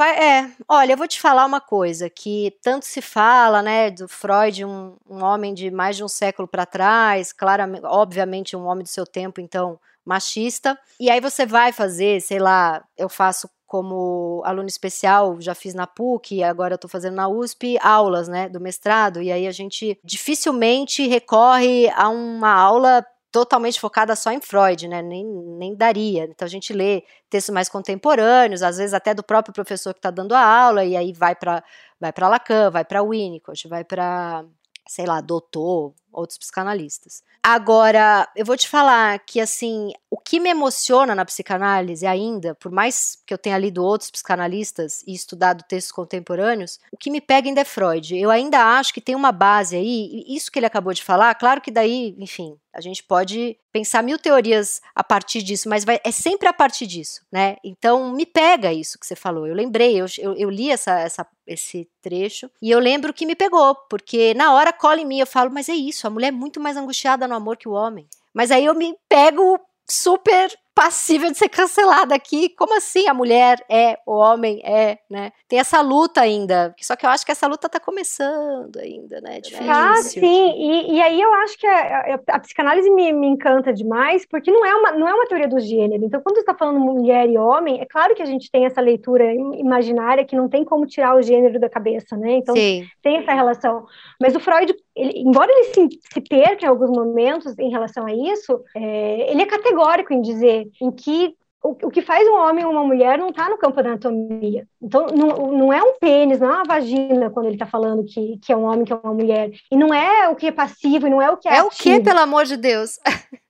é, 0.00 0.50
olha, 0.68 0.92
eu 0.92 0.96
vou 0.96 1.08
te 1.08 1.20
falar 1.20 1.46
uma 1.46 1.60
coisa 1.60 2.10
que 2.10 2.56
tanto 2.62 2.86
se 2.86 3.00
fala, 3.00 3.62
né, 3.62 3.90
do 3.90 4.08
Freud, 4.08 4.64
um, 4.64 4.96
um 5.08 5.22
homem 5.22 5.54
de 5.54 5.70
mais 5.70 5.96
de 5.96 6.04
um 6.04 6.08
século 6.08 6.46
para 6.46 6.66
trás, 6.66 7.32
claramente, 7.32 7.84
obviamente 7.84 8.56
um 8.56 8.66
homem 8.66 8.84
do 8.84 8.88
seu 8.88 9.06
tempo, 9.06 9.40
então 9.40 9.78
machista. 10.04 10.78
E 10.98 11.10
aí 11.10 11.20
você 11.20 11.44
vai 11.44 11.72
fazer, 11.72 12.20
sei 12.20 12.38
lá, 12.38 12.82
eu 12.96 13.08
faço 13.08 13.48
como 13.66 14.40
aluno 14.46 14.66
especial, 14.66 15.38
já 15.40 15.54
fiz 15.54 15.74
na 15.74 15.86
PUC, 15.86 16.42
agora 16.42 16.78
tô 16.78 16.88
fazendo 16.88 17.16
na 17.16 17.28
USP, 17.28 17.76
aulas, 17.82 18.26
né, 18.26 18.48
do 18.48 18.58
mestrado, 18.58 19.20
e 19.20 19.30
aí 19.30 19.46
a 19.46 19.52
gente 19.52 19.98
dificilmente 20.02 21.06
recorre 21.06 21.90
a 21.90 22.08
uma 22.08 22.50
aula 22.50 23.04
totalmente 23.38 23.78
focada 23.78 24.16
só 24.16 24.32
em 24.32 24.40
Freud, 24.40 24.88
né? 24.88 25.00
Nem, 25.00 25.24
nem 25.24 25.74
daria. 25.76 26.24
Então 26.24 26.44
a 26.44 26.48
gente 26.48 26.72
lê 26.72 27.04
textos 27.30 27.54
mais 27.54 27.68
contemporâneos, 27.68 28.62
às 28.64 28.78
vezes 28.78 28.92
até 28.92 29.14
do 29.14 29.22
próprio 29.22 29.54
professor 29.54 29.94
que 29.94 30.00
está 30.00 30.10
dando 30.10 30.34
a 30.34 30.42
aula, 30.44 30.84
e 30.84 30.96
aí 30.96 31.12
vai 31.12 31.36
para 31.36 31.62
vai 32.00 32.12
para 32.12 32.28
Lacan, 32.28 32.70
vai 32.70 32.84
para 32.84 33.02
Winnicott, 33.02 33.68
vai 33.68 33.84
para 33.84 34.44
sei 34.88 35.06
lá, 35.06 35.20
doutor, 35.20 35.94
outros 36.18 36.38
psicanalistas. 36.38 37.22
Agora, 37.42 38.28
eu 38.36 38.44
vou 38.44 38.56
te 38.56 38.68
falar 38.68 39.18
que 39.20 39.40
assim, 39.40 39.92
o 40.10 40.18
que 40.18 40.40
me 40.40 40.50
emociona 40.50 41.14
na 41.14 41.24
psicanálise 41.24 42.06
ainda, 42.06 42.54
por 42.54 42.70
mais 42.70 43.16
que 43.26 43.32
eu 43.32 43.38
tenha 43.38 43.56
lido 43.56 43.82
outros 43.82 44.10
psicanalistas 44.10 45.02
e 45.06 45.14
estudado 45.14 45.64
textos 45.68 45.92
contemporâneos, 45.92 46.78
o 46.92 46.96
que 46.96 47.10
me 47.10 47.20
pega 47.20 47.48
ainda 47.48 47.60
é 47.60 47.64
Freud. 47.64 48.16
Eu 48.16 48.30
ainda 48.30 48.78
acho 48.78 48.92
que 48.92 49.00
tem 49.00 49.14
uma 49.14 49.32
base 49.32 49.76
aí, 49.76 50.24
isso 50.28 50.50
que 50.50 50.58
ele 50.58 50.66
acabou 50.66 50.92
de 50.92 51.02
falar, 51.02 51.34
claro 51.36 51.60
que 51.60 51.70
daí, 51.70 52.14
enfim, 52.18 52.58
a 52.74 52.80
gente 52.80 53.02
pode 53.02 53.56
pensar 53.72 54.02
mil 54.02 54.18
teorias 54.18 54.80
a 54.94 55.02
partir 55.02 55.42
disso, 55.42 55.68
mas 55.68 55.84
vai, 55.84 56.00
é 56.04 56.10
sempre 56.10 56.48
a 56.48 56.52
partir 56.52 56.86
disso, 56.86 57.22
né? 57.30 57.56
Então 57.64 58.12
me 58.12 58.24
pega 58.24 58.72
isso 58.72 58.98
que 58.98 59.06
você 59.06 59.16
falou. 59.16 59.46
Eu 59.46 59.54
lembrei, 59.54 60.00
eu, 60.00 60.06
eu, 60.18 60.34
eu 60.34 60.50
li 60.50 60.70
essa, 60.70 60.98
essa, 61.00 61.26
esse 61.46 61.88
trecho 62.00 62.50
e 62.62 62.70
eu 62.70 62.78
lembro 62.78 63.12
que 63.12 63.26
me 63.26 63.34
pegou, 63.34 63.74
porque 63.88 64.32
na 64.34 64.54
hora 64.54 64.72
cola 64.72 65.00
em 65.00 65.04
mim, 65.04 65.18
eu 65.18 65.26
falo, 65.26 65.50
mas 65.50 65.68
é 65.68 65.74
isso, 65.74 66.06
a 66.08 66.10
mulher 66.10 66.28
é 66.28 66.32
muito 66.32 66.60
mais 66.60 66.76
angustiada 66.76 67.28
no 67.28 67.34
amor 67.34 67.56
que 67.56 67.68
o 67.68 67.72
homem. 67.72 68.06
Mas 68.34 68.50
aí 68.50 68.64
eu 68.64 68.74
me 68.74 68.96
pego 69.08 69.58
super 69.90 70.50
passível 70.78 71.28
de 71.28 71.36
ser 71.36 71.48
cancelada 71.48 72.14
aqui. 72.14 72.50
Como 72.50 72.76
assim 72.76 73.08
a 73.08 73.14
mulher 73.14 73.58
é, 73.68 73.98
o 74.06 74.12
homem 74.12 74.62
é, 74.64 74.98
né? 75.10 75.32
Tem 75.48 75.58
essa 75.58 75.80
luta 75.80 76.20
ainda. 76.20 76.72
Só 76.78 76.94
que 76.94 77.04
eu 77.04 77.10
acho 77.10 77.26
que 77.26 77.32
essa 77.32 77.48
luta 77.48 77.68
tá 77.68 77.80
começando 77.80 78.76
ainda, 78.76 79.20
né? 79.20 79.38
É 79.38 79.40
difícil. 79.40 79.68
Ah, 79.68 79.96
sim. 79.96 80.20
E, 80.20 80.94
e 80.94 81.02
aí 81.02 81.20
eu 81.20 81.34
acho 81.34 81.58
que 81.58 81.66
a, 81.66 82.14
a, 82.14 82.36
a 82.36 82.38
psicanálise 82.38 82.88
me, 82.90 83.12
me, 83.12 83.26
encanta 83.26 83.72
demais, 83.72 84.24
porque 84.24 84.52
não 84.52 84.64
é, 84.64 84.72
uma, 84.72 84.92
não 84.92 85.08
é 85.08 85.14
uma 85.14 85.26
teoria 85.26 85.48
do 85.48 85.58
gênero. 85.58 86.04
Então, 86.04 86.20
quando 86.20 86.36
você 86.36 86.42
está 86.42 86.54
falando 86.54 86.78
mulher 86.78 87.28
e 87.28 87.36
homem, 87.36 87.80
é 87.80 87.84
claro 87.84 88.14
que 88.14 88.22
a 88.22 88.26
gente 88.26 88.48
tem 88.48 88.64
essa 88.64 88.80
leitura 88.80 89.34
imaginária 89.34 90.24
que 90.24 90.36
não 90.36 90.48
tem 90.48 90.64
como 90.64 90.86
tirar 90.86 91.16
o 91.16 91.22
gênero 91.22 91.58
da 91.58 91.68
cabeça, 91.68 92.16
né? 92.16 92.34
Então, 92.34 92.54
sim. 92.54 92.86
tem 93.02 93.16
essa 93.16 93.32
relação. 93.32 93.84
Mas 94.20 94.36
o 94.36 94.40
Freud, 94.40 94.72
ele, 94.98 95.20
embora 95.20 95.50
ele 95.50 95.64
se, 95.64 95.88
se 96.12 96.20
perca 96.20 96.64
em 96.64 96.68
alguns 96.68 96.90
momentos 96.90 97.58
em 97.58 97.70
relação 97.70 98.06
a 98.06 98.12
isso, 98.12 98.62
é, 98.74 99.30
ele 99.30 99.42
é 99.42 99.46
categórico 99.46 100.12
em 100.12 100.20
dizer 100.20 100.68
em 100.80 100.90
que 100.90 101.34
o, 101.62 101.70
o 101.70 101.90
que 101.90 102.02
faz 102.02 102.26
um 102.28 102.34
homem 102.34 102.64
ou 102.64 102.70
uma 102.70 102.84
mulher 102.84 103.18
não 103.18 103.30
está 103.30 103.48
no 103.48 103.58
campo 103.58 103.82
da 103.82 103.90
anatomia. 103.90 104.66
Então, 104.80 105.06
não, 105.06 105.52
não 105.52 105.72
é 105.72 105.82
um 105.82 105.98
pênis, 105.98 106.38
não 106.40 106.50
é 106.50 106.54
uma 106.54 106.64
vagina 106.64 107.30
quando 107.30 107.46
ele 107.46 107.56
está 107.56 107.66
falando 107.66 108.04
que, 108.04 108.38
que 108.38 108.52
é 108.52 108.56
um 108.56 108.64
homem, 108.64 108.84
que 108.84 108.92
é 108.92 108.96
uma 108.96 109.14
mulher. 109.14 109.50
E 109.70 109.76
não 109.76 109.92
é 109.92 110.28
o 110.28 110.36
que 110.36 110.46
é 110.46 110.52
passivo, 110.52 111.06
e 111.06 111.10
não 111.10 111.20
é 111.20 111.30
o 111.30 111.36
que 111.36 111.48
é. 111.48 111.52
É 111.52 111.58
ativo. 111.58 111.68
o 111.68 111.70
que, 111.70 112.00
pelo 112.00 112.20
amor 112.20 112.44
de 112.44 112.56
Deus? 112.56 112.98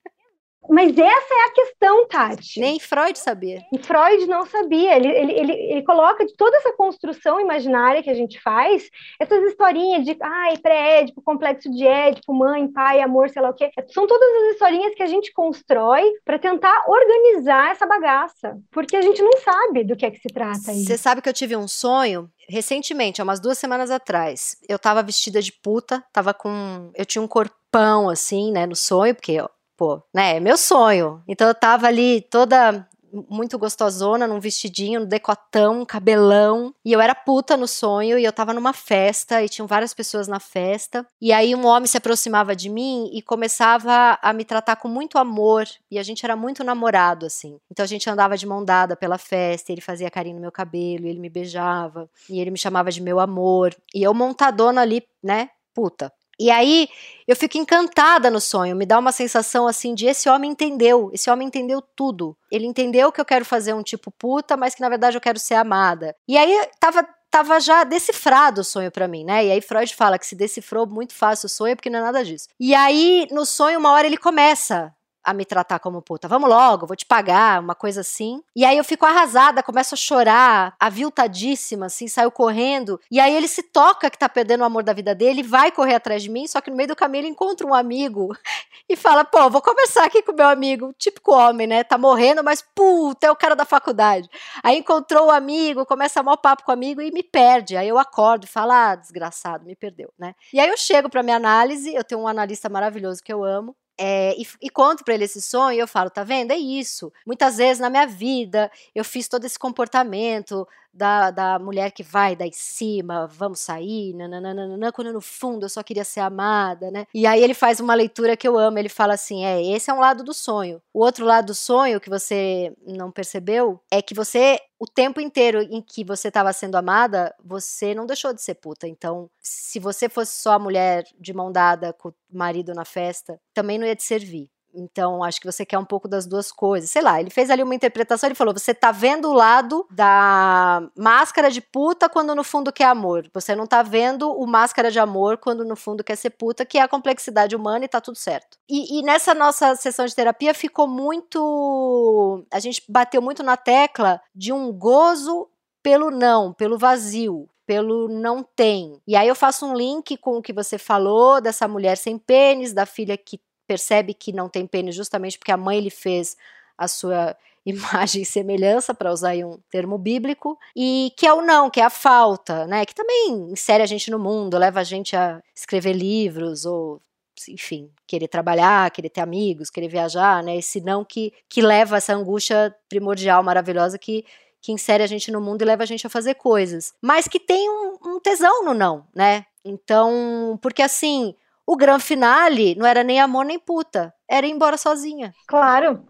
Mas 0.69 0.97
essa 0.97 1.35
é 1.35 1.47
a 1.47 1.53
questão, 1.53 2.07
Tati. 2.09 2.61
Nem 2.61 2.79
Freud 2.79 3.19
sabia. 3.19 3.63
E 3.73 3.79
Freud 3.79 4.27
não 4.27 4.47
sabia. 4.47 4.97
Ele, 4.97 5.09
ele, 5.09 5.33
ele, 5.33 5.53
ele 5.53 5.83
coloca 5.83 6.25
de 6.25 6.35
toda 6.37 6.57
essa 6.59 6.73
construção 6.73 7.41
imaginária 7.41 8.03
que 8.03 8.11
a 8.11 8.15
gente 8.15 8.41
faz, 8.41 8.89
essas 9.21 9.43
historinhas 9.45 10.05
de 10.05 10.17
ai, 10.21 10.57
pré-édipo, 10.59 11.23
complexo 11.23 11.71
de 11.71 11.87
édipo, 11.87 12.35
mãe, 12.35 12.69
pai, 12.69 13.01
amor, 13.01 13.31
sei 13.31 13.43
lá 13.43 13.51
o 13.51 13.55
quê. 13.55 13.71
São 13.89 14.07
todas 14.07 14.29
as 14.43 14.55
historinhas 14.55 14.95
que 14.95 15.03
a 15.03 15.07
gente 15.07 15.33
constrói 15.33 16.05
para 16.25 16.39
tentar 16.39 16.85
organizar 16.87 17.73
essa 17.73 17.87
bagaça. 17.87 18.59
Porque 18.71 18.97
a 18.97 19.03
gente 19.03 19.23
não 19.23 19.33
sabe 19.39 19.85
do 19.85 19.97
que 19.97 20.07
é 20.07 20.11
que 20.11 20.21
se 20.21 20.29
trata 20.29 20.71
aí. 20.71 20.85
Você 20.85 20.99
sabe 20.99 21.23
que 21.23 21.29
eu 21.29 21.35
tive 21.35 21.57
um 21.57 21.69
sonho 21.69 22.31
recentemente, 22.49 23.21
há 23.21 23.25
umas 23.25 23.41
duas 23.41 23.59
semanas 23.59 23.91
atrás. 23.91 24.57
Eu 24.69 24.79
tava 24.79 25.03
vestida 25.03 25.43
de 25.43 25.53
puta, 25.53 26.03
tava 26.13 26.33
com. 26.33 26.91
Eu 26.95 27.05
tinha 27.05 27.23
um 27.23 27.29
corpão 27.29 28.09
assim, 28.09 28.51
né, 28.51 28.67
no 28.67 28.75
sonho, 28.75 29.15
porque 29.15 29.39
pô, 29.79 30.03
né, 30.13 30.37
é 30.37 30.41
meu 30.41 30.59
sonho. 30.59 31.23
Então 31.27 31.47
eu 31.47 31.55
tava 31.55 31.87
ali 31.87 32.21
toda 32.21 32.87
muito 33.31 33.59
gostosona, 33.59 34.27
num 34.27 34.41
vestidinho, 34.41 35.01
no 35.01 35.07
decotão, 35.07 35.85
cabelão. 35.87 36.75
E 36.85 36.93
eu 36.93 37.01
era 37.01 37.15
puta 37.15 37.57
no 37.57 37.67
sonho 37.67 38.19
e 38.19 38.25
eu 38.25 38.33
tava 38.33 38.53
numa 38.53 38.73
festa 38.73 39.43
e 39.43 39.49
tinham 39.49 39.67
várias 39.67 39.95
pessoas 39.95 40.29
na 40.29 40.39
festa. 40.41 41.07
E 41.21 41.33
aí 41.33 41.55
um 41.55 41.65
homem 41.67 41.87
se 41.87 41.97
aproximava 41.97 42.55
de 42.55 42.69
mim 42.69 43.09
e 43.13 43.23
começava 43.23 44.19
a 44.21 44.33
me 44.33 44.45
tratar 44.45 44.77
com 44.77 44.89
muito 44.89 45.17
amor. 45.17 45.67
E 45.91 45.99
a 45.99 46.03
gente 46.03 46.25
era 46.25 46.37
muito 46.37 46.63
namorado, 46.63 47.25
assim. 47.25 47.59
Então 47.71 47.85
a 47.85 47.89
gente 47.89 48.11
andava 48.11 48.37
de 48.37 48.47
mão 48.47 48.65
dada 48.65 48.97
pela 48.97 49.17
festa, 49.17 49.73
ele 49.73 49.81
fazia 49.81 50.11
carinho 50.11 50.37
no 50.37 50.43
meu 50.43 50.53
cabelo, 50.53 51.07
ele 51.07 51.19
me 51.19 51.31
beijava, 51.31 52.11
e 52.29 52.41
ele 52.41 52.51
me 52.51 52.59
chamava 52.59 52.91
de 52.91 53.01
meu 53.01 53.21
amor. 53.21 53.75
E 53.95 54.03
eu 54.03 54.13
montadona 54.13 54.83
ali, 54.83 55.03
né, 55.23 55.49
puta. 55.75 56.13
E 56.39 56.51
aí 56.51 56.89
eu 57.27 57.37
fico 57.37 57.59
encantada 57.59 58.31
no 58.31 58.41
sonho, 58.41 58.77
me 58.77 58.87
dá 58.87 58.99
uma 58.99 59.13
sensação 59.13 59.67
assim 59.67 59.95
de 59.95 60.07
esse 60.07 60.29
homem 60.29 60.53
entendeu, 60.53 61.11
esse 61.13 61.31
homem 61.31 61.49
entendeu 61.49 61.83
tudo. 61.83 62.37
Ele 62.51 62.67
entendeu 62.67 63.13
que 63.13 63.21
eu 63.21 63.25
quero 63.25 63.45
fazer 63.45 63.75
um 63.75 63.83
tipo 63.83 64.11
puta, 64.11 64.57
mas 64.57 64.75
que 64.75 64.81
na 64.81 64.89
verdade 64.89 65.17
eu 65.17 65.21
quero 65.21 65.39
ser 65.39 65.55
amada. 65.55 66.15
E 66.27 66.39
aí 66.39 66.69
tava 66.81 67.07
tava 67.31 67.61
já 67.61 67.85
decifrado 67.85 68.63
o 68.63 68.65
sonho 68.65 68.91
para 68.91 69.07
mim, 69.07 69.25
né? 69.25 69.45
E 69.45 69.51
aí 69.51 69.61
Freud 69.61 69.95
fala 69.95 70.19
que 70.19 70.27
se 70.27 70.35
decifrou 70.35 70.87
muito 70.87 71.15
fácil 71.15 71.47
o 71.47 71.51
sonho 71.51 71.77
porque 71.77 71.91
não 71.91 71.99
é 71.99 72.03
nada 72.03 72.25
disso. 72.25 72.49
E 72.59 72.75
aí 72.75 73.27
no 73.31 73.45
sonho 73.45 73.79
uma 73.79 73.93
hora 73.93 74.07
ele 74.07 74.17
começa 74.17 74.95
a 75.29 75.35
me 75.35 75.45
tratar 75.45 75.79
como 75.79 76.01
puta. 76.01 76.27
Vamos 76.27 76.49
logo, 76.49 76.87
vou 76.87 76.97
te 76.97 77.05
pagar, 77.05 77.61
uma 77.61 77.75
coisa 77.75 78.01
assim. 78.01 78.43
E 78.57 78.65
aí 78.65 78.79
eu 78.79 78.85
fico 78.85 79.05
arrasada, 79.05 79.63
começo 79.63 79.95
a 79.95 79.99
chorar, 79.99 80.75
aviltadíssima, 80.81 81.87
assim, 81.87 82.09
saio 82.09 82.31
correndo. 82.31 82.99
E 83.11 83.21
aí 83.21 83.37
ele 83.37 83.47
se 83.47 83.63
toca 83.63 84.09
que 84.09 84.19
tá 84.19 84.27
perdendo 84.27 84.63
o 84.63 84.65
amor 84.65 84.83
da 84.83 84.95
vida 84.95 85.15
dele, 85.15 85.43
vai 85.43 85.71
correr 85.71 85.97
atrás 85.97 86.23
de 86.23 86.31
mim, 86.31 86.47
só 86.47 86.63
que 86.63 86.71
no 86.71 86.77
meio 86.77 86.89
do 86.89 86.97
caminho 86.97 87.23
ele 87.23 87.29
encontra 87.29 87.67
um 87.67 87.75
amigo 87.75 88.35
e 88.89 88.97
fala: 88.97 89.23
pô, 89.23 89.51
vou 89.51 89.61
conversar 89.61 90.05
aqui 90.05 90.23
com 90.23 90.33
meu 90.33 90.49
amigo, 90.49 90.95
típico 90.99 91.33
homem, 91.33 91.67
né? 91.67 91.85
Tá 91.85 91.99
morrendo, 91.99 92.43
mas 92.43 92.65
puta, 92.75 93.27
é 93.27 93.31
o 93.31 93.37
cara 93.37 93.55
da 93.55 93.67
faculdade. 93.67 94.31
Aí 94.63 94.79
encontrou 94.79 95.27
o 95.27 95.31
amigo, 95.31 95.85
começa 95.85 96.21
a 96.21 96.23
mal 96.23 96.39
papo 96.39 96.65
com 96.65 96.71
o 96.71 96.75
amigo 96.75 97.03
e 97.03 97.11
me 97.11 97.23
perde. 97.23 97.77
Aí 97.77 97.89
eu 97.89 97.99
acordo 97.99 98.45
e 98.45 98.49
falo: 98.49 98.73
ah, 98.73 98.95
desgraçado, 98.95 99.67
me 99.67 99.77
perdeu, 99.77 100.11
né? 100.19 100.35
E 100.55 100.59
aí 100.59 100.71
eu 100.71 100.77
chego 100.79 101.11
pra 101.11 101.23
minha 101.23 101.37
análise, 101.37 101.95
eu 101.95 102.03
tenho 102.03 102.23
um 102.23 102.29
analista 102.29 102.71
maravilhoso 102.71 103.23
que 103.23 103.33
eu 103.33 103.45
amo, 103.45 103.77
é, 103.99 104.35
e, 104.41 104.47
e, 104.63 104.71
conto 104.71 105.05
para 105.05 105.15
ele 105.15 105.25
esse 105.25 105.43
sonho 105.43 105.77
e 105.77 105.81
eu 105.81 105.89
falo, 105.89 106.09
tá 106.09 106.23
vendo? 106.23 106.53
É 106.53 106.57
isso. 106.57 107.13
Muitas 107.27 107.57
vezes 107.57 107.81
na 107.81 107.91
minha 107.91 108.07
vida 108.07 108.71
eu 108.95 109.05
fiz 109.05 109.27
todo 109.27 109.45
esse 109.45 109.59
comportamento 109.59 110.67
da, 110.93 111.31
da 111.31 111.59
mulher 111.59 111.91
que 111.93 112.03
vai 112.03 112.37
em 112.41 112.53
cima, 112.53 113.27
vamos 113.27 113.61
sair, 113.61 114.15
nananana, 114.15 114.93
quando 114.93 115.13
no 115.13 115.21
fundo 115.21 115.67
eu 115.67 115.69
só 115.69 115.83
queria 115.83 116.05
ser 116.05 116.21
amada, 116.21 116.91
né? 116.91 117.07
E 117.15 117.27
aí 117.27 117.43
ele 117.43 117.55
faz 117.55 117.81
uma 117.81 117.95
leitura 117.95 118.37
que 118.37 118.47
eu 118.47 118.59
amo, 118.59 118.79
ele 118.79 118.89
fala 118.89 119.15
assim, 119.15 119.45
é, 119.45 119.63
esse 119.63 119.91
é 119.91 119.95
um 119.95 120.01
lado 120.01 120.25
do 120.25 120.35
sonho. 120.35 120.81
O 120.93 121.01
outro 121.05 121.25
lado 121.25 121.47
do 121.47 121.55
sonho 121.55 122.01
que 122.01 122.11
você 122.11 122.75
não 122.87 123.11
percebeu 123.11 123.81
é 123.91 124.03
que 124.03 124.15
você 124.15 124.59
o 124.79 124.87
tempo 124.87 125.21
inteiro 125.21 125.61
em 125.61 125.83
que 125.83 126.05
você 126.05 126.29
estava 126.29 126.53
sendo 126.53 126.77
amada, 126.77 127.35
você 127.45 127.95
não 127.95 128.07
deixou 128.07 128.33
de 128.33 128.41
ser 128.41 128.55
puta. 128.55 128.87
Então, 128.87 129.29
se 129.41 129.81
você 129.81 130.09
fosse 130.09 130.41
só 130.41 130.53
a 130.53 130.59
mulher 130.59 131.05
de 131.19 131.35
mão 131.35 131.51
dada 131.51 131.93
com 131.93 132.11
o 132.11 132.15
marido 132.31 132.73
na 132.75 132.85
festa, 132.85 133.41
também 133.53 133.77
não 133.77 133.87
ia 133.87 133.97
te 133.97 134.05
servir. 134.05 134.49
Então, 134.75 135.23
acho 135.23 135.41
que 135.41 135.51
você 135.51 135.65
quer 135.65 135.79
um 135.79 135.85
pouco 135.85 136.09
das 136.09 136.27
duas 136.27 136.53
coisas. 136.53 136.91
Sei 136.91 137.03
lá, 137.03 137.21
ele 137.21 137.31
fez 137.31 137.51
ali 137.51 137.63
uma 137.63 137.75
interpretação, 137.75 138.29
ele 138.29 138.35
falou: 138.35 138.55
você 138.55 138.75
tá 138.75 138.93
vendo 138.93 139.29
o 139.29 139.33
lado 139.33 139.87
da 139.91 140.83
máscara 140.97 141.51
de 141.51 141.61
puta 141.61 142.09
quando 142.09 142.35
no 142.35 142.45
fundo 142.45 142.73
quer 142.73 142.85
amor. 142.85 143.29
Você 143.33 143.55
não 143.55 143.67
tá 143.67 143.83
vendo 143.83 144.31
o 144.31 144.47
máscara 144.47 144.91
de 144.91 144.99
amor 144.99 145.39
quando 145.39 145.65
no 145.65 145.77
fundo 145.77 146.05
quer 146.05 146.17
ser 146.17 146.31
puta, 146.31 146.65
que 146.65 146.79
é 146.79 146.83
a 146.83 146.89
complexidade 146.89 147.57
humana 147.57 147.85
e 147.85 147.89
tá 147.89 148.01
tudo 148.01 148.17
certo. 148.17 148.59
E, 148.69 148.99
e 148.99 149.03
nessa 149.03 149.35
nossa 149.35 149.75
sessão 149.77 150.07
de 150.07 150.15
terapia 150.15 150.55
ficou 150.55 150.87
muito. 150.87 152.45
A 152.53 152.61
gente 152.61 152.83
bateu 152.89 153.23
muito 153.23 153.43
na 153.43 153.57
tecla 153.57 154.21
de 154.35 154.53
um 154.53 154.73
gozo 154.73 155.49
pelo 155.83 156.11
não, 156.11 156.53
pelo 156.53 156.77
vazio, 156.77 157.49
pelo 157.67 158.09
não 158.09 158.43
tem. 158.43 159.01
E 159.07 159.15
aí 159.17 159.29
eu 159.29 159.35
faço 159.35 159.67
um 159.67 159.75
link 159.75 160.17
com 160.17 160.39
o 160.39 160.43
que 160.43 160.53
você 160.53 160.79
falou 160.79 161.41
dessa 161.41 161.69
mulher 161.69 161.97
sem 161.97 162.19
pênis, 162.19 162.73
da 162.73 162.87
filha 162.87 163.17
que 163.17 163.41
percebe 163.69 164.15
que 164.15 164.33
não 164.33 164.49
tem 164.49 164.67
pênis 164.67 164.95
justamente 164.95 165.39
porque 165.39 165.53
a 165.53 165.57
mãe 165.57 165.79
lhe 165.79 165.91
fez 165.91 166.37
a 166.77 166.89
sua 166.89 167.37
imagem 167.67 168.23
e 168.23 168.27
semelhança, 168.27 168.95
para 168.95 169.13
usar 169.13 169.35
um 169.45 169.59
termo 169.71 169.99
bíblico, 169.99 170.59
e 170.75 171.13
que 171.17 171.27
é 171.27 171.35
o 171.35 171.43
não, 171.43 171.69
que 171.69 171.81
é 171.81 171.85
a 171.85 171.91
falta, 171.91 172.67
né? 172.67 172.87
Que 172.87 172.95
também 172.95 173.51
insere 173.53 173.83
a 173.83 173.87
gente 173.87 174.11
no 174.11 174.19
mundo, 174.19 174.57
leva 174.57 174.81
a 174.81 174.85
gente 174.85 175.15
a 175.15 175.43
escrever 175.55 175.93
livros 175.93 176.65
ou 176.65 177.03
enfim, 177.49 177.89
querer 178.05 178.27
trabalhar, 178.27 178.91
querer 178.91 179.11
ter 179.11 179.21
amigos, 179.21 179.71
querer 179.71 179.87
viajar, 179.87 180.43
né? 180.43 180.57
Esse 180.57 180.81
não 180.81 181.05
que, 181.05 181.33
que 181.49 181.61
leva 181.61 181.99
essa 181.99 182.15
angústia 182.15 182.75
primordial, 182.89 183.43
maravilhosa 183.45 183.99
que 183.99 184.25
que 184.61 184.73
insere 184.73 185.03
a 185.03 185.07
gente 185.07 185.31
no 185.31 185.41
mundo 185.41 185.63
e 185.63 185.65
leva 185.65 185.83
a 185.83 185.87
gente 185.87 186.07
a 186.07 186.11
fazer 186.11 186.35
coisas, 186.35 186.93
mas 187.01 187.29
que 187.29 187.39
tem 187.39 187.71
um, 187.71 187.97
um 188.05 188.21
tesão 188.21 188.65
no 188.65 188.75
não, 188.75 189.07
né? 189.15 189.47
Então, 189.65 190.59
porque 190.61 190.83
assim, 190.83 191.35
o 191.69 191.77
grande 191.77 192.03
finale 192.03 192.75
não 192.77 192.87
era 192.87 193.05
nem 193.05 193.21
amor 193.21 193.45
nem 193.45 193.59
puta, 193.59 194.11
era 194.27 194.47
ir 194.47 194.51
embora 194.51 194.79
sozinha. 194.79 195.35
Claro. 195.47 196.03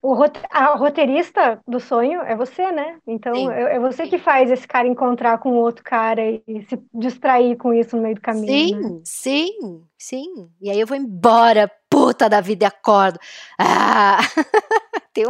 O 0.00 0.16
a 0.50 0.74
roteirista 0.74 1.60
do 1.68 1.78
sonho 1.78 2.22
é 2.22 2.34
você, 2.34 2.72
né? 2.72 2.96
Então 3.06 3.52
é, 3.52 3.76
é, 3.76 3.78
você 3.78 4.06
que 4.08 4.18
faz 4.18 4.50
esse 4.50 4.66
cara 4.66 4.88
encontrar 4.88 5.38
com 5.38 5.50
outro 5.54 5.84
cara 5.84 6.22
e, 6.22 6.42
se 6.66 6.82
distrair 6.92 7.56
com 7.56 7.74
isso 7.74 7.94
no 7.94 8.02
meio 8.02 8.14
do 8.14 8.20
caminho. 8.22 8.46
Sim, 8.46 8.80
né? 8.80 9.00
sim, 9.04 9.84
sim. 9.98 10.50
E 10.60 10.70
aí 10.70 10.80
eu 10.80 10.86
vou 10.86 10.96
embora, 10.96 11.70
puta 11.88 12.28
da 12.28 12.40
vida, 12.40 12.64
e 12.64 12.66
acordo. 12.66 13.20
Ah! 13.60 14.18
tem, 15.12 15.26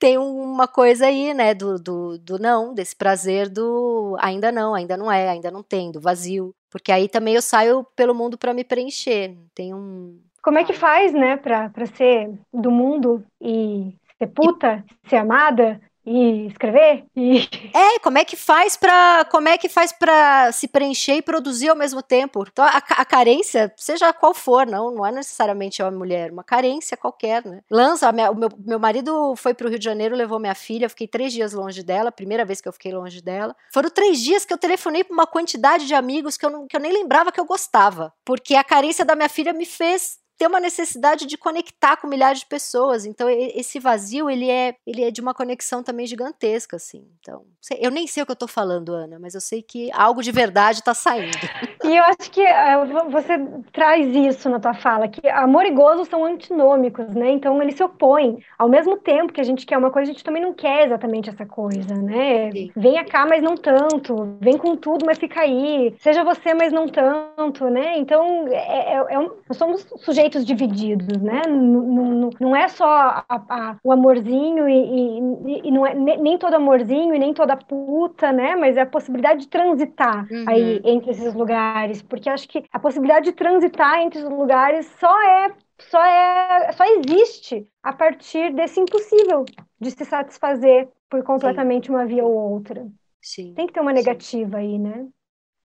tem 0.00 0.18
uma 0.18 0.66
coisa 0.66 1.06
aí, 1.06 1.32
né? 1.34 1.54
Do, 1.54 1.78
do, 1.78 2.18
do 2.18 2.38
não, 2.38 2.74
desse 2.74 2.96
prazer 2.96 3.48
do 3.48 4.16
ainda 4.18 4.50
não, 4.50 4.74
ainda 4.74 4.96
não 4.96 5.12
é, 5.12 5.28
ainda 5.28 5.50
não 5.50 5.62
tem, 5.62 5.92
do 5.92 6.00
vazio. 6.00 6.54
Porque 6.70 6.92
aí 6.92 7.08
também 7.08 7.34
eu 7.34 7.42
saio 7.42 7.84
pelo 7.96 8.14
mundo 8.14 8.36
para 8.36 8.54
me 8.54 8.64
preencher. 8.64 9.36
Tem 9.54 9.74
um. 9.74 10.20
Como 10.42 10.58
é 10.58 10.64
que 10.64 10.72
faz, 10.72 11.12
né, 11.12 11.36
pra, 11.36 11.68
pra 11.70 11.86
ser 11.86 12.30
do 12.52 12.70
mundo 12.70 13.24
e 13.40 13.94
ser 14.18 14.26
puta, 14.28 14.84
ser 15.08 15.16
amada, 15.16 15.80
e 16.08 16.46
escrever? 16.46 17.04
E 17.14 17.48
é 17.74 17.98
como 17.98 18.18
é 18.18 18.24
que 18.24 18.36
faz 18.36 18.76
para 18.76 19.26
como 19.30 19.48
é 19.48 19.58
que 19.58 19.68
faz 19.68 19.92
para 19.92 20.50
se 20.52 20.66
preencher 20.66 21.16
e 21.16 21.22
produzir 21.22 21.68
ao 21.68 21.76
mesmo 21.76 22.02
tempo? 22.02 22.44
Então 22.50 22.64
a, 22.64 22.76
a, 22.76 23.04
carência 23.04 23.72
seja 23.76 24.12
qual 24.12 24.32
for 24.32 24.66
não 24.66 24.90
não 24.90 25.06
é 25.06 25.12
necessariamente 25.12 25.82
uma 25.82 25.90
mulher 25.90 26.30
uma 26.30 26.44
carência 26.44 26.96
qualquer 26.96 27.44
né? 27.44 27.60
Lança 27.70 28.10
minha, 28.12 28.30
o 28.30 28.34
meu, 28.34 28.48
meu 28.58 28.78
marido 28.78 29.34
foi 29.36 29.52
para 29.52 29.66
o 29.66 29.70
Rio 29.70 29.78
de 29.78 29.84
Janeiro 29.84 30.16
levou 30.16 30.38
minha 30.38 30.54
filha 30.54 30.88
fiquei 30.88 31.06
três 31.06 31.32
dias 31.32 31.52
longe 31.52 31.82
dela 31.82 32.10
primeira 32.10 32.44
vez 32.44 32.60
que 32.60 32.68
eu 32.68 32.72
fiquei 32.72 32.92
longe 32.92 33.20
dela. 33.20 33.54
Foram 33.72 33.90
três 33.90 34.20
dias 34.20 34.44
que 34.44 34.52
eu 34.52 34.58
telefonei 34.58 35.04
para 35.04 35.14
uma 35.14 35.26
quantidade 35.26 35.86
de 35.86 35.94
amigos 35.94 36.36
que 36.36 36.46
eu, 36.46 36.50
não, 36.50 36.66
que 36.66 36.76
eu 36.76 36.80
nem 36.80 36.92
lembrava 36.92 37.30
que 37.32 37.40
eu 37.40 37.44
gostava 37.44 38.12
porque 38.24 38.54
a 38.54 38.64
carência 38.64 39.04
da 39.04 39.14
minha 39.14 39.28
filha 39.28 39.52
me 39.52 39.66
fez 39.66 40.18
ter 40.38 40.46
uma 40.46 40.60
necessidade 40.60 41.26
de 41.26 41.36
conectar 41.36 41.96
com 41.96 42.06
milhares 42.06 42.40
de 42.40 42.46
pessoas. 42.46 43.04
Então 43.04 43.28
esse 43.28 43.80
vazio 43.80 44.30
ele 44.30 44.48
é 44.48 44.74
ele 44.86 45.02
é 45.02 45.10
de 45.10 45.20
uma 45.20 45.34
conexão 45.34 45.82
também 45.82 46.06
gigantesca, 46.06 46.76
assim. 46.76 47.04
Então 47.20 47.44
eu 47.78 47.90
nem 47.90 48.06
sei 48.06 48.22
o 48.22 48.26
que 48.26 48.32
eu 48.32 48.36
tô 48.36 48.46
falando, 48.46 48.94
Ana, 48.94 49.18
mas 49.18 49.34
eu 49.34 49.40
sei 49.40 49.60
que 49.60 49.90
algo 49.92 50.22
de 50.22 50.32
verdade 50.32 50.78
está 50.78 50.94
saindo. 50.94 51.36
E 51.84 51.96
eu 51.96 52.04
acho 52.04 52.30
que 52.30 52.42
uh, 52.42 53.08
você 53.10 53.38
traz 53.72 54.14
isso 54.14 54.50
na 54.50 54.60
tua 54.60 54.74
fala, 54.74 55.08
que 55.08 55.26
amor 55.28 55.64
e 55.64 55.70
gozo 55.70 56.04
são 56.04 56.22
antinômicos, 56.22 57.14
né? 57.14 57.30
Então 57.30 57.62
eles 57.62 57.76
se 57.76 57.82
opõem. 57.82 58.44
Ao 58.58 58.68
mesmo 58.68 58.98
tempo 58.98 59.32
que 59.32 59.40
a 59.40 59.44
gente 59.44 59.64
quer 59.64 59.78
uma 59.78 59.90
coisa, 59.90 60.10
a 60.10 60.12
gente 60.12 60.24
também 60.24 60.42
não 60.42 60.52
quer 60.52 60.84
exatamente 60.84 61.30
essa 61.30 61.46
coisa, 61.46 61.94
né? 61.94 62.50
Sim. 62.50 62.70
Venha 62.76 63.04
cá, 63.04 63.24
mas 63.24 63.42
não 63.42 63.56
tanto. 63.56 64.36
Vem 64.38 64.58
com 64.58 64.76
tudo, 64.76 65.06
mas 65.06 65.18
fica 65.18 65.40
aí. 65.40 65.94
Seja 66.00 66.24
você, 66.24 66.52
mas 66.52 66.72
não 66.72 66.88
tanto, 66.88 67.70
né? 67.70 67.96
Então 67.96 68.46
é, 68.48 68.94
é, 68.94 69.06
é 69.08 69.18
um, 69.18 69.30
nós 69.48 69.56
somos 69.56 69.86
sujeitos 69.98 70.27
sujeitos 70.28 70.44
divididos, 70.44 71.20
né? 71.20 71.42
Não, 71.48 72.30
não 72.38 72.56
é 72.56 72.68
só 72.68 72.86
a, 72.86 73.24
a, 73.28 73.76
o 73.82 73.92
amorzinho 73.92 74.68
e, 74.68 75.18
e, 75.18 75.68
e, 75.68 75.70
não 75.70 75.86
é 75.86 75.94
nem 75.94 76.38
todo 76.38 76.54
amorzinho 76.54 77.14
e 77.14 77.18
nem 77.18 77.32
toda 77.32 77.56
puta, 77.56 78.32
né? 78.32 78.54
Mas 78.54 78.76
é 78.76 78.82
a 78.82 78.86
possibilidade 78.86 79.40
de 79.40 79.48
transitar 79.48 80.26
uhum. 80.30 80.44
aí 80.46 80.80
entre 80.84 81.10
esses 81.10 81.34
lugares, 81.34 82.02
porque 82.02 82.28
acho 82.28 82.48
que 82.48 82.64
a 82.72 82.78
possibilidade 82.78 83.26
de 83.26 83.32
transitar 83.32 84.00
entre 84.00 84.22
os 84.22 84.28
lugares 84.28 84.86
só 85.00 85.22
é 85.22 85.52
só 85.78 86.04
é 86.04 86.72
só 86.72 86.84
existe 86.84 87.66
a 87.82 87.92
partir 87.92 88.52
desse 88.52 88.80
impossível 88.80 89.44
de 89.80 89.90
se 89.90 90.04
satisfazer 90.04 90.88
por 91.08 91.22
completamente 91.22 91.86
Sim. 91.86 91.92
uma 91.92 92.04
via 92.04 92.24
ou 92.24 92.52
outra. 92.52 92.86
Sim. 93.20 93.54
Tem 93.54 93.66
que 93.66 93.72
ter 93.72 93.80
uma 93.80 93.92
negativa 93.92 94.58
Sim. 94.58 94.62
aí, 94.62 94.78
né? 94.78 95.06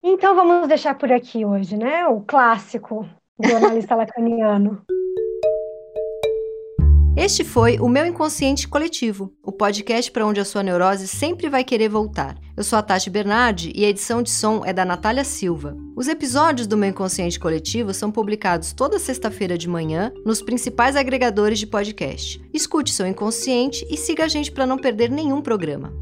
Então 0.02 0.34
vamos 0.34 0.68
deixar 0.68 0.96
por 0.96 1.10
aqui 1.10 1.44
hoje, 1.44 1.76
né? 1.76 2.06
O 2.06 2.20
clássico 2.20 3.08
jornalista 3.42 3.94
lacaniano. 3.94 4.82
Este 7.16 7.44
foi 7.44 7.78
o 7.78 7.88
Meu 7.88 8.04
Inconsciente 8.04 8.66
Coletivo, 8.66 9.32
o 9.40 9.52
podcast 9.52 10.10
para 10.10 10.26
onde 10.26 10.40
a 10.40 10.44
sua 10.44 10.64
neurose 10.64 11.06
sempre 11.06 11.48
vai 11.48 11.62
querer 11.62 11.88
voltar. 11.88 12.36
Eu 12.56 12.64
sou 12.64 12.76
a 12.76 12.82
Tati 12.82 13.08
Bernardi 13.08 13.72
e 13.72 13.84
a 13.84 13.88
edição 13.88 14.20
de 14.20 14.30
som 14.30 14.62
é 14.64 14.72
da 14.72 14.84
Natália 14.84 15.22
Silva. 15.22 15.76
Os 15.94 16.08
episódios 16.08 16.66
do 16.66 16.76
Meu 16.76 16.90
Inconsciente 16.90 17.38
Coletivo 17.38 17.94
são 17.94 18.10
publicados 18.10 18.72
toda 18.72 18.98
sexta-feira 18.98 19.56
de 19.56 19.68
manhã 19.68 20.12
nos 20.26 20.42
principais 20.42 20.96
agregadores 20.96 21.60
de 21.60 21.68
podcast. 21.68 22.44
Escute 22.52 22.92
seu 22.92 23.06
inconsciente 23.06 23.86
e 23.88 23.96
siga 23.96 24.24
a 24.24 24.28
gente 24.28 24.50
para 24.50 24.66
não 24.66 24.76
perder 24.76 25.08
nenhum 25.08 25.40
programa. 25.40 25.92